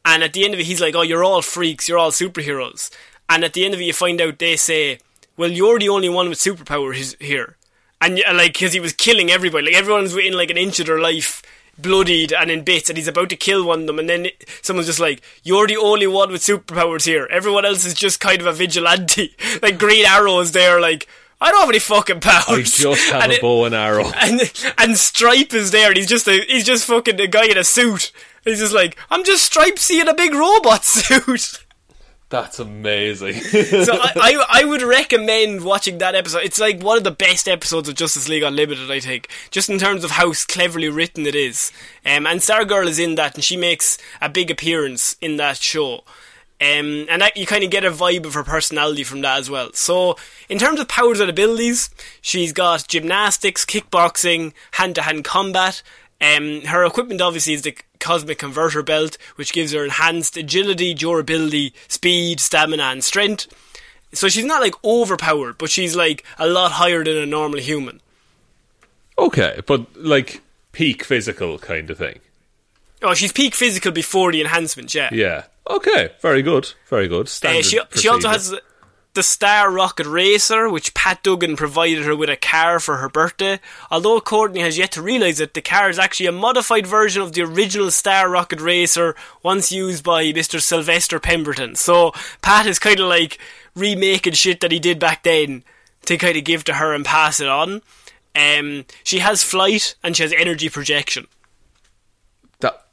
And 0.04 0.22
at 0.22 0.32
the 0.32 0.44
end 0.44 0.54
of 0.54 0.60
it 0.60 0.66
he's 0.66 0.80
like 0.80 0.94
oh 0.96 1.02
you're 1.02 1.24
all 1.24 1.42
freaks 1.42 1.88
you're 1.88 1.98
all 1.98 2.10
superheroes. 2.10 2.90
And 3.28 3.44
at 3.44 3.52
the 3.52 3.64
end 3.64 3.74
of 3.74 3.80
it 3.80 3.84
you 3.84 3.92
find 3.92 4.20
out 4.20 4.38
they 4.38 4.56
say 4.56 4.98
well 5.36 5.52
you're 5.52 5.78
the 5.78 5.90
only 5.90 6.08
one 6.08 6.30
with 6.30 6.38
superpowers 6.38 7.20
here. 7.20 7.56
And 8.00 8.22
like 8.32 8.54
because 8.54 8.72
he 8.72 8.80
was 8.80 8.94
killing 8.94 9.30
everybody 9.30 9.66
like 9.66 9.74
everyone's 9.74 10.14
within 10.14 10.34
like 10.34 10.50
an 10.50 10.56
inch 10.56 10.80
of 10.80 10.86
their 10.86 11.00
life 11.00 11.42
bloodied 11.78 12.32
and 12.32 12.50
in 12.50 12.62
bits 12.64 12.88
and 12.88 12.96
he's 12.96 13.08
about 13.08 13.28
to 13.28 13.36
kill 13.36 13.66
one 13.66 13.80
of 13.82 13.86
them 13.86 13.98
and 13.98 14.08
then 14.08 14.26
it, 14.26 14.44
someone's 14.62 14.86
just 14.86 14.98
like 15.00 15.20
you're 15.42 15.66
the 15.66 15.76
only 15.76 16.06
one 16.06 16.30
with 16.32 16.40
superpowers 16.40 17.04
here 17.04 17.28
everyone 17.30 17.64
else 17.64 17.84
is 17.84 17.92
just 17.94 18.18
kind 18.20 18.40
of 18.40 18.46
a 18.46 18.52
vigilante 18.52 19.36
like 19.62 19.78
green 19.78 20.06
arrow 20.06 20.38
is 20.40 20.52
there 20.52 20.80
like 20.80 21.06
I 21.38 21.50
don't 21.50 21.60
have 21.60 21.68
any 21.68 21.80
fucking 21.80 22.20
powers. 22.20 22.48
I 22.48 22.62
just 22.62 23.10
have 23.10 23.22
And 23.24 23.32
a 23.32 23.34
it- 23.34 23.42
bow 23.42 23.66
and 23.66 23.74
arrow. 23.74 24.06
and 24.22 24.40
and 24.78 24.96
Stripe 24.96 25.52
is 25.52 25.70
there, 25.70 25.88
and 25.88 25.96
he's 25.98 26.06
just 26.06 26.26
a 26.26 26.40
he's 26.48 26.64
just 26.64 26.86
fucking 26.86 27.20
a 27.20 27.26
guy 27.26 27.44
in 27.44 27.58
a 27.58 27.62
suit. 27.62 28.10
He's 28.42 28.60
just 28.60 28.72
like, 28.72 28.96
I'm 29.10 29.22
just 29.22 29.52
Stripesy 29.52 30.00
in 30.00 30.08
a 30.08 30.14
big 30.14 30.32
robot 30.32 30.82
suit. 30.86 31.62
That's 32.28 32.58
amazing. 32.58 33.34
so 33.40 33.92
I, 33.94 34.12
I 34.16 34.46
I 34.62 34.64
would 34.64 34.82
recommend 34.82 35.64
watching 35.64 35.98
that 35.98 36.16
episode. 36.16 36.42
It's 36.42 36.58
like 36.58 36.82
one 36.82 36.98
of 36.98 37.04
the 37.04 37.12
best 37.12 37.46
episodes 37.46 37.88
of 37.88 37.94
Justice 37.94 38.28
League 38.28 38.42
Unlimited, 38.42 38.90
I 38.90 38.98
think, 38.98 39.28
just 39.52 39.70
in 39.70 39.78
terms 39.78 40.02
of 40.02 40.12
how 40.12 40.32
cleverly 40.32 40.88
written 40.88 41.24
it 41.26 41.36
is. 41.36 41.70
Um, 42.04 42.26
and 42.26 42.40
Stargirl 42.40 42.88
is 42.88 42.98
in 42.98 43.14
that, 43.14 43.36
and 43.36 43.44
she 43.44 43.56
makes 43.56 43.96
a 44.20 44.28
big 44.28 44.50
appearance 44.50 45.14
in 45.20 45.36
that 45.36 45.58
show. 45.58 46.02
Um, 46.58 47.06
and 47.10 47.20
that, 47.20 47.36
you 47.36 47.46
kind 47.46 47.62
of 47.62 47.70
get 47.70 47.84
a 47.84 47.90
vibe 47.90 48.24
of 48.24 48.32
her 48.34 48.42
personality 48.42 49.04
from 49.04 49.20
that 49.20 49.38
as 49.38 49.50
well. 49.50 49.72
So, 49.74 50.16
in 50.48 50.58
terms 50.58 50.80
of 50.80 50.88
powers 50.88 51.20
and 51.20 51.28
abilities, 51.28 51.90
she's 52.22 52.52
got 52.54 52.88
gymnastics, 52.88 53.66
kickboxing, 53.66 54.54
hand-to-hand 54.72 55.22
combat. 55.22 55.82
Um, 56.20 56.62
her 56.62 56.84
equipment 56.84 57.20
obviously 57.20 57.52
is 57.52 57.62
the 57.62 57.76
Cosmic 58.00 58.38
Converter 58.38 58.82
Belt, 58.82 59.18
which 59.36 59.52
gives 59.52 59.72
her 59.72 59.84
enhanced 59.84 60.36
agility, 60.36 60.94
durability, 60.94 61.74
speed, 61.88 62.40
stamina, 62.40 62.84
and 62.84 63.04
strength. 63.04 63.46
So 64.12 64.28
she's 64.28 64.44
not 64.44 64.62
like 64.62 64.74
overpowered, 64.82 65.58
but 65.58 65.70
she's 65.70 65.94
like 65.94 66.24
a 66.38 66.46
lot 66.46 66.72
higher 66.72 67.04
than 67.04 67.16
a 67.18 67.26
normal 67.26 67.60
human. 67.60 68.00
okay, 69.18 69.60
but 69.66 69.86
like 69.96 70.40
peak 70.72 71.04
physical 71.04 71.58
kind 71.58 71.90
of 71.90 71.98
thing. 71.98 72.20
Oh, 73.02 73.14
she's 73.14 73.32
peak 73.32 73.54
physical 73.54 73.92
before 73.92 74.32
the 74.32 74.40
enhancement, 74.40 74.94
yeah. 74.94 75.10
Yeah. 75.12 75.44
Okay. 75.68 76.10
Very 76.20 76.42
good. 76.42 76.72
Very 76.88 77.08
good. 77.08 77.26
Uh, 77.26 77.28
Standard 77.28 77.64
she, 77.64 77.80
she 77.94 78.08
also 78.08 78.28
has 78.28 78.54
the 79.16 79.24
Star 79.24 79.70
Rocket 79.70 80.06
Racer, 80.06 80.70
which 80.70 80.94
Pat 80.94 81.22
Duggan 81.24 81.56
provided 81.56 82.04
her 82.04 82.14
with 82.14 82.30
a 82.30 82.36
car 82.36 82.78
for 82.78 82.98
her 82.98 83.08
birthday. 83.08 83.58
Although 83.90 84.20
Courtney 84.20 84.60
has 84.60 84.78
yet 84.78 84.92
to 84.92 85.02
realise 85.02 85.40
it, 85.40 85.54
the 85.54 85.62
car 85.62 85.90
is 85.90 85.98
actually 85.98 86.26
a 86.26 86.32
modified 86.32 86.86
version 86.86 87.22
of 87.22 87.32
the 87.32 87.42
original 87.42 87.90
Star 87.90 88.28
Rocket 88.30 88.60
Racer 88.60 89.16
once 89.42 89.72
used 89.72 90.04
by 90.04 90.26
Mr. 90.26 90.60
Sylvester 90.62 91.18
Pemberton. 91.18 91.74
So 91.74 92.12
Pat 92.42 92.66
is 92.66 92.78
kind 92.78 93.00
of 93.00 93.08
like 93.08 93.38
remaking 93.74 94.34
shit 94.34 94.60
that 94.60 94.70
he 94.70 94.78
did 94.78 94.98
back 95.00 95.24
then 95.24 95.64
to 96.04 96.16
kind 96.16 96.36
of 96.36 96.44
give 96.44 96.62
to 96.64 96.74
her 96.74 96.94
and 96.94 97.04
pass 97.04 97.40
it 97.40 97.48
on. 97.48 97.82
Um, 98.36 98.84
she 99.02 99.18
has 99.18 99.42
flight 99.42 99.96
and 100.04 100.16
she 100.16 100.22
has 100.22 100.32
energy 100.32 100.68
projection. 100.68 101.26
that 102.60 102.86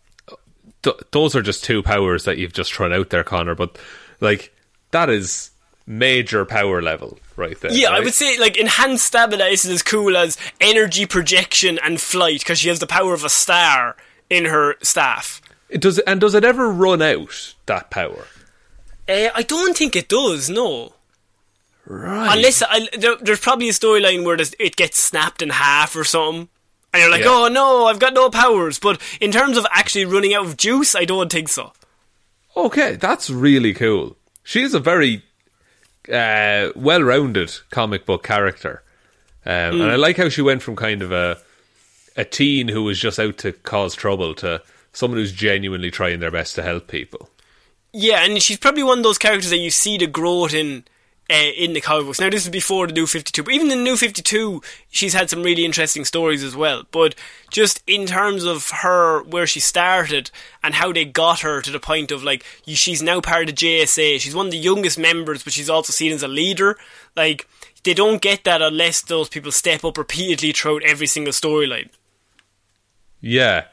th- 0.84 1.02
those 1.12 1.36
are 1.36 1.42
just 1.42 1.64
two 1.64 1.84
powers 1.84 2.24
that 2.24 2.38
you've 2.38 2.54
just 2.54 2.74
thrown 2.74 2.94
out 2.94 3.10
there, 3.10 3.24
Conor. 3.24 3.56
But 3.56 3.78
like 4.22 4.56
that 4.92 5.10
is 5.10 5.52
major 5.86 6.46
power 6.46 6.82
level 6.82 7.20
right 7.36 7.60
there. 7.60 7.72
Yeah, 7.74 7.90
I 7.90 8.00
would 8.00 8.14
say 8.14 8.38
like 8.40 8.58
enhanced 8.58 9.06
stamina 9.06 9.46
isn't 9.46 9.72
as 9.72 9.84
cool 9.84 10.16
as 10.16 10.38
energy 10.62 11.06
projection 11.06 11.78
and 11.84 12.00
flight 12.00 12.40
because 12.40 12.60
she 12.60 12.70
has 12.70 12.80
the 12.80 12.88
power 12.88 13.14
of 13.14 13.24
a 13.24 13.30
star 13.30 13.96
in 14.30 14.46
her 14.46 14.76
staff. 14.82 15.42
It 15.70 15.82
does 15.82 16.00
and 16.00 16.22
does 16.22 16.36
it 16.36 16.44
ever 16.46 16.70
run 16.72 17.02
out 17.02 17.56
that 17.66 17.90
power? 17.90 18.28
Uh, 19.10 19.30
I 19.36 19.42
don't 19.44 19.76
think 19.76 19.96
it 19.96 20.08
does. 20.08 20.50
No, 20.50 20.94
Right. 21.86 22.38
unless 22.38 22.62
I, 22.64 22.88
there, 22.98 23.18
there's 23.18 23.42
probably 23.42 23.68
a 23.68 23.74
storyline 23.74 24.24
where 24.24 24.38
it 24.40 24.76
gets 24.78 24.98
snapped 25.00 25.42
in 25.42 25.50
half 25.50 25.96
or 25.98 26.06
something, 26.06 26.48
and 26.94 27.02
you're 27.02 27.12
like, 27.12 27.24
Yeah. 27.24 27.30
oh 27.30 27.48
no, 27.50 27.88
I've 27.88 28.00
got 28.00 28.14
no 28.14 28.30
powers. 28.30 28.80
But 28.80 29.02
in 29.20 29.32
terms 29.34 29.58
of 29.58 29.66
actually 29.72 30.06
running 30.06 30.34
out 30.34 30.46
of 30.46 30.56
juice, 30.56 30.96
I 30.96 31.04
don't 31.04 31.30
think 31.30 31.50
so. 31.50 31.74
Okay, 32.56 32.96
that's 32.96 33.30
really 33.30 33.74
cool. 33.74 34.16
She 34.44 34.62
is 34.62 34.74
a 34.74 34.80
very 34.80 35.24
uh, 36.12 36.70
well-rounded 36.76 37.52
comic 37.70 38.06
book 38.06 38.24
character, 38.24 38.84
um, 39.46 39.82
and 39.82 39.84
I 39.84 39.96
like 39.96 40.18
how 40.18 40.30
she 40.30 40.42
went 40.42 40.62
from 40.62 40.76
kind 40.76 41.02
of 41.02 41.12
a 41.12 41.38
a 42.16 42.24
teen 42.24 42.68
who 42.68 42.84
was 42.84 43.00
just 43.00 43.20
out 43.20 43.38
to 43.40 43.52
cause 43.52 43.96
trouble 43.96 44.36
to 44.36 44.62
someone 44.92 45.20
who's 45.20 45.32
genuinely 45.32 45.90
trying 45.90 46.20
their 46.20 46.32
best 46.32 46.56
to 46.56 46.64
help 46.64 46.88
people. 46.88 47.30
Yeah, 47.92 48.24
and 48.24 48.42
she's 48.42 48.58
probably 48.58 48.84
one 48.84 49.00
of 49.00 49.04
those 49.04 49.18
characters 49.18 49.50
that 49.50 49.58
you 49.58 49.72
see 49.72 49.98
the 49.98 50.08
growth 50.08 50.54
in 50.54 50.84
uh, 51.30 51.34
in 51.34 51.74
the 51.74 51.82
comic 51.82 52.06
books. 52.06 52.20
Now, 52.20 52.30
this 52.30 52.44
is 52.44 52.50
before 52.50 52.88
the 52.88 52.94
New 52.94 53.08
52, 53.08 53.44
but 53.44 53.54
even 53.54 53.70
the 53.70 53.76
New 53.76 53.96
52, 53.96 54.62
she's 54.90 55.14
had 55.14 55.30
some 55.30 55.44
really 55.44 55.66
interesting 55.66 56.06
stories 56.06 56.44
as 56.44 56.56
well. 56.56 56.84
But 56.92 57.16
just 57.50 57.82
in 57.88 58.06
terms 58.06 58.44
of 58.44 58.70
her, 58.70 59.24
where 59.24 59.48
she 59.48 59.60
started, 59.60 60.32
and 60.64 60.76
how 60.76 60.92
they 60.92 61.06
got 61.06 61.42
her 61.42 61.62
to 61.62 61.72
the 61.72 61.80
point 61.80 62.12
of, 62.12 62.24
like, 62.24 62.44
she's 62.66 63.02
now 63.02 63.22
part 63.22 63.50
of 63.50 63.56
the 63.56 63.66
JSA. 63.66 64.20
She's 64.20 64.36
one 64.36 64.48
of 64.48 64.52
the 64.52 64.58
youngest 64.58 65.00
members, 65.00 65.44
but 65.44 65.54
she's 65.54 65.70
also 65.70 65.92
seen 65.92 66.12
as 66.12 66.24
a 66.24 66.28
leader. 66.28 66.78
Like, 67.16 67.48
they 67.84 67.94
don't 67.94 68.22
get 68.22 68.44
that 68.46 68.62
unless 68.62 69.02
those 69.02 69.30
people 69.30 69.52
step 69.52 69.84
up 69.84 69.98
repeatedly 69.98 70.52
throughout 70.52 70.84
every 70.84 71.08
single 71.08 71.34
storyline. 71.34 71.90
Yeah, 73.20 73.66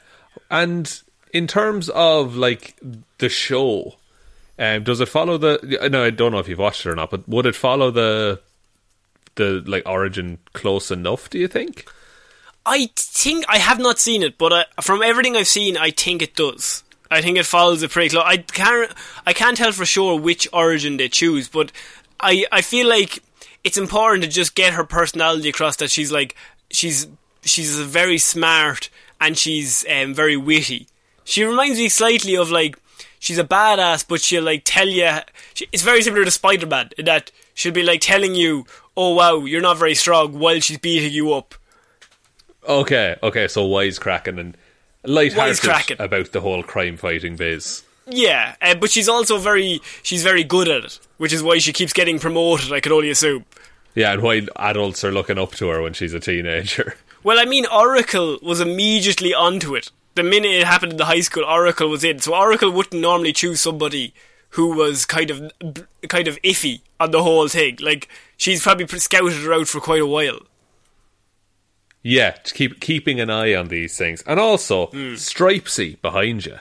and 0.49 1.01
in 1.33 1.47
terms 1.47 1.89
of 1.89 2.35
like 2.35 2.79
the 3.17 3.29
show, 3.29 3.95
um, 4.61 4.83
does 4.83 5.01
it 5.01 5.09
follow 5.09 5.37
the? 5.37 5.89
No, 5.91 6.03
I 6.03 6.11
don't 6.11 6.31
know 6.31 6.39
if 6.39 6.47
you've 6.47 6.59
watched 6.59 6.85
it 6.85 6.89
or 6.89 6.95
not, 6.95 7.09
but 7.09 7.27
would 7.27 7.45
it 7.45 7.55
follow 7.55 7.91
the 7.91 8.39
the 9.35 9.63
like 9.65 9.87
origin 9.87 10.37
close 10.53 10.91
enough? 10.91 11.29
Do 11.29 11.39
you 11.39 11.47
think? 11.47 11.85
I 12.65 12.91
think 12.95 13.43
I 13.49 13.57
have 13.57 13.79
not 13.79 13.97
seen 13.97 14.21
it, 14.21 14.37
but 14.37 14.53
uh, 14.53 14.63
from 14.81 15.01
everything 15.01 15.35
I've 15.35 15.47
seen, 15.47 15.77
I 15.77 15.89
think 15.89 16.21
it 16.21 16.35
does. 16.35 16.83
I 17.09 17.21
think 17.21 17.37
it 17.37 17.45
follows 17.45 17.83
it 17.83 17.91
pretty 17.91 18.09
close. 18.09 18.23
I 18.25 18.37
can't, 18.37 18.91
I 19.25 19.33
can't 19.33 19.57
tell 19.57 19.71
for 19.71 19.85
sure 19.85 20.19
which 20.19 20.47
origin 20.53 20.97
they 20.97 21.09
choose, 21.09 21.49
but 21.49 21.71
I, 22.19 22.45
I 22.51 22.61
feel 22.61 22.87
like 22.87 23.23
it's 23.63 23.77
important 23.77 24.23
to 24.23 24.29
just 24.29 24.55
get 24.55 24.73
her 24.73 24.83
personality 24.83 25.49
across. 25.49 25.75
That 25.77 25.91
she's 25.91 26.11
like, 26.11 26.35
she's, 26.69 27.07
she's 27.41 27.77
very 27.79 28.17
smart 28.17 28.89
and 29.19 29.37
she's 29.37 29.85
um, 29.89 30.13
very 30.13 30.37
witty. 30.37 30.87
She 31.23 31.43
reminds 31.43 31.79
me 31.79 31.89
slightly 31.89 32.35
of 32.37 32.49
like, 32.49 32.77
she's 33.21 33.37
a 33.37 33.45
badass, 33.45 34.05
but 34.05 34.19
she'll 34.19 34.43
like 34.43 34.63
tell 34.65 34.89
you. 34.89 35.09
She, 35.53 35.69
it's 35.71 35.83
very 35.83 36.01
similar 36.01 36.25
to 36.25 36.31
Spider 36.31 36.67
Man 36.67 36.89
in 36.97 37.05
that 37.05 37.31
she'll 37.53 37.71
be 37.71 37.83
like 37.83 38.01
telling 38.01 38.35
you, 38.35 38.65
"Oh 38.97 39.13
wow, 39.13 39.45
you're 39.45 39.61
not 39.61 39.77
very 39.77 39.95
strong," 39.95 40.37
while 40.37 40.59
she's 40.59 40.79
beating 40.79 41.13
you 41.13 41.31
up. 41.33 41.55
Okay, 42.67 43.15
okay, 43.23 43.47
so 43.47 43.67
wisecracking 43.67 44.39
and 44.39 44.57
lighthearted 45.05 45.57
Wisecracking. 45.57 46.03
about 46.03 46.31
the 46.33 46.41
whole 46.41 46.61
crime 46.63 46.97
fighting 46.97 47.37
biz. 47.37 47.83
Yeah, 48.07 48.55
uh, 48.61 48.75
but 48.75 48.91
she's 48.91 49.07
also 49.07 49.37
very 49.37 49.79
she's 50.03 50.23
very 50.23 50.43
good 50.43 50.67
at 50.67 50.83
it, 50.83 50.99
which 51.17 51.31
is 51.31 51.41
why 51.41 51.59
she 51.59 51.71
keeps 51.71 51.93
getting 51.93 52.19
promoted. 52.19 52.73
I 52.73 52.81
can 52.81 52.91
only 52.91 53.09
assume. 53.09 53.45
Yeah, 53.95 54.13
and 54.13 54.21
why 54.21 54.47
adults 54.57 55.03
are 55.03 55.11
looking 55.11 55.37
up 55.37 55.51
to 55.55 55.67
her 55.69 55.81
when 55.81 55.93
she's 55.93 56.13
a 56.13 56.19
teenager. 56.19 56.95
Well, 57.23 57.37
I 57.37 57.45
mean, 57.45 57.67
Oracle 57.67 58.39
was 58.41 58.59
immediately 58.59 59.31
onto 59.31 59.75
it. 59.75 59.91
The 60.15 60.23
minute 60.23 60.51
it 60.51 60.67
happened 60.67 60.93
in 60.93 60.97
the 60.97 61.05
high 61.05 61.21
school, 61.21 61.45
Oracle 61.45 61.89
was 61.89 62.03
in. 62.03 62.19
So 62.19 62.35
Oracle 62.35 62.71
wouldn't 62.71 63.01
normally 63.01 63.33
choose 63.33 63.61
somebody 63.61 64.13
who 64.51 64.75
was 64.75 65.05
kind 65.05 65.31
of 65.31 65.51
kind 66.07 66.27
of 66.27 66.41
iffy 66.41 66.81
on 66.99 67.11
the 67.11 67.23
whole 67.23 67.47
thing. 67.47 67.77
Like 67.81 68.07
she's 68.37 68.63
probably 68.63 68.87
scouted 68.87 69.41
her 69.43 69.53
out 69.53 69.67
for 69.67 69.79
quite 69.79 70.01
a 70.01 70.07
while. 70.07 70.39
Yeah, 72.03 72.31
to 72.31 72.53
keep 72.53 72.79
keeping 72.79 73.19
an 73.19 73.29
eye 73.29 73.53
on 73.53 73.67
these 73.67 73.97
things, 73.97 74.23
and 74.23 74.39
also 74.39 74.87
hmm. 74.87 75.13
Stripesy 75.13 76.01
behind 76.01 76.45
you. 76.45 76.57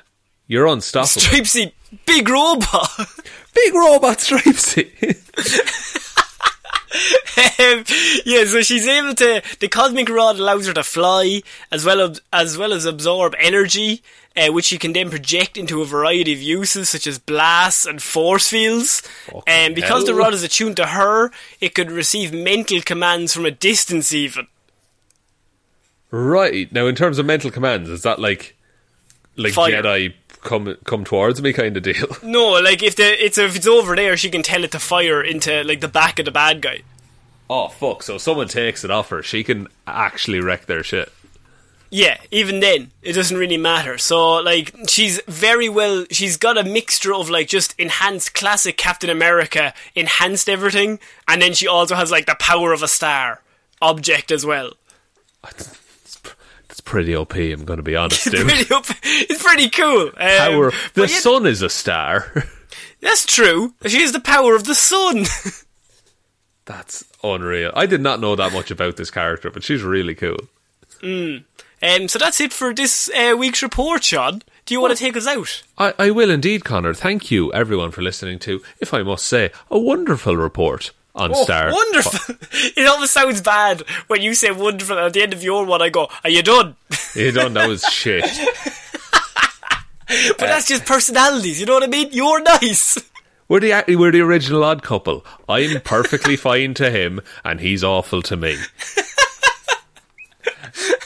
You're 0.46 0.66
unstoppable. 0.66 1.22
Stripesy, 1.22 1.72
big 2.06 2.28
robot. 2.28 2.90
Big 3.52 3.74
robot 3.74 4.18
Stripesy. 4.18 4.90
um, 6.90 7.84
yeah, 8.24 8.44
so 8.44 8.62
she's 8.62 8.86
able 8.86 9.14
to. 9.14 9.42
The 9.60 9.68
cosmic 9.68 10.08
rod 10.08 10.38
allows 10.38 10.66
her 10.66 10.72
to 10.74 10.82
fly, 10.82 11.42
as 11.70 11.84
well 11.84 12.00
as 12.00 12.20
as 12.32 12.58
well 12.58 12.72
as 12.72 12.84
absorb 12.84 13.34
energy, 13.38 14.02
uh, 14.36 14.48
which 14.52 14.66
she 14.66 14.78
can 14.78 14.92
then 14.92 15.10
project 15.10 15.56
into 15.56 15.82
a 15.82 15.86
variety 15.86 16.32
of 16.32 16.42
uses, 16.42 16.88
such 16.88 17.06
as 17.06 17.18
blasts 17.18 17.86
and 17.86 18.02
force 18.02 18.48
fields. 18.48 19.02
And 19.46 19.74
because 19.74 20.04
the 20.04 20.14
rod 20.14 20.34
is 20.34 20.42
attuned 20.42 20.76
to 20.76 20.86
her, 20.86 21.30
it 21.60 21.74
could 21.74 21.90
receive 21.90 22.32
mental 22.32 22.80
commands 22.80 23.32
from 23.32 23.46
a 23.46 23.50
distance, 23.50 24.12
even. 24.12 24.46
Right 26.10 26.72
now, 26.72 26.86
in 26.86 26.96
terms 26.96 27.18
of 27.18 27.26
mental 27.26 27.50
commands, 27.50 27.88
is 27.88 28.02
that 28.02 28.18
like 28.18 28.56
like 29.36 29.52
Fire. 29.52 29.82
Jedi 29.82 30.14
come 30.42 30.76
come 30.84 31.04
towards 31.04 31.40
me 31.42 31.52
kind 31.52 31.76
of 31.76 31.82
deal? 31.82 32.06
No, 32.22 32.52
like 32.52 32.82
if 32.82 32.96
the 32.96 33.24
it's 33.24 33.38
if 33.38 33.56
it's 33.56 33.66
over 33.66 33.94
there, 33.96 34.16
she 34.16 34.30
can 34.30 34.42
tell 34.42 34.64
it 34.64 34.72
to 34.72 34.78
fire 34.78 35.22
into 35.22 35.62
like 35.64 35.80
the 35.80 35.88
back 35.88 36.18
of 36.18 36.24
the 36.24 36.30
bad 36.30 36.60
guy. 36.62 36.80
oh 37.48 37.68
fuck! 37.68 38.02
So 38.02 38.16
if 38.16 38.22
someone 38.22 38.48
takes 38.48 38.84
it 38.84 38.90
off 38.90 39.08
her, 39.10 39.22
she 39.22 39.42
can 39.44 39.68
actually 39.86 40.40
wreck 40.40 40.66
their 40.66 40.82
shit. 40.82 41.12
Yeah, 41.92 42.18
even 42.30 42.60
then, 42.60 42.92
it 43.02 43.14
doesn't 43.14 43.36
really 43.36 43.56
matter. 43.56 43.98
So, 43.98 44.36
like, 44.36 44.72
she's 44.86 45.20
very 45.26 45.68
well, 45.68 46.04
she's 46.12 46.36
got 46.36 46.56
a 46.56 46.62
mixture 46.62 47.12
of, 47.12 47.28
like, 47.28 47.48
just 47.48 47.74
enhanced 47.80 48.32
classic 48.32 48.76
Captain 48.76 49.10
America, 49.10 49.74
enhanced 49.96 50.48
everything, 50.48 51.00
and 51.26 51.42
then 51.42 51.52
she 51.52 51.66
also 51.66 51.96
has, 51.96 52.12
like, 52.12 52.26
the 52.26 52.36
power 52.36 52.72
of 52.72 52.84
a 52.84 52.86
star 52.86 53.42
object 53.82 54.30
as 54.30 54.46
well. 54.46 54.74
Pretty 56.90 57.14
OP. 57.14 57.36
I'm 57.36 57.64
going 57.64 57.76
to 57.76 57.84
be 57.84 57.94
honest, 57.94 58.26
It's 58.26 58.42
pretty, 58.42 58.74
up, 58.74 58.84
it's 59.04 59.40
pretty 59.40 59.70
cool. 59.70 60.08
Um, 60.08 60.12
Power. 60.16 60.72
The 60.94 61.02
yeah, 61.02 61.06
sun 61.06 61.46
is 61.46 61.62
a 61.62 61.68
star. 61.68 62.32
That's 63.00 63.24
true. 63.24 63.74
She 63.86 64.00
has 64.00 64.10
the 64.10 64.18
power 64.18 64.56
of 64.56 64.64
the 64.64 64.74
sun. 64.74 65.24
That's 66.64 67.04
unreal. 67.22 67.70
I 67.76 67.86
did 67.86 68.00
not 68.00 68.18
know 68.18 68.34
that 68.34 68.52
much 68.52 68.72
about 68.72 68.96
this 68.96 69.08
character, 69.08 69.52
but 69.52 69.62
she's 69.62 69.84
really 69.84 70.16
cool. 70.16 70.36
um, 71.00 71.44
so 72.08 72.18
that's 72.18 72.40
it 72.40 72.52
for 72.52 72.74
this 72.74 73.08
uh, 73.16 73.36
week's 73.38 73.62
report, 73.62 74.02
Shaun. 74.02 74.42
Do 74.66 74.74
you 74.74 74.80
want 74.80 74.92
to 74.92 74.98
take 75.02 75.16
us 75.16 75.28
out? 75.28 75.62
I, 75.78 75.94
I 75.96 76.10
will 76.10 76.28
indeed, 76.30 76.64
Conor. 76.64 76.92
Thank 76.94 77.30
you, 77.30 77.52
everyone, 77.52 77.92
for 77.92 78.02
listening 78.02 78.40
to, 78.40 78.62
if 78.80 78.92
I 78.92 79.02
must 79.04 79.26
say, 79.26 79.50
a 79.70 79.78
wonderful 79.78 80.36
report 80.36 80.90
on 81.14 81.32
oh, 81.34 81.44
Star. 81.44 81.70
Oh, 81.70 81.74
Wonderful. 81.74 82.36
it 82.52 82.86
almost 82.86 83.12
sounds 83.12 83.40
bad 83.40 83.82
when 84.06 84.22
you 84.22 84.34
say 84.34 84.50
wonderful. 84.50 84.98
At 84.98 85.12
the 85.12 85.22
end 85.22 85.32
of 85.32 85.42
your 85.42 85.64
one, 85.64 85.82
I 85.82 85.88
go, 85.88 86.08
"Are 86.24 86.30
you 86.30 86.42
done?" 86.42 86.76
You 87.14 87.32
done? 87.32 87.54
That 87.54 87.68
was 87.68 87.82
shit. 87.84 88.24
But 90.10 90.38
that's 90.38 90.66
just 90.66 90.86
personalities. 90.86 91.60
You 91.60 91.66
know 91.66 91.74
what 91.74 91.84
I 91.84 91.86
mean? 91.86 92.08
You're 92.10 92.42
nice. 92.42 92.98
We're 93.46 93.60
the 93.60 93.96
we're 93.96 94.10
the 94.10 94.20
original 94.22 94.64
odd 94.64 94.82
couple. 94.82 95.24
I'm 95.48 95.80
perfectly 95.82 96.36
fine 96.48 96.74
to 96.74 96.90
him, 96.90 97.20
and 97.44 97.60
he's 97.60 97.84
awful 97.84 98.22
to 98.22 98.36
me. 98.36 98.56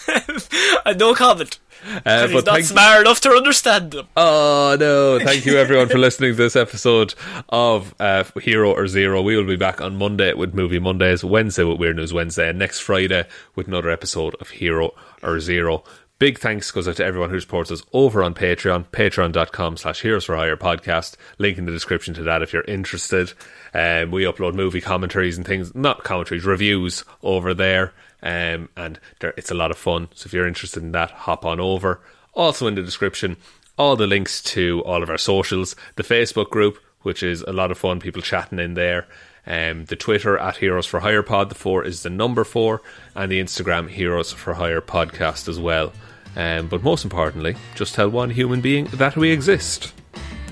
And 0.07 0.47
uh, 0.87 0.93
no 0.99 1.15
comment. 1.15 1.59
Uh, 2.05 2.29
he's 2.29 2.45
not 2.45 2.63
smart 2.63 3.01
enough 3.03 3.21
to 3.21 3.31
understand 3.31 3.91
them. 3.93 4.09
Oh 4.17 4.77
no! 4.79 5.19
Thank 5.19 5.47
you 5.47 5.59
everyone 5.59 5.89
for 5.89 5.99
listening 5.99 6.33
to 6.33 6.37
this 6.37 6.57
episode 6.57 7.15
of 7.49 7.95
uh, 8.01 8.25
Hero 8.41 8.73
or 8.73 8.87
Zero. 8.87 9.23
We 9.23 9.37
will 9.37 9.47
be 9.47 9.57
back 9.57 9.81
on 9.81 9.97
Monday 9.97 10.33
with 10.35 10.55
Movie 10.55 10.79
Mondays, 10.79 11.25
Wednesday 11.25 11.65
with 11.65 11.79
Weird 11.79 11.97
News 11.97 12.13
Wednesday, 12.13 12.49
and 12.49 12.59
next 12.59 12.81
Friday 12.81 13.27
with 13.55 13.69
another 13.69 13.91
episode 13.91 14.35
of 14.41 14.51
Hero 14.51 14.93
or 15.23 15.41
Zero. 15.41 15.85
Big 16.21 16.39
thanks 16.39 16.71
goes 16.71 16.87
out 16.87 16.97
to 16.97 17.05
everyone 17.05 17.31
who 17.31 17.41
supports 17.41 17.73
us 17.73 17.83
over 17.93 18.23
on 18.23 18.35
Patreon, 18.35 18.87
patreon.com 18.87 19.77
slash 19.77 20.01
Heroes 20.01 20.25
for 20.25 20.37
Hire 20.37 20.57
podcast. 20.57 21.17
Link 21.39 21.59
in 21.59 21.65
the 21.67 21.73
description 21.73 22.15
to 22.15 22.23
that 22.23 22.41
if 22.41 22.53
you're 22.53 22.63
interested. 22.63 23.33
Um, 23.75 24.13
we 24.13 24.23
upload 24.23 24.55
movie 24.55 24.81
commentaries 24.81 25.37
and 25.37 25.45
things, 25.45 25.75
not 25.75 26.05
commentaries, 26.05 26.45
reviews 26.45 27.05
over 27.25 27.53
there. 27.53 27.93
Um, 28.25 28.71
and 28.77 28.99
there, 29.21 29.35
it's 29.37 29.51
a 29.51 29.55
lot 29.55 29.71
of 29.71 29.79
fun. 29.79 30.09
So 30.15 30.27
if 30.27 30.33
you're 30.33 30.49
interested 30.49 30.83
in 30.83 30.93
that, 30.93 31.11
hop 31.11 31.45
on 31.45 31.61
over. 31.61 32.01
Also 32.33 32.67
in 32.67 32.75
the 32.75 32.83
description, 32.83 33.37
all 33.79 33.95
the 33.95 34.07
links 34.07 34.43
to 34.43 34.83
all 34.85 35.03
of 35.03 35.11
our 35.11 35.19
socials, 35.19 35.77
the 35.97 36.03
Facebook 36.03 36.51
group, 36.51 36.79
which 37.03 37.23
is 37.23 37.43
a 37.43 37.53
lot 37.53 37.71
of 37.71 37.79
fun, 37.79 38.01
people 38.01 38.23
chatting 38.23 38.59
in 38.59 38.75
there. 38.75 39.07
Um, 39.47 39.85
the 39.85 39.97
Twitter 39.97 40.39
at 40.39 40.57
Heroes 40.57 40.87
for 40.87 41.01
Hire 41.01 41.23
Pod, 41.23 41.51
the 41.51 41.55
four 41.55 41.85
is 41.85 42.03
the 42.03 42.09
number 42.09 42.45
four, 42.45 42.81
and 43.15 43.31
the 43.31 43.41
Instagram 43.41 43.91
Heroes 43.91 44.33
for 44.33 44.55
Hire 44.55 44.81
podcast 44.81 45.47
as 45.49 45.61
well. 45.61 45.93
Um, 46.35 46.67
but 46.69 46.83
most 46.83 47.05
importantly, 47.05 47.57
just 47.75 47.95
tell 47.95 48.09
one 48.09 48.31
human 48.31 48.63
being 48.63 48.87
that 48.87 49.17
we 49.17 49.31
exist. 49.31 49.93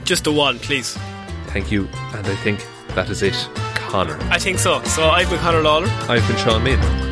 Just 0.05 0.25
the 0.25 0.33
one, 0.33 0.59
please. 0.59 0.97
Thank 1.47 1.73
you, 1.73 1.89
and 2.14 2.27
I 2.27 2.37
think 2.37 2.66
that 2.89 3.09
is 3.09 3.23
it, 3.23 3.49
Conor. 3.75 4.18
I 4.31 4.39
think 4.39 4.59
so. 4.59 4.83
So 4.85 5.09
I've 5.09 5.31
been 5.31 5.39
Conor 5.39 5.62
Lawler. 5.62 5.89
I've 6.09 6.27
been 6.29 6.37
Shaun 6.37 6.62
Meighan. 6.62 7.12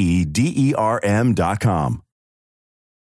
D 0.25 0.53
E 0.65 0.73
R 0.75 0.99
M.com. 1.03 2.01